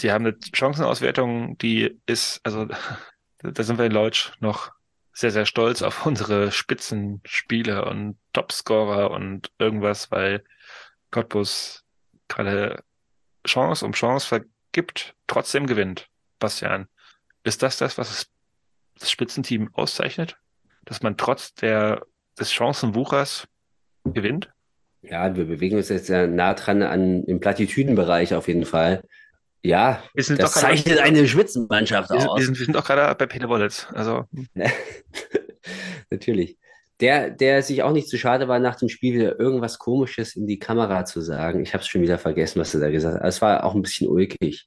[0.00, 2.66] Die haben eine Chancenauswertung, die ist, also
[3.38, 4.72] da sind wir in Leutsch noch
[5.12, 10.44] sehr, sehr stolz auf unsere Spitzenspieler und Topscorer und irgendwas, weil
[11.10, 11.84] Cottbus
[12.28, 12.84] gerade
[13.46, 16.08] Chance um Chance vergibt, trotzdem gewinnt.
[16.38, 16.88] Bastian,
[17.42, 18.30] ist das das, was es
[18.98, 20.36] das Spitzenteam auszeichnet?
[20.84, 22.02] Dass man trotz der,
[22.38, 23.46] des Chancenwuchers
[24.04, 24.50] gewinnt?
[25.02, 29.02] Ja, wir bewegen uns jetzt ja nah dran an im Plattitüdenbereich auf jeden Fall.
[29.62, 32.38] Ja, das zeichnet eine Spitzenmannschaft wir, aus.
[32.38, 33.88] Wir sind, wir sind auch gerade bei Peter Wollitz.
[33.92, 34.24] Also.
[36.10, 36.56] Natürlich.
[37.00, 40.46] Der, der sich auch nicht zu schade war, nach dem Spiel wieder irgendwas Komisches in
[40.46, 41.62] die Kamera zu sagen.
[41.62, 43.28] Ich habe es schon wieder vergessen, was er da gesagt hat.
[43.28, 44.66] Es war auch ein bisschen ulkig.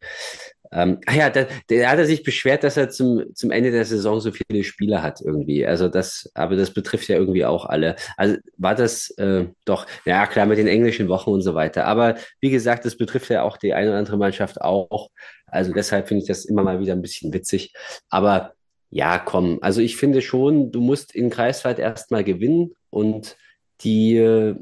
[0.74, 3.86] Ähm, ach ja, da, der hat er sich beschwert, dass er zum, zum Ende der
[3.86, 5.66] Saison so viele Spiele hat irgendwie.
[5.66, 7.96] Also das, aber das betrifft ja irgendwie auch alle.
[8.16, 11.86] Also war das äh, doch, ja klar, mit den englischen Wochen und so weiter.
[11.86, 15.10] Aber wie gesagt, das betrifft ja auch die eine oder andere Mannschaft auch.
[15.46, 17.74] Also deshalb finde ich das immer mal wieder ein bisschen witzig.
[18.10, 18.54] Aber
[18.90, 23.38] ja, komm, also ich finde schon, du musst in Kreiswald erstmal gewinnen und
[23.82, 24.56] die, äh,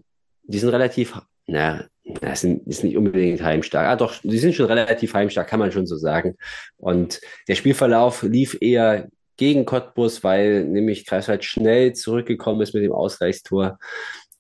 [0.44, 1.86] die sind relativ, na,
[2.22, 3.88] das ist nicht unbedingt heimstark.
[3.88, 6.36] Ah, doch, sie sind schon relativ heimstark, kann man schon so sagen.
[6.78, 12.92] Und der Spielverlauf lief eher gegen Cottbus, weil nämlich Kreiswald schnell zurückgekommen ist mit dem
[12.92, 13.80] Ausgleichstor.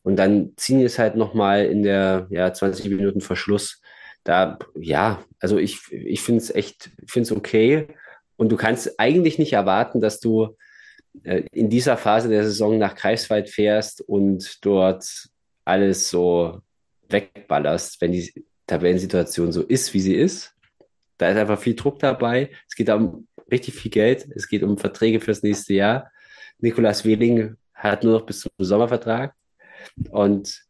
[0.03, 3.81] Und dann ziehen es halt nochmal in der ja, 20 Minuten Verschluss.
[4.23, 7.87] Da, ja, also ich, ich finde es echt, finde es okay.
[8.35, 10.57] Und du kannst eigentlich nicht erwarten, dass du
[11.23, 15.29] äh, in dieser Phase der Saison nach Kreiswald fährst und dort
[15.65, 16.61] alles so
[17.09, 20.55] wegballerst, wenn die Tabellensituation so ist, wie sie ist.
[21.17, 22.51] Da ist einfach viel Druck dabei.
[22.67, 24.27] Es geht um richtig viel Geld.
[24.35, 26.11] Es geht um Verträge fürs nächste Jahr.
[26.59, 29.33] Nikolas Wehling hat nur noch bis zum Sommervertrag.
[30.09, 30.63] Und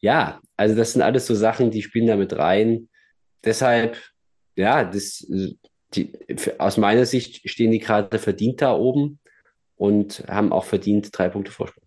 [0.00, 2.88] ja, also das sind alles so Sachen, die spielen da mit rein.
[3.44, 3.96] Deshalb,
[4.56, 5.26] ja, das,
[5.94, 6.12] die,
[6.58, 9.18] aus meiner Sicht stehen die gerade verdient da oben
[9.76, 11.84] und haben auch verdient drei Punkte Vorsprung.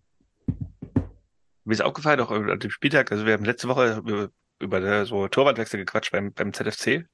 [1.64, 4.28] Mir ist aufgefallen, auch an dem Spieltag, also wir haben letzte Woche über,
[4.58, 7.06] über so Torwartwechsel gequatscht beim, beim ZFC.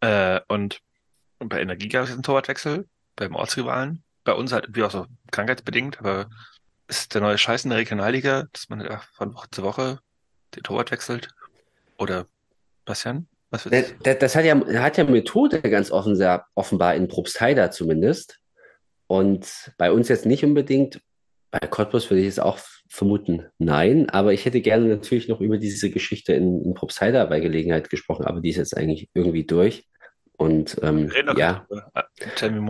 [0.00, 0.80] Äh, und,
[1.38, 4.02] und bei Energie gab es einen Torwartwechsel, beim Ortsrivalen.
[4.24, 6.30] Bei uns halt wie auch so krankheitsbedingt, aber
[6.88, 10.00] ist der neue Scheiß in der Regionalliga, dass man ja von Woche zu Woche
[10.54, 11.28] den Torwart wechselt?
[11.98, 12.26] Oder
[12.84, 13.28] Bastian?
[13.50, 17.70] Was das, das, das hat ja, hat ja Methode ganz offen, sehr offenbar in Probstheida
[17.70, 18.38] zumindest.
[19.06, 21.00] Und bei uns jetzt nicht unbedingt.
[21.50, 22.58] Bei Cottbus würde ich es auch
[22.88, 24.08] vermuten, nein.
[24.10, 28.24] Aber ich hätte gerne natürlich noch über diese Geschichte in, in Probstheida bei Gelegenheit gesprochen,
[28.24, 29.86] aber die ist jetzt eigentlich irgendwie durch.
[30.40, 32.04] Und ähm, ja, ah,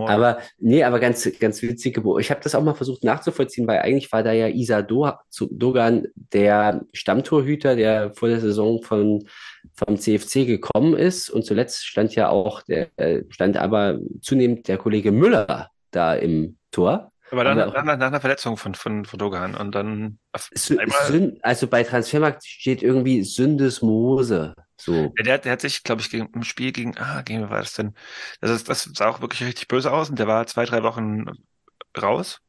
[0.07, 2.01] aber nee, aber ganz ganz witzig.
[2.19, 6.81] Ich habe das auch mal versucht nachzuvollziehen, weil eigentlich war da ja Isa Dogan der
[6.91, 9.25] Stammtorhüter, der vor der Saison von
[9.73, 14.77] vom CFC gekommen ist und zuletzt stand ja auch der äh, stand aber zunehmend der
[14.77, 17.10] Kollege Müller da im Tor.
[17.31, 20.19] Aber dann, nach, nach, nach einer Verletzung von, von, von Dogan und dann
[20.53, 24.53] Sün, also bei Transfermarkt steht irgendwie Syndesmose.
[24.77, 25.13] So.
[25.17, 27.59] Ja, der, der hat sich, glaube ich, gegen, im Spiel gegen, ah, gegen wer war
[27.59, 27.93] das denn?
[28.41, 31.25] Das, ist, das sah auch wirklich richtig böse aus und der war zwei, drei Wochen
[31.99, 32.41] raus.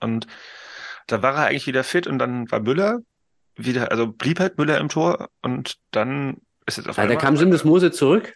[0.00, 0.28] Und
[1.08, 3.00] da war er eigentlich wieder fit und dann war Müller
[3.56, 7.14] wieder, also blieb halt Müller im Tor und dann ist es auf einmal.
[7.14, 8.34] Ja, da kam Syndesmose zurück.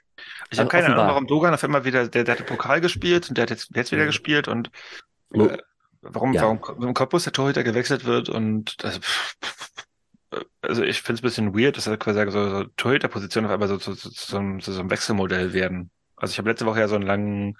[0.51, 0.87] Ich habe keine.
[0.87, 3.71] Ahnung, warum Dogan auf einmal wieder, der, der hatte Pokal gespielt und der hat jetzt,
[3.75, 4.09] jetzt wieder mhm.
[4.09, 4.71] gespielt und
[5.35, 5.59] äh,
[6.11, 6.43] warum, ja.
[6.43, 9.01] warum im Cottbus der Torhüter gewechselt wird und das,
[10.63, 13.69] also ich finde es ein bisschen weird, dass er quasi so, so Torhüter-Positionen auf einmal
[13.69, 15.91] so, so, so, so, so ein Wechselmodell werden.
[16.17, 17.57] Also ich habe letzte Woche ja so einen langen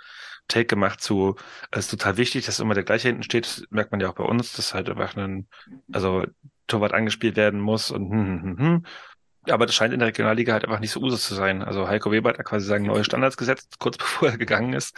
[0.49, 1.37] Take gemacht zu,
[1.71, 4.15] es ist total wichtig, dass immer der gleiche hinten steht, das merkt man ja auch
[4.15, 5.49] bei uns, dass halt einfach ein,
[5.93, 6.25] also
[6.67, 8.87] Torwart angespielt werden muss und hm, hm, hm, hm.
[9.49, 11.63] Aber das scheint in der Regionalliga halt einfach nicht so Usus zu sein.
[11.63, 14.97] Also Heiko Weber hat quasi sagen neue Standards gesetzt, kurz bevor er gegangen ist.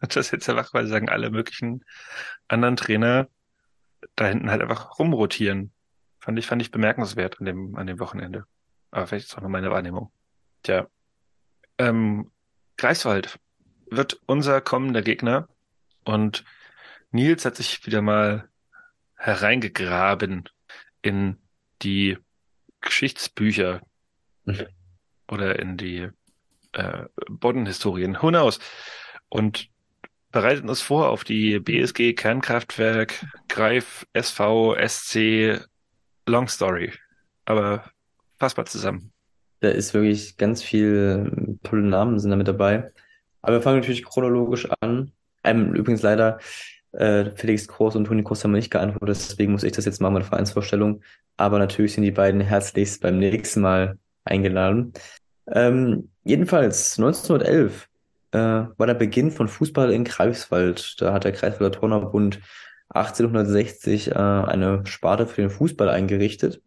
[0.00, 1.84] das jetzt einfach quasi sagen alle möglichen
[2.48, 3.28] anderen Trainer
[4.16, 5.72] da hinten halt einfach rumrotieren.
[6.20, 8.44] Fand ich, fand ich bemerkenswert an dem, an dem Wochenende.
[8.90, 10.12] Aber vielleicht ist auch nur meine Wahrnehmung.
[10.62, 10.86] Tja.
[11.78, 12.30] Ähm,
[12.76, 13.38] Greifswald
[13.90, 15.48] wird unser kommender Gegner
[16.04, 16.44] und
[17.10, 18.48] Nils hat sich wieder mal
[19.16, 20.48] hereingegraben
[21.02, 21.36] in
[21.82, 22.18] die
[22.80, 23.80] Geschichtsbücher
[24.44, 24.66] mhm.
[25.28, 26.08] oder in die
[26.72, 28.18] äh, Boddenhistorien.
[28.20, 28.58] Who knows?
[29.28, 29.68] Und
[30.32, 35.60] bereitet uns vor auf die BSG Kernkraftwerk Greif SV SC
[36.26, 36.92] Long Story.
[37.44, 37.90] Aber
[38.38, 39.12] fass mal zusammen.
[39.60, 42.92] Da ist wirklich ganz viel tolle Namen sind da mit dabei.
[43.42, 45.12] Aber wir fangen natürlich chronologisch an.
[45.42, 46.38] Ähm, übrigens leider
[46.92, 50.16] äh, Felix Groß und Toni Kroos haben nicht geantwortet, deswegen muss ich das jetzt machen
[50.16, 51.02] der Vereinsvorstellung.
[51.36, 54.92] Aber natürlich sind die beiden herzlichst beim nächsten Mal eingeladen.
[55.46, 57.88] Ähm, jedenfalls 1911
[58.32, 61.00] äh, war der Beginn von Fußball in Greifswald.
[61.00, 62.40] Da hat der Greifswalder Turnerbund
[62.90, 66.60] 1860 äh, eine Sparte für den Fußball eingerichtet.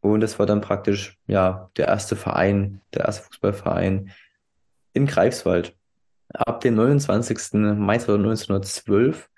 [0.00, 4.10] Und das war dann praktisch ja der erste Verein, der erste Fußballverein
[4.92, 5.74] in Greifswald.
[6.32, 7.54] Ab dem 29.
[7.54, 9.28] Mai 1912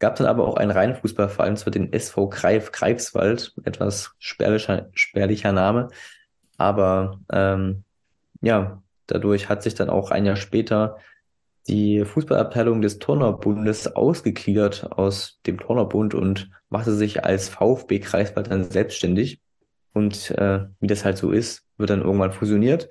[0.00, 5.52] Gab dann aber auch einen reinen Fußballverein, zwar den SV Greif Greifswald, etwas spärlicher, spärlicher
[5.52, 5.88] Name.
[6.56, 7.84] Aber ähm,
[8.40, 10.96] ja, dadurch hat sich dann auch ein Jahr später
[11.68, 18.70] die Fußballabteilung des Turnerbundes ausgegliedert aus dem Turnerbund und machte sich als VfB Greifswald dann
[18.70, 19.40] selbstständig.
[19.92, 22.88] Und äh, wie das halt so ist, wird dann irgendwann fusioniert.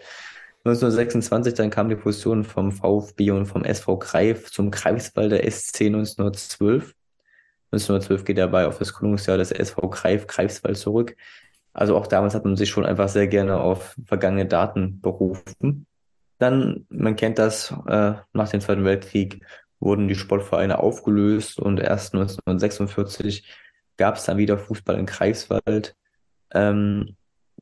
[0.65, 6.93] 1926 dann kam die Fusion vom VfB und vom SV Greif zum Greifswalder SC 1912.
[7.71, 11.15] 1912 geht dabei auf das Gründungsjahr des SV Greif, Greifswald zurück.
[11.73, 15.85] Also auch damals hat man sich schon einfach sehr gerne auf vergangene Daten berufen.
[16.39, 19.45] Dann, man kennt das, äh, nach dem Zweiten Weltkrieg
[19.79, 23.47] wurden die Sportvereine aufgelöst und erst 1946
[23.97, 25.95] gab es dann wieder Fußball in Greifswald.
[26.51, 27.15] Ähm,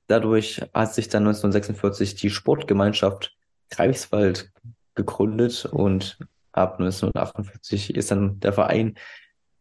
[0.07, 3.35] dadurch hat sich dann 1946 die Sportgemeinschaft
[3.69, 4.51] Greifswald
[4.95, 6.17] gegründet und
[6.53, 8.95] ab 1948 ist dann der Verein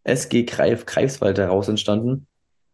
[0.06, 2.26] SG Greif Greifswald daraus entstanden.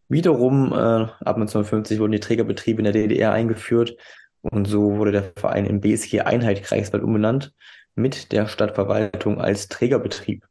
[0.08, 3.96] Wiederum äh, ab 1950 wurden die Trägerbetriebe in der DDR eingeführt
[4.42, 7.54] und so wurde der Verein in BSG Einheit Greifswald umbenannt
[7.94, 10.46] mit der Stadtverwaltung als Trägerbetrieb.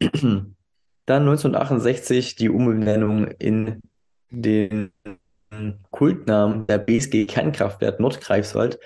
[0.00, 0.56] Dann
[1.06, 3.80] 1968 die Umbenennung in
[4.30, 4.90] den
[5.90, 8.78] Kultnamen der BSG Kernkraftwerk Nordgreifswald.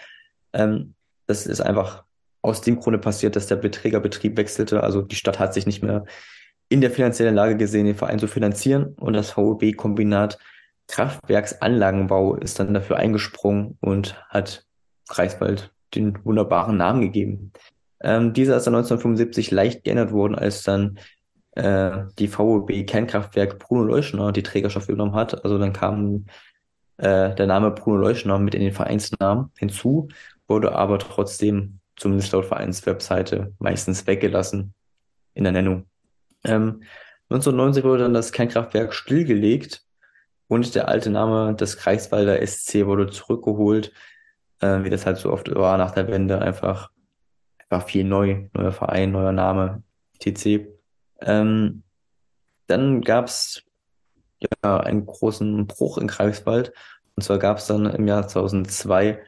[0.53, 0.95] Ähm,
[1.27, 2.05] das ist einfach
[2.43, 4.83] aus dem Grunde passiert, dass der Trägerbetrieb wechselte.
[4.83, 6.05] Also die Stadt hat sich nicht mehr
[6.69, 8.95] in der finanziellen Lage gesehen, den Verein zu finanzieren.
[8.99, 10.39] Und das VOB-Kombinat
[10.89, 14.67] Kraftwerksanlagenbau ist dann dafür eingesprungen und hat
[15.09, 17.53] Greifswald den wunderbaren Namen gegeben.
[18.01, 20.99] Ähm, dieser ist dann 1975 leicht geändert worden, als dann
[21.53, 25.45] äh, die VOB Kernkraftwerk Bruno Leuschner die Trägerschaft übernommen hat.
[25.45, 26.27] Also dann kam
[26.99, 30.09] äh, der Name Bruno Leuschner mit in den Vereinsnamen hinzu,
[30.47, 34.75] wurde aber trotzdem, zumindest laut Vereinswebseite, meistens weggelassen
[35.35, 35.87] in der Nennung.
[36.49, 36.83] Ähm,
[37.31, 39.83] 1990 wurde dann das Kernkraftwerk stillgelegt
[40.49, 43.93] und der alte Name des Kreiswalder SC wurde zurückgeholt,
[44.61, 46.91] äh, wie das halt so oft war nach der Wende, einfach,
[47.59, 49.83] einfach viel neu, neuer Verein, neuer Name,
[50.21, 50.69] TC.
[51.21, 51.83] Ähm,
[52.67, 53.63] dann gab's
[54.41, 56.73] ja einen großen Bruch in Greifswald.
[57.17, 59.21] Und zwar gab's dann im Jahr 2002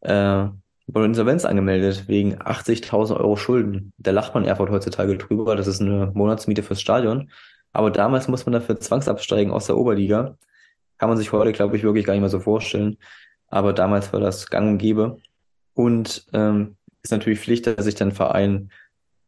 [0.00, 0.46] äh,
[0.88, 3.92] wurde Insolvenz angemeldet wegen 80.000 Euro Schulden.
[3.98, 5.54] Da lacht man Erfurt heutzutage drüber.
[5.54, 7.30] Das ist eine Monatsmiete fürs Stadion.
[7.72, 10.38] Aber damals muss man dafür zwangsabsteigen aus der Oberliga.
[10.96, 12.96] Kann man sich heute, glaube ich, wirklich gar nicht mehr so vorstellen.
[13.48, 15.18] Aber damals war das gang und gäbe.
[15.74, 18.70] Und ähm, ist natürlich Pflicht, dass sich dann Verein,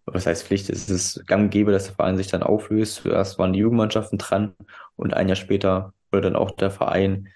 [0.07, 2.97] was heißt Pflicht, es ist gang und gäbe, dass der Verein sich dann auflöst.
[2.97, 4.55] Zuerst waren die Jugendmannschaften dran
[4.97, 7.29] und ein Jahr später wurde dann auch der Verein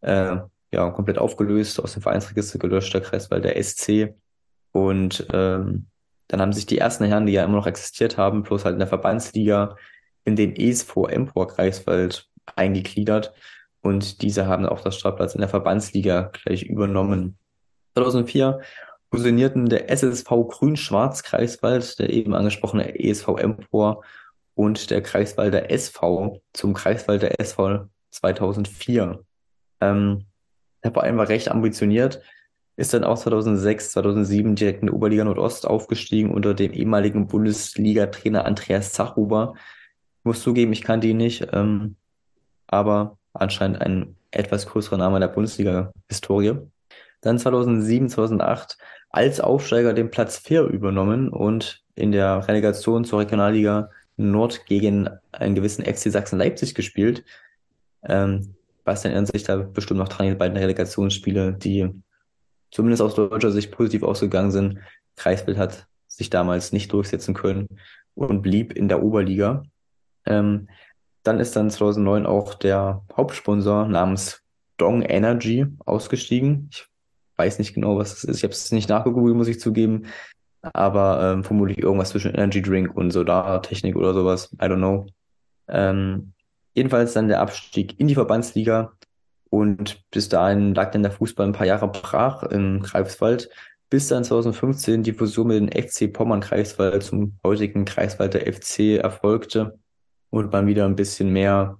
[0.00, 0.36] äh,
[0.72, 4.14] ja komplett aufgelöst, aus dem Vereinsregister gelöscht, der Kreiswald der SC.
[4.72, 5.86] Und ähm,
[6.28, 8.80] dann haben sich die ersten Herren, die ja immer noch existiert haben, plus halt in
[8.80, 9.76] der Verbandsliga
[10.24, 13.32] in den ESV Empor Kreiswald eingegliedert.
[13.80, 17.38] Und diese haben auch das Startplatz in der Verbandsliga gleich übernommen.
[17.94, 18.60] 2004
[19.10, 24.04] fusionierten der SSV Grün-Schwarz Kreiswald, der eben angesprochene ESV Empor
[24.54, 29.20] und der Kreiswalder SV zum Kreiswalder SV 2004.
[29.80, 30.26] Ähm,
[30.86, 32.22] der Verein war recht ambitioniert,
[32.76, 38.44] ist dann auch 2006, 2007 direkt in die Oberliga Nordost aufgestiegen unter dem ehemaligen Bundesliga-Trainer
[38.44, 39.54] Andreas Zachhuber.
[40.18, 41.96] Ich muss zugeben, ich kannte ihn nicht, ähm,
[42.66, 46.58] aber anscheinend ein etwas größerer Name der Bundesliga-Historie.
[47.22, 48.76] Dann 2007, 2008
[49.08, 55.54] als Aufsteiger den Platz 4 übernommen und in der Relegation zur Regionalliga Nord gegen einen
[55.54, 57.24] gewissen FC Sachsen-Leipzig gespielt.
[58.02, 58.54] Ähm,
[58.86, 61.90] Bastian erinnert sich da bestimmt noch dran, die beiden Relegationsspiele, die
[62.70, 64.78] zumindest aus deutscher Sicht positiv ausgegangen sind.
[65.16, 67.66] Kreisbild hat sich damals nicht durchsetzen können
[68.14, 69.64] und blieb in der Oberliga.
[70.24, 70.68] Ähm,
[71.24, 74.42] dann ist dann 2009 auch der Hauptsponsor namens
[74.76, 76.68] Dong Energy ausgestiegen.
[76.70, 76.86] Ich
[77.36, 78.36] weiß nicht genau, was das ist.
[78.38, 80.06] Ich habe es nicht nachgegoogelt, muss ich zugeben.
[80.62, 84.52] Aber ähm, vermutlich irgendwas zwischen Energy Drink und Solartechnik oder sowas.
[84.54, 85.06] I don't know.
[85.68, 86.34] Ähm,
[86.76, 88.92] jedenfalls dann der Abstieg in die Verbandsliga.
[89.48, 93.48] Und bis dahin lag dann der Fußball ein paar Jahre brach im Greifswald,
[93.88, 99.78] bis dann 2015 die Fusion mit dem FC Pommern Greifswald zum heutigen Greifswalder FC erfolgte
[100.30, 101.78] und man wieder ein bisschen mehr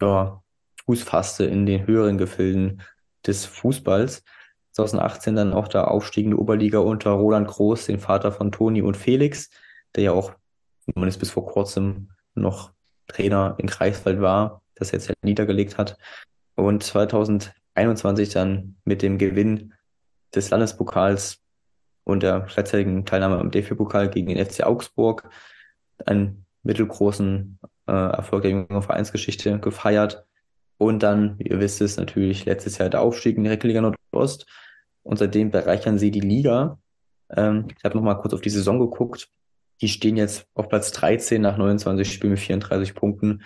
[0.00, 0.42] ja,
[0.86, 2.82] Fuß fasste in den höheren Gefilden
[3.26, 4.24] des Fußballs.
[4.72, 8.82] 2018 dann auch der Aufstieg in die Oberliga unter Roland Groß, den Vater von Toni
[8.82, 9.50] und Felix,
[9.94, 10.32] der ja auch,
[10.96, 12.72] ist bis vor kurzem noch
[13.08, 15.96] Trainer in Greifswald war, das jetzt halt niedergelegt hat.
[16.54, 19.74] Und 2021 dann mit dem Gewinn
[20.34, 21.38] des Landespokals
[22.04, 25.28] und der gleichzeitigen Teilnahme am DFB-Pokal gegen den FC Augsburg
[26.04, 30.24] einen mittelgroßen äh, Erfolg der jungen Vereinsgeschichte gefeiert.
[30.78, 34.46] Und dann, ihr wisst es, natürlich letztes Jahr der Aufstieg in die Regionalliga Nordost.
[35.02, 36.78] Und seitdem bereichern sie die Liga.
[37.30, 39.28] Ähm, ich habe nochmal kurz auf die Saison geguckt.
[39.82, 43.42] Die stehen jetzt auf Platz 13 nach 29 Spielen mit 34 Punkten.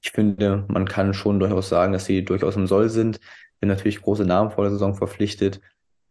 [0.00, 3.20] Ich finde, man kann schon durchaus sagen, dass sie durchaus im Soll sind.
[3.60, 5.60] Bin natürlich große Namen vor der Saison verpflichtet.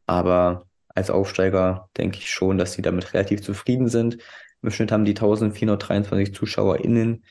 [0.06, 4.20] Aber als Aufsteiger denke ich schon, dass sie damit relativ zufrieden sind.
[4.62, 7.24] Im Schnitt haben die 1423 ZuschauerInnen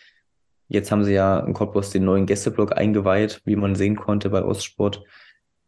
[0.68, 4.44] Jetzt haben sie ja in Cottbus den neuen Gästeblock eingeweiht, wie man sehen konnte bei
[4.44, 5.02] Ostsport.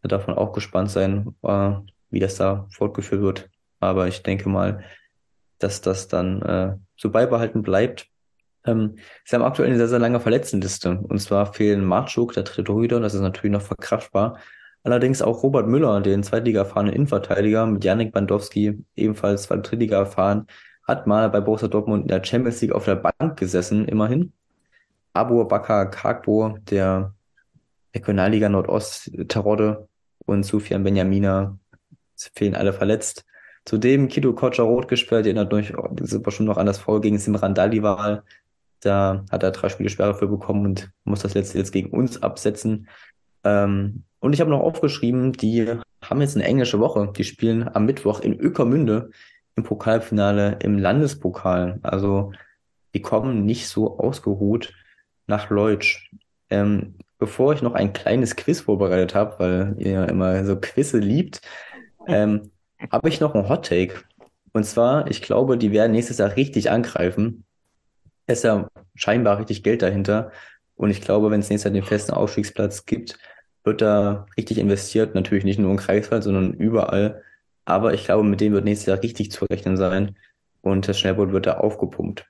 [0.03, 1.73] Da darf man auch gespannt sein, äh,
[2.11, 3.51] wie das da fortgeführt wird.
[3.81, 4.85] Aber ich denke mal,
[5.61, 8.09] dass das dann äh, so beibehalten bleibt.
[8.65, 10.99] Ähm, sie haben aktuell eine sehr, sehr lange Verletztenliste.
[10.99, 14.39] Und zwar fehlen Marczuk, der dritte Torhüter, das ist natürlich noch verkraftbar.
[14.83, 20.47] Allerdings auch Robert Müller, den Zweitliga erfahrenen Innenverteidiger, mit Janik Bandowski, ebenfalls Zweitliga erfahren,
[20.85, 24.33] hat mal bei Borussia Dortmund in der Champions League auf der Bank gesessen, immerhin.
[25.13, 27.15] Abu Bakr Kagbo, der
[27.95, 29.89] Regionalliga Nordost Terodde
[30.25, 31.59] und Sufian Benjamina
[32.35, 33.25] fehlen alle verletzt.
[33.71, 35.73] Zudem Kido Kocha rot gesperrt, ihr erinnert euch
[36.25, 38.25] bestimmt noch an das Simran Dalival.
[38.81, 42.21] Da hat er drei Spiele Sperre für bekommen und muss das letzte jetzt gegen uns
[42.21, 42.89] absetzen.
[43.45, 45.69] Ähm, und ich habe noch aufgeschrieben, die
[46.03, 47.13] haben jetzt eine englische Woche.
[47.17, 49.13] Die spielen am Mittwoch in Ökermünde
[49.55, 51.79] im Pokalfinale im Landespokal.
[51.85, 52.33] Also
[52.93, 54.73] die kommen nicht so ausgeruht
[55.29, 56.11] nach Leutsch.
[56.51, 60.99] Ähm, bevor ich noch ein kleines Quiz vorbereitet habe, weil ihr ja immer so Quizze
[60.99, 61.41] liebt,
[62.09, 62.51] ähm,
[62.91, 64.03] habe ich noch einen Hot Take.
[64.53, 67.45] Und zwar, ich glaube, die werden nächstes Jahr richtig angreifen.
[68.27, 70.33] Es ist ja scheinbar richtig Geld dahinter.
[70.75, 73.19] Und ich glaube, wenn es nächstes Jahr den festen Aufstiegsplatz gibt,
[73.65, 75.15] wird da richtig investiert.
[75.15, 77.23] Natürlich nicht nur in Greifswald, sondern überall.
[77.65, 80.17] Aber ich glaube, mit dem wird nächstes Jahr richtig zu rechnen sein.
[80.63, 82.27] Und das Schnellboot wird da aufgepumpt.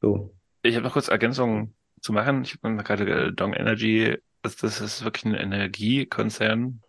[0.00, 0.34] So.
[0.62, 2.42] Ich habe noch kurz Ergänzungen zu machen.
[2.42, 6.80] Ich habe gerade Dong Energy, das ist wirklich ein Energiekonzern,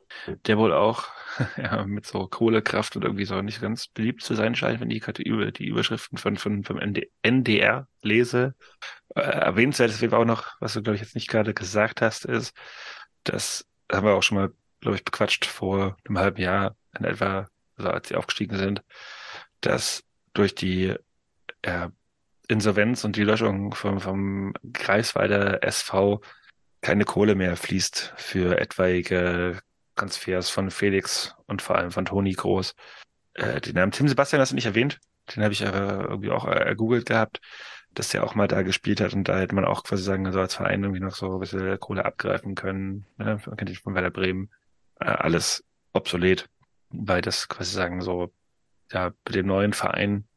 [0.45, 1.05] der wohl auch
[1.57, 5.01] ja, mit so Kohlekraft und irgendwie so nicht ganz beliebt zu sein scheint, wenn ich
[5.01, 8.55] gerade über die Überschriften von, von vom ND, NDR lese.
[9.15, 12.55] Äh, erwähnenswert ist auch noch, was du, glaube ich, jetzt nicht gerade gesagt hast, ist,
[13.23, 17.47] dass haben wir auch schon mal, glaube ich, bequatscht vor einem halben Jahr in etwa,
[17.77, 18.83] also als sie aufgestiegen sind,
[19.61, 20.03] dass
[20.33, 20.95] durch die
[21.61, 21.89] äh,
[22.47, 26.21] Insolvenz und die Löschung vom, vom Greifswalder SV
[26.81, 29.59] keine Kohle mehr fließt für etwaige
[29.97, 32.75] Transfers von Felix und vor allem von Toni Groß.
[33.33, 34.99] Äh, den Namen Tim Sebastian hast du nicht erwähnt.
[35.35, 37.41] Den habe ich äh, irgendwie auch äh, googelt gehabt,
[37.93, 40.39] dass der auch mal da gespielt hat und da hätte man auch quasi sagen, so
[40.39, 43.05] als Verein irgendwie noch so ein bisschen Kohle abgreifen können.
[43.17, 43.39] Ne?
[43.45, 44.49] Man kennt dich von Werder Bremen.
[44.99, 45.63] Äh, alles
[45.93, 46.47] obsolet,
[46.89, 48.31] weil das quasi sagen so,
[48.91, 50.27] ja, mit dem neuen Verein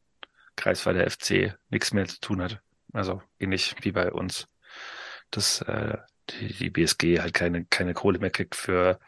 [0.55, 2.61] Kreisweiler FC nichts mehr zu tun hat.
[2.93, 4.47] Also ähnlich wie bei uns.
[5.29, 5.97] Dass äh,
[6.29, 8.99] die, die BSG halt keine, keine Kohle mehr kriegt für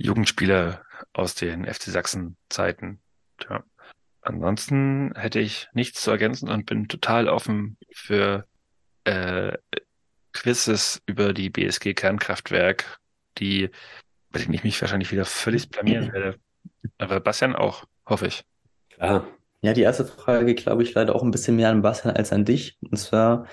[0.00, 0.82] Jugendspieler
[1.12, 3.00] aus den FC Sachsen Zeiten.
[3.48, 3.62] Ja.
[4.22, 8.46] Ansonsten hätte ich nichts zu ergänzen und bin total offen für
[9.04, 9.56] äh,
[10.32, 12.98] Quizzes über die BSG Kernkraftwerk,
[13.38, 13.70] die,
[14.30, 16.38] bei denen ich mich wahrscheinlich wieder völlig blamieren werde.
[16.98, 18.44] Aber Bastian auch, hoffe ich.
[18.90, 19.26] Klar.
[19.62, 22.46] Ja, die erste Frage glaube ich leider auch ein bisschen mehr an Bastian als an
[22.46, 22.78] dich.
[22.80, 23.46] Und zwar,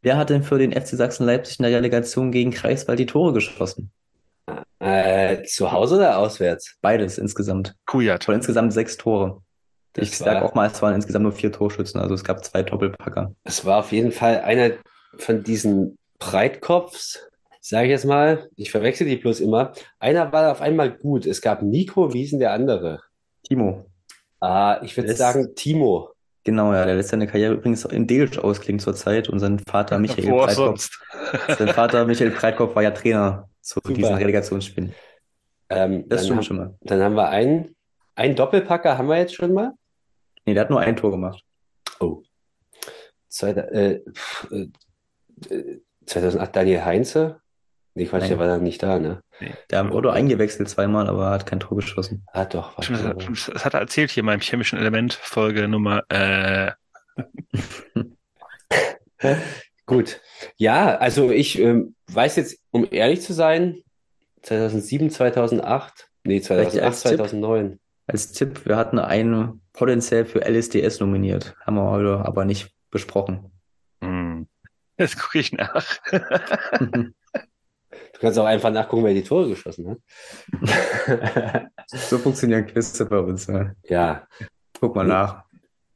[0.00, 3.90] wer hat denn für den FC Sachsen-Leipzig in der Relegation gegen Kreiswald die Tore geschossen?
[4.78, 6.76] Äh, zu Hause oder auswärts?
[6.82, 7.74] Beides insgesamt.
[7.86, 8.24] Kujat.
[8.24, 9.42] Von insgesamt sechs Tore.
[9.94, 12.62] Das ich sage auch mal, es waren insgesamt nur vier Torschützen, also es gab zwei
[12.62, 13.32] Doppelpacker.
[13.44, 14.72] Es war auf jeden Fall einer
[15.16, 17.30] von diesen Breitkopfs,
[17.60, 18.50] sage ich jetzt mal.
[18.56, 19.72] Ich verwechsel die bloß immer.
[19.98, 21.24] Einer war auf einmal gut.
[21.24, 23.00] Es gab Nico, wie ist denn der andere?
[23.42, 23.86] Timo.
[24.40, 26.10] Ah, ich würde sagen Timo.
[26.44, 30.30] Genau, ja, der lässt seine Karriere übrigens in Delitzsch ausklingen zurzeit und sein Vater Michael
[30.30, 30.90] Breitkopf,
[31.58, 33.94] sein Vater Michael Breitkopf war ja Trainer zu Super.
[33.94, 34.94] diesen Relegationsspielen.
[35.68, 36.78] Ähm, Das dann, stimmt schon mal.
[36.82, 37.74] dann haben wir einen,
[38.14, 39.72] einen Doppelpacker haben wir jetzt schon mal.
[40.44, 41.42] Nee, der hat nur ein Tor gemacht.
[41.98, 42.22] Oh.
[43.28, 44.68] Zweiter, äh, pf, äh,
[45.52, 47.40] äh, 2008 Daniel Heinze.
[47.94, 48.28] Nee, Quatsch, Nein.
[48.30, 49.22] der war dann nicht da, ne?
[49.70, 52.24] Der wurde eingewechselt zweimal, aber hat kein Tor geschossen.
[52.32, 52.76] Ah, doch.
[52.76, 56.70] Das, das hat er erzählt hier in meinem chemischen Element Folge Nummer äh,
[59.86, 60.20] Gut.
[60.56, 63.82] Ja, also ich ähm, weiß jetzt, um ehrlich zu sein,
[64.42, 67.16] 2007, 2008, nee, Vielleicht 2008, als Tipp?
[67.16, 67.80] 2009.
[68.06, 73.50] Als Tipp, wir hatten einen potenziell für LSDS nominiert, haben wir heute aber nicht besprochen.
[74.00, 74.46] hm.
[74.98, 75.84] Jetzt gucke ich nach.
[78.12, 81.68] Du kannst auch einfach nachgucken, wer die Tore geschossen hat.
[81.86, 83.46] So funktionieren Quizze bei uns.
[83.46, 83.72] Ja.
[83.84, 84.26] Ja.
[84.80, 85.44] Guck mal nach.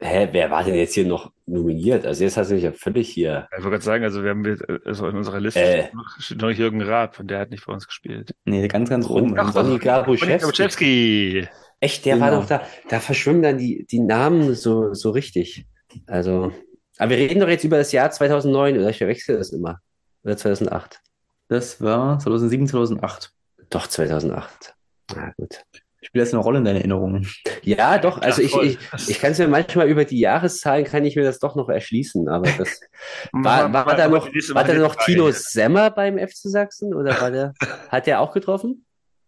[0.02, 2.06] Hä, wer war denn jetzt hier noch nominiert?
[2.06, 3.46] Also jetzt hast du mich ja völlig hier.
[3.50, 5.90] Ich wollte gerade sagen, also wir haben wir- also in unserer Liste Äh.
[6.18, 8.34] steht noch- Jürgen Raab und der hat nicht bei uns gespielt.
[8.46, 9.38] Nee, ganz, ganz oben.
[9.38, 10.38] Ach, Ronny Garuschewski.
[10.38, 11.48] Garuschewski.
[11.80, 12.40] Echt, der war Genau.
[12.42, 12.62] doch da.
[12.88, 15.66] Da verschwimmen dann die, die Namen so, so richtig.
[16.06, 16.52] Also,
[16.98, 19.80] aber wir reden doch jetzt über das Jahr 2009, oder ich verwechsel das immer.
[20.24, 21.00] Oder 2008.
[21.48, 23.32] Das war 2007, 2008.
[23.70, 24.74] Doch, 2008.
[25.14, 25.62] Na gut.
[26.10, 27.28] Spielt das eine Rolle in deinen Erinnerungen?
[27.62, 31.04] Ja, doch, also Ja, ich, ich, ich kann es mir manchmal über die Jahreszahlen, kann
[31.04, 32.80] ich mir das doch noch erschließen, aber das,
[33.32, 37.54] war, war, da noch, war da noch Tino Semmer beim FC Sachsen oder war der,
[37.90, 38.84] hat der auch getroffen?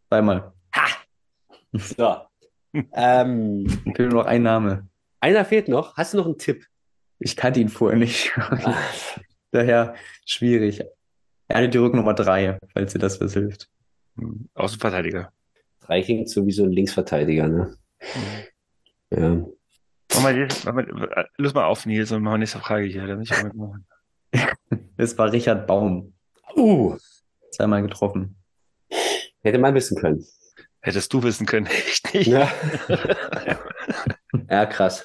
[0.08, 0.52] Zweimal.
[1.72, 2.16] So.
[2.94, 3.64] ähm,
[3.94, 4.88] fehlt nur noch ein Name.
[5.20, 5.96] einer fehlt noch.
[5.96, 6.66] Hast du noch einen Tipp?
[7.20, 8.36] Ich kannte ihn vorher nicht.
[8.36, 8.74] Ah,
[9.52, 9.94] Daher
[10.26, 10.82] schwierig.
[11.46, 13.68] Er hatte die Rücknummer drei, falls dir das was hilft.
[14.54, 15.30] Außenverteidiger.
[15.86, 17.76] Drei klingt sowieso ein Linksverteidiger, ne?
[19.10, 19.28] Ja.
[20.14, 23.16] Machen wir, die- machen wir, löse mal auf, Nils, und machen wir nächste Frage hier.
[23.16, 23.86] Muss ich auch mitmachen.
[24.96, 26.14] Es war Richard Baum.
[26.56, 26.96] Uh,
[27.50, 28.36] Zweimal getroffen.
[29.42, 30.24] hätte man wissen können.
[30.80, 32.26] Hättest du wissen können, ich nicht.
[32.28, 32.50] Ja,
[34.50, 35.04] ja krass.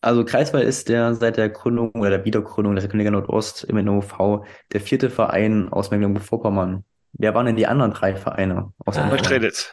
[0.00, 4.46] Also Kreiswald ist der seit der Gründung oder der Wiedergründung der Regionalliga Nordost im NOV
[4.72, 6.84] der vierte Verein aus Mecklenburg-Vorpommern.
[7.12, 9.06] Wer waren denn die anderen drei Vereine aus Ah.
[9.08, 9.72] Neustrelitz.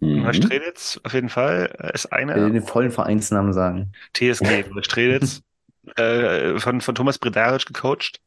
[0.00, 0.22] Mhm.
[0.22, 2.50] Neustrelitz auf jeden Fall äh, ist Ich will einer.
[2.50, 3.92] den vollen Vereinsnamen sagen.
[4.14, 5.42] TSG Neustrelitz.
[5.96, 8.20] äh, von, von Thomas Bredaric gecoacht.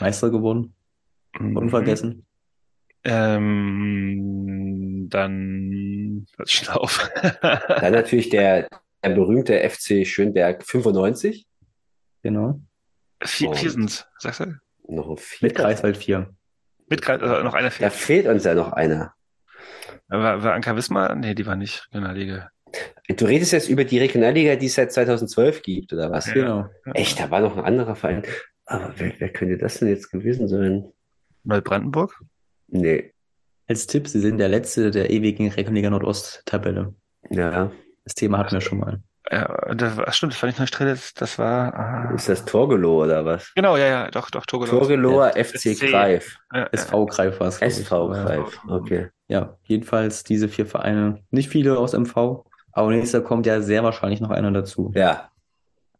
[0.00, 0.74] Meister geworden.
[1.38, 1.56] Mhm.
[1.56, 2.24] Unvergessen.
[3.04, 7.10] Ähm, dann hört schnell auf.
[7.42, 8.68] Dann natürlich der,
[9.04, 11.46] der berühmte FC Schönberg 95.
[12.22, 12.60] Genau.
[13.22, 14.58] vier, vier Und- sind's, sagst du?
[14.88, 15.46] Noch ein Vierter.
[15.46, 16.30] Mit Kreiswald 4.
[16.88, 17.92] Mit Kreis- äh, noch einer Da fehlt.
[17.92, 19.12] fehlt uns ja noch einer.
[20.08, 21.14] War, war Anka Wismar?
[21.14, 22.50] Nee, die war nicht Regionalliga.
[23.16, 26.26] Du redest jetzt über die Regionalliga, die es seit 2012 gibt, oder was?
[26.26, 26.34] Ja.
[26.34, 26.66] Genau.
[26.94, 28.22] Echt, da war noch ein anderer Verein.
[28.66, 30.84] Aber wer, wer könnte das denn jetzt gewesen sein?
[31.44, 32.20] Neubrandenburg?
[32.66, 33.12] Nee,
[33.66, 36.94] Als Tipp, Sie sind der Letzte der ewigen Regionalliga Nordost-Tabelle.
[37.30, 37.70] ja.
[38.04, 39.02] Das Thema hatten wir schon mal.
[39.30, 40.98] Ja, das, ach stimmt, das fand ich noch nicht drin.
[41.16, 41.74] Das, war.
[41.74, 42.14] Ah.
[42.14, 43.52] Ist das Torgelow oder was?
[43.54, 44.78] Genau, ja, ja, doch, doch, Togelau.
[44.78, 45.78] Torgelower Ja, FC.
[45.78, 46.38] Greif.
[46.54, 46.66] Ja.
[46.72, 47.60] SV Greif war es.
[47.60, 49.08] SV Greif, okay.
[49.28, 51.22] Ja, jedenfalls diese vier Vereine.
[51.30, 54.90] Nicht viele aus MV, aber nächstes Jahr kommt ja sehr wahrscheinlich noch einer dazu.
[54.94, 55.30] Ja,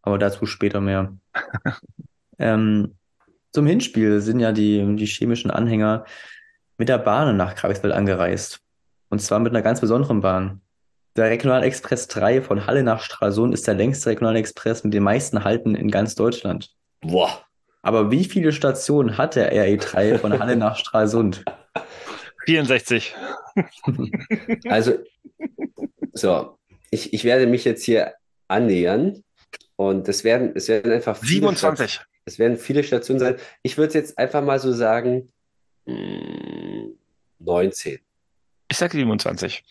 [0.03, 1.17] Aber dazu später mehr.
[2.39, 2.95] ähm,
[3.53, 6.05] zum Hinspiel sind ja die, die chemischen Anhänger
[6.79, 8.61] mit der Bahn nach Greifswald angereist.
[9.11, 10.61] Und zwar mit einer ganz besonderen Bahn.
[11.17, 15.75] Der Regionalexpress 3 von Halle nach Stralsund ist der längste Regionalexpress mit den meisten Halten
[15.75, 16.75] in ganz Deutschland.
[17.01, 17.43] boah.
[17.81, 21.45] Aber wie viele Stationen hat der RE3 von Halle nach Stralsund?
[22.49, 23.15] 64.
[24.69, 24.99] Also,
[26.13, 26.59] so,
[26.91, 28.15] ich, ich werde mich jetzt hier
[28.47, 29.23] annähern
[29.77, 31.91] und es werden, es werden einfach viele 27.
[31.93, 33.37] Stat- Es werden viele Stationen sein.
[33.63, 35.33] Ich würde jetzt einfach mal so sagen,
[35.87, 36.91] mh,
[37.41, 37.99] 19.
[38.71, 39.65] Ich sag 27.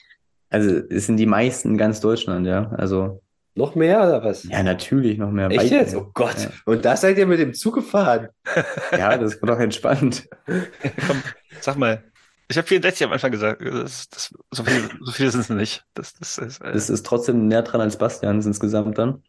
[0.49, 2.69] Also es sind die meisten in ganz Deutschland, ja.
[2.77, 3.21] Also
[3.55, 4.43] Noch mehr oder was?
[4.43, 5.49] ja, natürlich noch mehr.
[5.49, 5.95] Echt jetzt?
[5.95, 6.37] Oh Gott.
[6.39, 6.49] Ja.
[6.65, 8.29] Und da seid ihr mit dem Zug gefahren?
[8.91, 10.27] Ja, das wird doch entspannt.
[10.45, 11.23] Komm,
[11.61, 12.03] sag mal.
[12.49, 13.61] Ich habe 64 am Anfang gesagt.
[13.61, 15.85] Das, das, so viele, so viele sind es nicht.
[15.93, 19.23] Das, das ist, äh, Das ist trotzdem näher dran als Bastians insgesamt dann.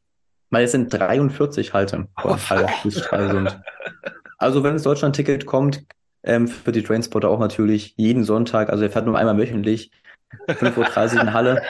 [0.51, 2.09] Weil es sind 43 Halte
[2.89, 3.61] Stralsund.
[4.39, 5.85] Also wenn das Deutschland-Ticket kommt,
[6.23, 9.91] ähm, für die Trainspotter auch natürlich jeden Sonntag, also er fährt nur einmal wöchentlich,
[10.47, 11.63] 5.30 Uhr in Halle.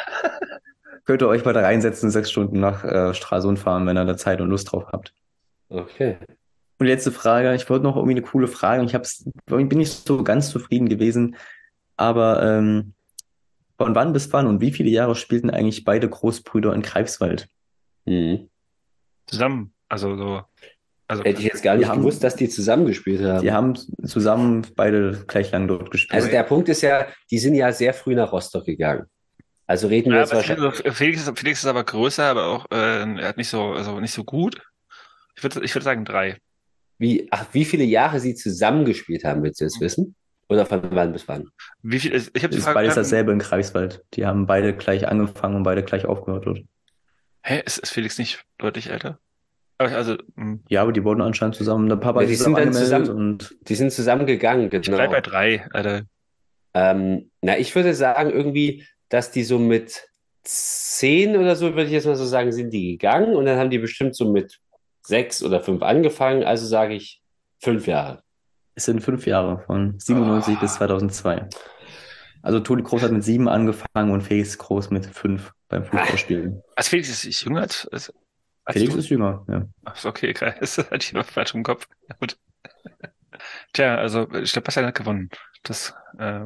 [1.04, 4.16] Könnt ihr euch mal da reinsetzen, sechs Stunden nach äh, Stralsund fahren, wenn ihr da
[4.16, 5.14] Zeit und Lust drauf habt.
[5.70, 6.18] Okay.
[6.78, 8.84] Und letzte Frage, ich wollte noch irgendwie eine coole Frage.
[8.84, 11.36] Ich hab's, ich bin nicht so ganz zufrieden gewesen,
[11.96, 12.94] aber ähm,
[13.76, 17.48] von wann bis wann und wie viele Jahre spielten eigentlich beide Großbrüder in Greifswald?
[18.06, 18.48] Hm.
[19.26, 19.72] zusammen.
[19.88, 20.42] Also so.
[21.10, 23.40] Also, Hätte ich jetzt gar nicht Die haben- gewusst, dass die zusammengespielt haben.
[23.42, 23.74] Die haben
[24.04, 26.14] zusammen beide gleich lang dort gespielt.
[26.14, 29.06] Also der Punkt ist ja, die sind ja sehr früh nach Rostock gegangen.
[29.66, 30.74] Also reden wir ja, jetzt wahrscheinlich.
[30.76, 34.00] Felix, Felix, ist, Felix ist aber größer, aber auch äh, er hat nicht so, also
[34.00, 34.60] nicht so gut.
[35.36, 36.38] Ich würde ich würd sagen drei.
[36.98, 40.14] Wie, ach, wie viele Jahre sie zusammengespielt haben, willst du jetzt wissen?
[40.48, 41.48] Oder von wann bis wann?
[41.82, 44.02] Wie viel ist, ich habe die ist Frage beides dasselbe in Greifswald.
[44.14, 46.60] Die haben beide gleich angefangen und beide gleich aufgehört dort.
[47.42, 49.18] Hä, ist, ist Felix nicht deutlich älter?
[49.78, 53.10] Also, hm, Ja, aber die wurden anscheinend zusammen, der Papa Ja, die sind dann zusammen-
[53.10, 55.10] und Die sind zusammengegangen, ich bleib genau.
[55.10, 56.02] bei drei, Alter.
[56.74, 60.02] Ähm, na, ich würde sagen, irgendwie, dass die so mit
[60.42, 63.70] zehn oder so, würde ich jetzt mal so sagen, sind die gegangen und dann haben
[63.70, 64.58] die bestimmt so mit
[65.08, 66.44] sechs oder fünf angefangen.
[66.44, 67.20] Also sage ich
[67.58, 68.22] fünf Jahre.
[68.74, 70.60] es sind fünf Jahre von 97 Ah.
[70.60, 71.48] bis 2002.
[72.42, 76.62] Also Toni Groß hat mit sieben angefangen und Felix Groß mit fünf beim Fußballspielen.
[76.76, 78.12] Also Felix ist, ist jünger als, als,
[78.70, 78.98] Felix du?
[79.00, 79.66] ist jünger, ja.
[79.84, 80.54] Ach, so, okay, geil.
[80.60, 81.88] Das hatte ich noch falsch im Kopf.
[82.08, 82.38] Ja, gut.
[83.72, 85.30] Tja, also ich glaube, Bastian hat gewonnen.
[85.64, 86.44] Das, äh,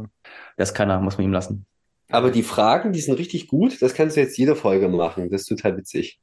[0.57, 1.67] Das kann er, muss man ihm lassen.
[2.11, 3.81] Aber die Fragen, die sind richtig gut.
[3.83, 5.31] Das kannst du jetzt jede Folge machen.
[5.31, 6.21] Das ist total witzig.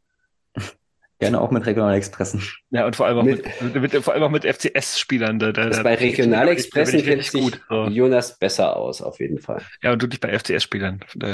[1.20, 2.42] Gerne auch mit Regionalexpressen.
[2.72, 5.38] ja, und vor allem auch Mit- mit, mit, vor allem auch mit FCS-Spielern.
[5.38, 7.62] Da, da, Das bei Regionalexpressen kennt sich gut.
[7.70, 7.86] So.
[7.88, 9.62] Jonas besser aus, auf jeden Fall.
[9.84, 11.02] Ja, und du dich bei FCS-Spielern.
[11.22, 11.34] Ja,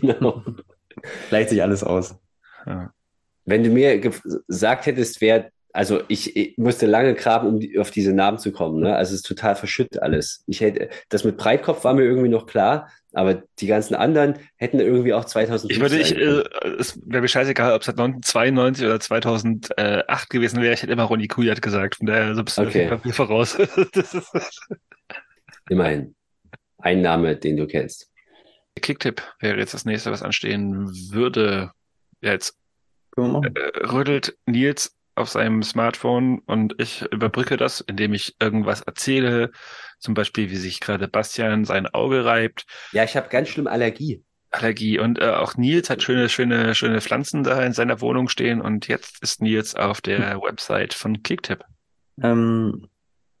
[0.00, 0.44] genau.
[1.28, 2.14] Gleicht sich alles aus.
[2.66, 2.92] Ja.
[3.46, 4.12] Wenn du mir ge-
[4.46, 8.52] gesagt hättest, wer, also ich, ich musste lange graben, um die, auf diese Namen zu
[8.52, 8.80] kommen.
[8.80, 8.94] Ne?
[8.94, 10.42] Also es ist total verschütt alles.
[10.46, 14.80] Ich hätte, das mit Breitkopf war mir irgendwie noch klar, aber die ganzen anderen hätten
[14.80, 16.44] irgendwie auch 2005 Ich würde, ich, äh,
[16.78, 20.74] es wäre mir scheißegal, ob es 1992 oder 2008 gewesen wäre.
[20.74, 21.96] Ich hätte immer Ronny Kujat gesagt.
[21.96, 22.88] Von daher so bist du Okay.
[22.88, 23.58] Fall voraus.
[25.68, 26.14] Immerhin.
[26.78, 28.10] Ein Name, den du kennst.
[28.80, 31.72] Kicktipp wäre jetzt das nächste, was anstehen würde.
[32.22, 32.56] Jetzt
[33.16, 39.52] äh, rüttelt Nils auf seinem Smartphone und ich überbrücke das, indem ich irgendwas erzähle.
[39.98, 42.64] Zum Beispiel, wie sich gerade Bastian sein Auge reibt.
[42.92, 44.24] Ja, ich habe ganz schlimm Allergie.
[44.50, 44.98] Allergie.
[44.98, 48.60] Und äh, auch Nils hat schöne, schöne, schöne Pflanzen da in seiner Wohnung stehen.
[48.60, 51.64] Und jetzt ist Nils auf der Website von Kicktip.
[52.22, 52.88] Ähm,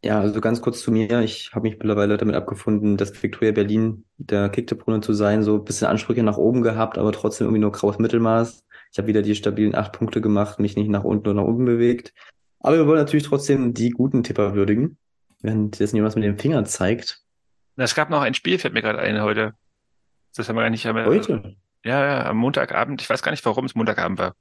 [0.02, 1.20] ja, also ganz kurz zu mir.
[1.20, 5.64] Ich habe mich mittlerweile damit abgefunden, dass Victoria Berlin der Kicktipp-Runde zu sein, so ein
[5.64, 8.64] bisschen Ansprüche nach oben gehabt, aber trotzdem irgendwie nur graues Mittelmaß.
[8.92, 11.64] Ich habe wieder die stabilen acht Punkte gemacht, mich nicht nach unten oder nach unten
[11.64, 12.12] bewegt.
[12.58, 14.98] Aber wir wollen natürlich trotzdem die guten Tipper würdigen.
[15.40, 17.22] Währenddessen jemand mit dem Finger zeigt.
[17.76, 19.54] Es gab noch ein Spiel, fällt mir gerade ein heute.
[20.36, 20.86] Das haben wir gar nicht.
[20.86, 21.56] Haben wir, Heute?
[21.84, 23.00] Ja, ja, am Montagabend.
[23.00, 24.34] Ich weiß gar nicht, warum es Montagabend war.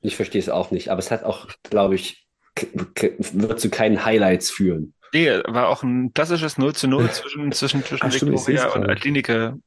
[0.00, 2.26] Ich verstehe es auch nicht, aber es hat auch, glaube ich,
[2.72, 4.94] wird zu keinen Highlights führen.
[5.12, 8.84] Nee, war auch ein klassisches 0 zu 0 zwischen, zwischen, zwischen Ach, stimmt, seh's und
[8.84, 9.60] gerade.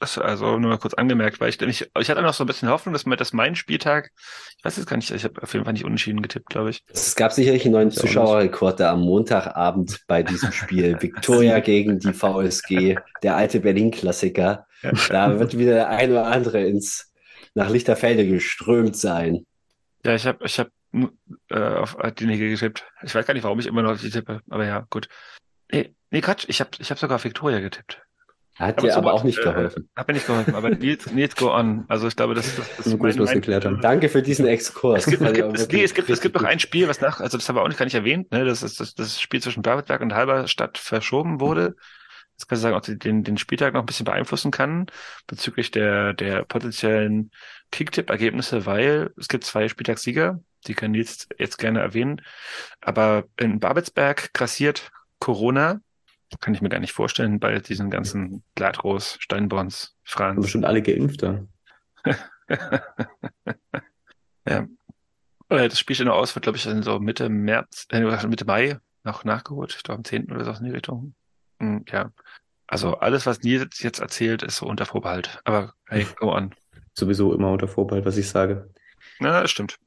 [0.00, 2.70] Das also nur mal kurz angemerkt, weil ich, ich, ich hatte noch so ein bisschen
[2.70, 4.10] Hoffnung, dass, dass mein Spieltag,
[4.56, 6.82] ich weiß jetzt gar nicht, ich habe auf jeden Fall nicht unentschieden getippt, glaube ich.
[6.90, 7.90] Es gab sicherlich einen neuen.
[7.90, 10.96] Zuschauerrekord da am Montagabend bei diesem Spiel.
[11.02, 14.66] Viktoria gegen die VSG, der alte Berlin-Klassiker.
[14.82, 14.92] Ja.
[15.10, 17.12] Da wird wieder der ein oder andere ins,
[17.54, 19.44] nach Lichterfelde geströmt sein.
[20.02, 20.68] Ja, ich habe ich hab,
[21.50, 22.86] äh, auf Altlinike getippt.
[23.02, 25.10] Ich weiß gar nicht, warum ich immer noch auf die tippe, aber ja, gut.
[25.70, 28.00] Nee, nee Quatsch, ich habe ich hab sogar auf Viktoria getippt.
[28.60, 29.88] Hat dir aber so, auch nicht äh, geholfen.
[29.96, 31.86] Hat mir nicht geholfen, aber Nils, Nils go on.
[31.88, 33.80] Also ich glaube, das, das, das Nur kurz was geklärt haben.
[33.80, 35.06] Danke für diesen Exkurs.
[35.06, 36.86] Es gibt, es Fand ich gibt, es, nee, es gibt, es gibt noch ein Spiel,
[36.86, 38.44] was nach, also das haben wir auch nicht gar nicht erwähnt, ne?
[38.44, 41.74] Das ist das, das Spiel zwischen Babelsberg und Halberstadt verschoben wurde.
[42.36, 44.86] Das kann ich sagen, auch den, den Spieltag noch ein bisschen beeinflussen kann
[45.26, 47.30] bezüglich der, der potenziellen
[47.70, 52.20] Kicktipp-Ergebnisse, weil es gibt zwei Spieltagssieger, die kann Nils jetzt gerne erwähnen.
[52.82, 55.80] Aber in Babelsberg grassiert Corona.
[56.40, 60.40] Kann ich mir gar nicht vorstellen bei diesen ganzen Gladros, Steinborns, Sind Franz.
[60.42, 61.44] bestimmt alle geimpft da.
[64.46, 64.66] ja.
[65.48, 68.44] Äh, Das Spiel steht noch aus, wird, glaube ich, dann so Mitte März, äh, Mitte
[68.44, 69.74] Mai noch nachgeholt.
[69.76, 70.30] Ich glaube, am 10.
[70.30, 71.14] oder so in die Richtung.
[71.60, 72.12] Hm, Ja.
[72.66, 75.40] Also alles, was Nils jetzt erzählt, ist so unter Vorbehalt.
[75.44, 76.54] Aber hey, go on.
[76.94, 78.70] Sowieso immer unter Vorbehalt, was ich sage.
[79.18, 79.78] Na, das stimmt.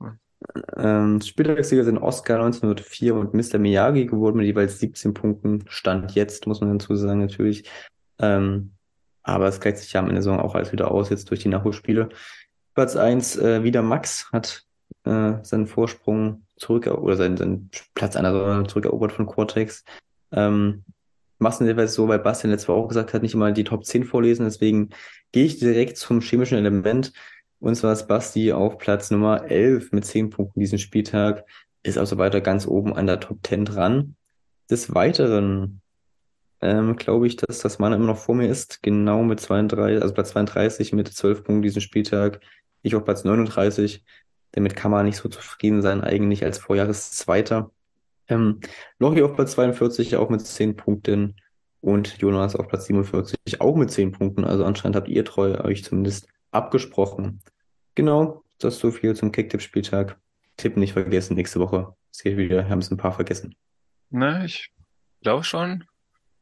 [0.76, 3.57] Ähm, Spieltagssieger sind Oscar 1904 und Mr.
[3.60, 5.64] Miyagi geworden mit jeweils 17 Punkten.
[5.68, 7.70] Stand jetzt, muss man dazu sagen, natürlich.
[8.20, 8.72] Ähm,
[9.24, 11.41] aber es gleicht sich ja am Ende der Saison auch alles wieder aus, jetzt durch
[11.41, 12.10] die Nachholspiele.
[12.76, 14.65] Platz 1, äh, wieder Max hat
[15.06, 19.84] äh, seinen Vorsprung zurück, oder seinen, seinen Platz einer Saison zurückerobert von Quartex.
[20.32, 20.84] Ähm,
[21.40, 24.45] jeweils so, weil Bastian letztes Mal auch gesagt hat, nicht immer die Top 10 vorlesen,
[24.45, 24.90] deswegen
[25.32, 27.14] gehe ich direkt zum chemischen Element.
[27.64, 31.45] Und zwar ist Basti auf Platz Nummer 11 mit 10 Punkten diesen Spieltag,
[31.81, 34.18] ist also weiter ganz oben an der Top 10 dran.
[34.69, 35.80] Des Weiteren
[36.60, 40.14] ähm, glaube ich, dass das Mann immer noch vor mir ist, genau mit 32, also
[40.14, 42.41] Platz 32 mit 12 Punkten diesen Spieltag.
[42.81, 44.03] Ich auf Platz 39.
[44.52, 47.72] Damit kann man nicht so zufrieden sein, eigentlich als Vorjahreszweiter.
[48.27, 48.60] Ähm,
[48.99, 51.38] Lori auf Platz 42, auch mit 10 Punkten.
[51.80, 54.44] Und Jonas auf Platz 47, auch mit 10 Punkten.
[54.44, 57.40] Also anscheinend habt ihr treu euch zumindest abgesprochen.
[57.95, 60.18] Genau, das ist so viel zum Kicktipp-Spieltag.
[60.57, 61.95] Tipp nicht vergessen, nächste Woche.
[62.11, 63.56] Es geht wieder, haben es ein paar vergessen.
[64.10, 64.72] Na, ich
[65.22, 65.86] glaube schon.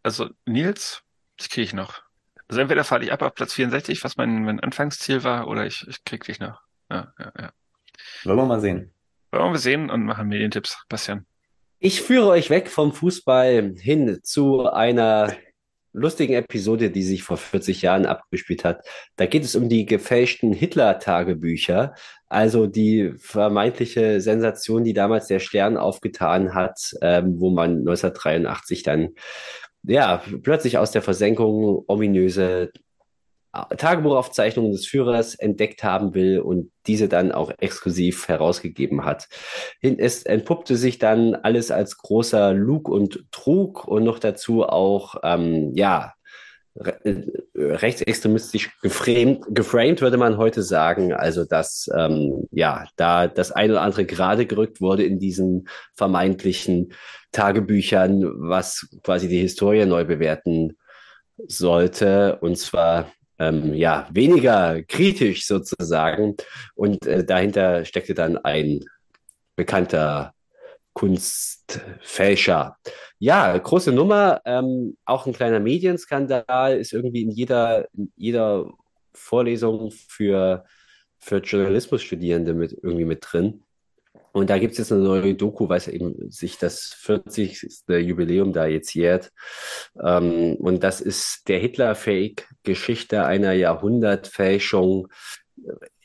[0.04, 1.04] Also Nils,
[1.38, 2.02] das kriege ich noch.
[2.48, 5.88] Also entweder falle ich ab auf Platz 64, was mein, mein Anfangsziel war, oder ich,
[5.88, 6.62] ich krieg dich noch.
[6.90, 7.52] Ja, ja, ja.
[8.26, 8.94] Wollen wir mal sehen.
[9.32, 11.26] Wollen wir sehen und machen Medientipps, Bastian.
[11.80, 15.34] Ich führe euch weg vom Fußball hin zu einer
[15.94, 18.86] lustigen Episode, die sich vor 40 Jahren abgespielt hat.
[19.16, 21.94] Da geht es um die gefälschten Hitler-Tagebücher,
[22.28, 29.10] also die vermeintliche Sensation, die damals der Stern aufgetan hat, ähm, wo man 1983 dann
[29.84, 32.72] ja plötzlich aus der Versenkung ominöse
[33.52, 39.28] Tagebuchaufzeichnungen des Führers entdeckt haben will und diese dann auch exklusiv herausgegeben hat.
[39.82, 45.72] Es entpuppte sich dann alles als großer Lug und Trug und noch dazu auch, ähm,
[45.76, 46.14] ja,
[46.78, 46.98] re
[47.54, 51.14] rechtsextremistisch geframed, geframed, würde man heute sagen.
[51.14, 56.94] Also, dass, ähm, ja, da das eine oder andere gerade gerückt wurde in diesen vermeintlichen
[57.34, 60.78] Tagebüchern, was quasi die Historie neu bewerten
[61.48, 62.38] sollte.
[62.40, 63.12] Und zwar
[63.42, 66.36] ähm, ja, weniger kritisch sozusagen.
[66.76, 68.86] Und äh, dahinter steckte dann ein
[69.56, 70.34] bekannter
[70.94, 72.78] Kunstfälscher.
[73.18, 78.70] Ja, große Nummer, ähm, auch ein kleiner Medienskandal, ist irgendwie in jeder, in jeder
[79.14, 80.66] Vorlesung für,
[81.20, 83.64] für Journalismusstudierende mit, irgendwie mit drin.
[84.34, 87.84] Und da gibt es jetzt eine neue Doku, weil es eben sich das 40.
[87.88, 89.32] Jubiläum da jetzt jährt.
[90.02, 95.10] Ähm, und das ist der Hitler-Fake, Geschichte einer Jahrhundertfälschung.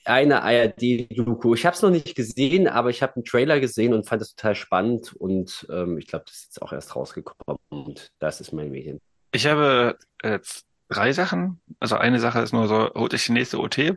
[0.04, 1.54] Eine ARD-Doku.
[1.54, 4.34] Ich habe es noch nicht gesehen, aber ich habe einen Trailer gesehen und fand es
[4.34, 5.14] total spannend.
[5.14, 7.60] Und ähm, ich glaube, das ist jetzt auch erst rausgekommen.
[7.68, 9.00] Und das ist mein Medien.
[9.32, 10.40] Ich habe äh,
[10.88, 11.60] drei Sachen.
[11.80, 13.96] Also eine Sache ist nur so, holt euch die nächste OT.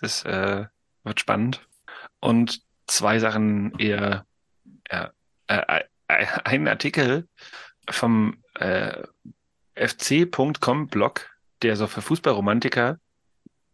[0.00, 0.66] Das äh,
[1.04, 1.66] wird spannend.
[2.20, 4.26] Und zwei Sachen eher,
[4.90, 5.12] ja,
[5.46, 7.28] äh, äh, ein Artikel
[7.88, 9.02] vom äh,
[9.74, 11.30] fc.com Blog,
[11.62, 12.98] der so für Fußballromantiker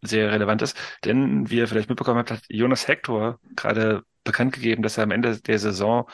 [0.03, 0.77] sehr relevant ist.
[1.05, 5.11] Denn, wie ihr vielleicht mitbekommen habt, hat Jonas Hector gerade bekannt gegeben, dass er am
[5.11, 6.09] Ende der Saison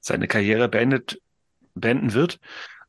[0.00, 1.20] seine Karriere beendet,
[1.74, 2.38] beenden wird.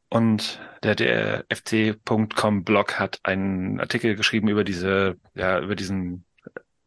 [0.09, 6.25] Und der, der FC.com Blog hat einen Artikel geschrieben über diese, ja, über diesen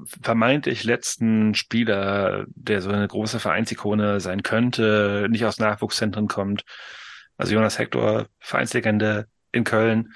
[0.04, 6.64] vermeintlich letzten Spieler, der so eine große Vereinsikone sein könnte, nicht aus Nachwuchszentren kommt.
[7.36, 10.14] Also Jonas Hector, Vereinslegende in Köln.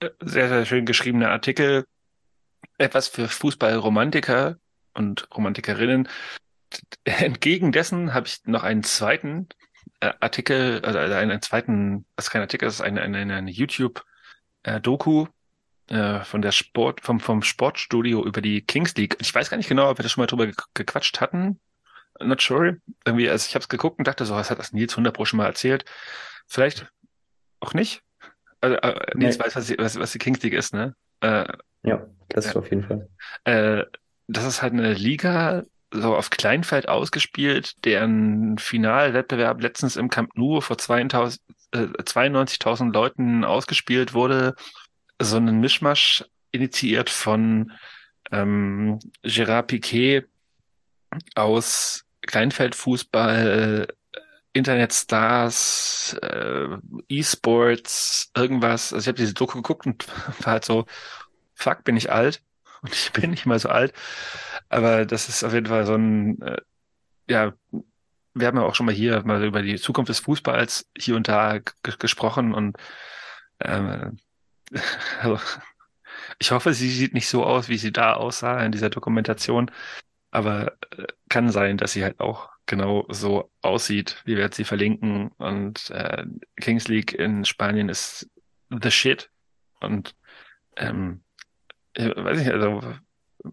[0.00, 1.84] Äh, sehr, sehr schön geschriebener Artikel.
[2.78, 4.56] Etwas für Fußballromantiker
[4.94, 6.08] und Romantikerinnen.
[7.04, 9.48] Entgegen dessen habe ich noch einen zweiten
[10.00, 15.26] äh, Artikel, also einen zweiten, das ist kein Artikel, das ist eine, eine, eine YouTube-Doku
[15.88, 19.16] äh, von der Sport, vom, vom Sportstudio über die Kings League.
[19.20, 21.60] Ich weiß gar nicht genau, ob wir da schon mal drüber gequatscht hatten.
[22.20, 22.78] Not sure.
[23.04, 25.24] Irgendwie, also ich habe es geguckt und dachte so, was hat das Nils 100 Pro
[25.24, 25.84] schon mal erzählt?
[26.46, 26.86] Vielleicht
[27.60, 28.02] auch nicht.
[28.60, 29.44] Also, äh, Nils nee.
[29.44, 30.94] weiß, was die, was, was die Kings League ist, ne?
[31.20, 31.46] Äh,
[31.82, 33.08] ja, das ist auf jeden Fall.
[33.44, 33.84] Äh,
[34.26, 40.60] das ist halt eine Liga, so auf Kleinfeld ausgespielt, deren Finalwettbewerb letztens im Camp Nou
[40.60, 44.54] vor 92.000 äh, Leuten ausgespielt wurde.
[45.20, 47.72] So ein Mischmasch initiiert von
[48.30, 50.24] ähm, Gérard Piquet
[51.34, 53.88] aus Kleinfeldfußball,
[54.52, 56.68] Internetstars, äh,
[57.08, 58.92] E-Sports, irgendwas.
[58.92, 60.06] Also ich habe diese Doku geguckt und
[60.44, 60.86] war halt so,
[61.54, 62.42] fuck, bin ich alt.
[62.84, 63.94] Und ich bin nicht mal so alt.
[64.68, 66.60] Aber das ist auf jeden Fall so ein, äh,
[67.30, 67.54] ja,
[68.34, 71.28] wir haben ja auch schon mal hier mal über die Zukunft des Fußballs hier und
[71.28, 71.60] da
[71.98, 72.76] gesprochen und
[73.60, 74.18] ähm,
[75.20, 75.38] also,
[76.38, 79.70] ich hoffe, sie sieht nicht so aus, wie sie da aussah in dieser Dokumentation.
[80.30, 84.22] Aber äh, kann sein, dass sie halt auch genau so aussieht.
[84.24, 85.28] Wir werden sie verlinken.
[85.38, 86.24] Und äh,
[86.56, 88.28] Kings League in Spanien ist
[88.70, 89.30] the shit.
[89.80, 90.14] Und
[90.76, 91.22] ähm,
[91.94, 92.80] ich weiß nicht, also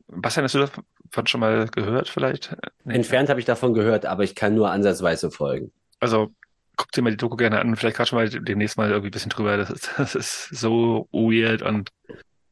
[0.08, 2.56] Bastian, hast du davon schon mal gehört vielleicht?
[2.84, 2.96] Nee.
[2.96, 5.72] Entfernt habe ich davon gehört, aber ich kann nur ansatzweise folgen.
[6.00, 6.34] Also
[6.76, 7.76] guck dir mal die Doku gerne an.
[7.76, 9.58] Vielleicht gerade schon mal demnächst mal irgendwie ein bisschen drüber.
[9.58, 11.92] Das ist, das ist so weird und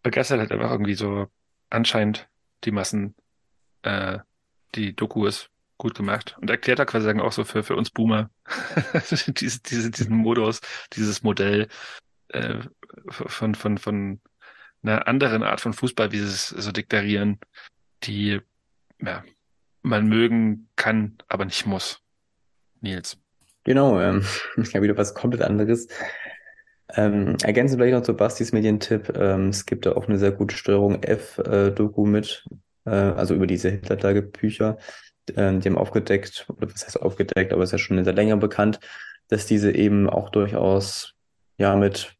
[0.04, 1.28] begeistert halt einfach irgendwie so
[1.70, 2.28] anscheinend
[2.64, 3.16] die Massen.
[3.84, 4.20] Äh,
[4.76, 7.90] die Doku ist gut gemacht und erklärt da quasi sagen auch so für, für uns
[7.90, 8.30] Boomer
[9.10, 9.32] diese,
[9.62, 10.60] diese, diesen Modus,
[10.94, 11.70] dieses Modell
[12.28, 12.60] äh,
[13.08, 14.20] von, von, von
[14.84, 17.40] einer anderen Art von Fußball, wie sie es so deklarieren,
[18.04, 18.42] die
[19.02, 19.24] ja,
[19.82, 22.02] man mögen kann, aber nicht muss.
[22.82, 23.18] Nils.
[23.70, 24.24] Genau, ähm,
[24.74, 25.88] habe wieder was komplett anderes.
[26.96, 29.16] Ähm, ergänzen vielleicht noch zu Bastis Medientipp.
[29.16, 32.48] Ähm, es gibt da auch eine sehr gute Steuerung F-Doku mit,
[32.86, 34.80] äh, also über diese Hitler-Tagebücher.
[35.36, 38.80] Äh, die haben aufgedeckt, oder was heißt aufgedeckt, aber ist ja schon sehr länger bekannt,
[39.28, 41.14] dass diese eben auch durchaus
[41.60, 42.16] ja mit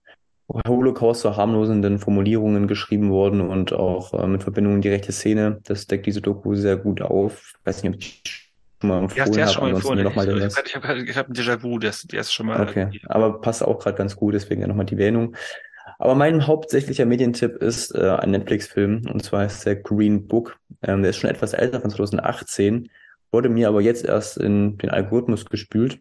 [0.68, 5.62] Holocaust so harmlosenden Formulierungen geschrieben worden und auch äh, mit Verbindungen die rechte Szene.
[5.64, 7.56] Das deckt diese Doku sehr gut auf.
[7.60, 8.49] Ich weiß nicht, ob ich
[8.84, 12.34] mal empfohlen ja, noch mal ich ich, ich habe hab ein Déjà-vu, der, der ist
[12.34, 12.62] schon mal.
[12.62, 15.36] Okay, aber passt auch gerade ganz gut, deswegen ja nochmal die Erwähnung.
[15.98, 20.58] Aber mein hauptsächlicher Medientipp ist äh, ein Netflix-Film und zwar ist der Green Book.
[20.82, 22.90] Ähm, der ist schon etwas älter, von 2018,
[23.32, 26.00] wurde mir aber jetzt erst in den Algorithmus gespült.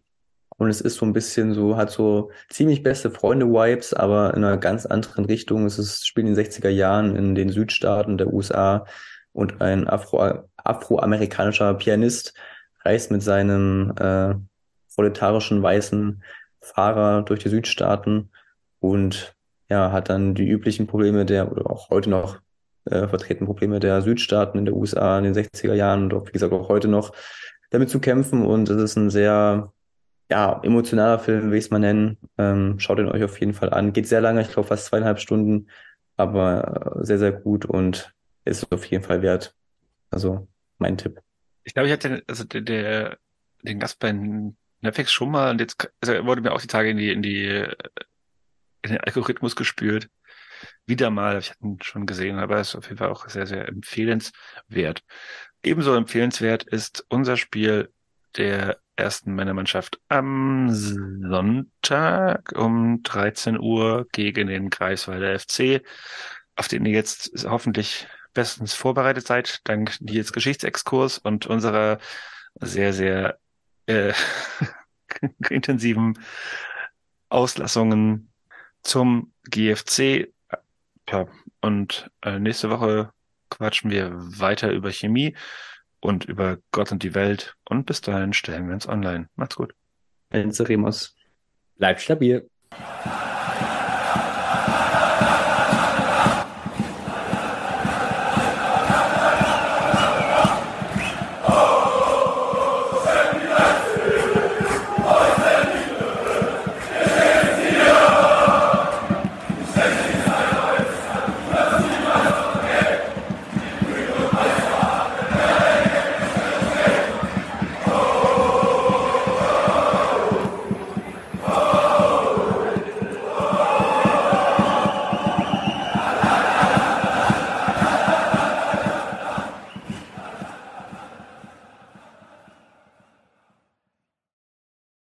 [0.57, 4.57] Und es ist so ein bisschen so, hat so ziemlich beste Freunde-Vibes, aber in einer
[4.57, 5.65] ganz anderen Richtung.
[5.65, 8.85] Es ist, spielt in den 60er Jahren in den Südstaaten der USA
[9.31, 12.33] und ein Afro, afroamerikanischer Pianist
[12.89, 14.33] reist mit seinem äh,
[14.95, 16.23] proletarischen weißen
[16.59, 18.31] Fahrer durch die Südstaaten
[18.79, 19.35] und
[19.69, 22.39] ja, hat dann die üblichen Probleme der, oder auch heute noch
[22.85, 26.31] äh, vertreten Probleme der Südstaaten in der USA in den 60er Jahren und auch, wie
[26.31, 27.13] gesagt, auch heute noch
[27.69, 28.45] damit zu kämpfen.
[28.45, 29.71] Und es ist ein sehr,
[30.31, 32.17] ja, emotionaler Film, will ich es mal nennen.
[32.39, 33.93] Ähm, schaut ihn euch auf jeden Fall an.
[33.93, 35.67] Geht sehr lange, ich glaube fast zweieinhalb Stunden,
[36.17, 38.13] aber äh, sehr, sehr gut und
[38.45, 39.53] ist auf jeden Fall wert.
[40.09, 40.47] Also
[40.79, 41.21] mein Tipp.
[41.69, 43.19] Ich glaube, ich hatte also der, der
[43.61, 44.11] den Gast bei
[44.81, 47.21] Netflix schon mal und jetzt also er wurde mir auch die Tage in die in
[47.21, 47.45] die
[48.81, 50.09] in den Algorithmus gespürt.
[50.87, 53.45] Wieder mal, ich hatte ihn schon gesehen, aber es ist auf jeden Fall auch sehr
[53.45, 55.03] sehr empfehlenswert.
[55.61, 57.93] Ebenso empfehlenswert ist unser Spiel
[58.35, 65.83] der ersten Männermannschaft am Sonntag um 13 Uhr gegen den Greifswalder FC,
[66.55, 71.99] auf den ihr jetzt hoffentlich bestens vorbereitet seid, dank Nils Geschichtsexkurs und unserer
[72.55, 73.39] sehr, sehr
[73.85, 74.13] äh,
[75.49, 76.19] intensiven
[77.29, 78.31] Auslassungen
[78.83, 80.33] zum GFC.
[81.09, 81.27] Ja,
[81.61, 83.11] und äh, nächste Woche
[83.49, 85.35] quatschen wir weiter über Chemie
[85.99, 87.55] und über Gott und die Welt.
[87.67, 89.29] Und bis dahin stellen wir uns online.
[89.35, 89.73] Macht's gut.
[90.29, 91.15] Enzeremus.
[91.77, 92.49] Bleibt stabil.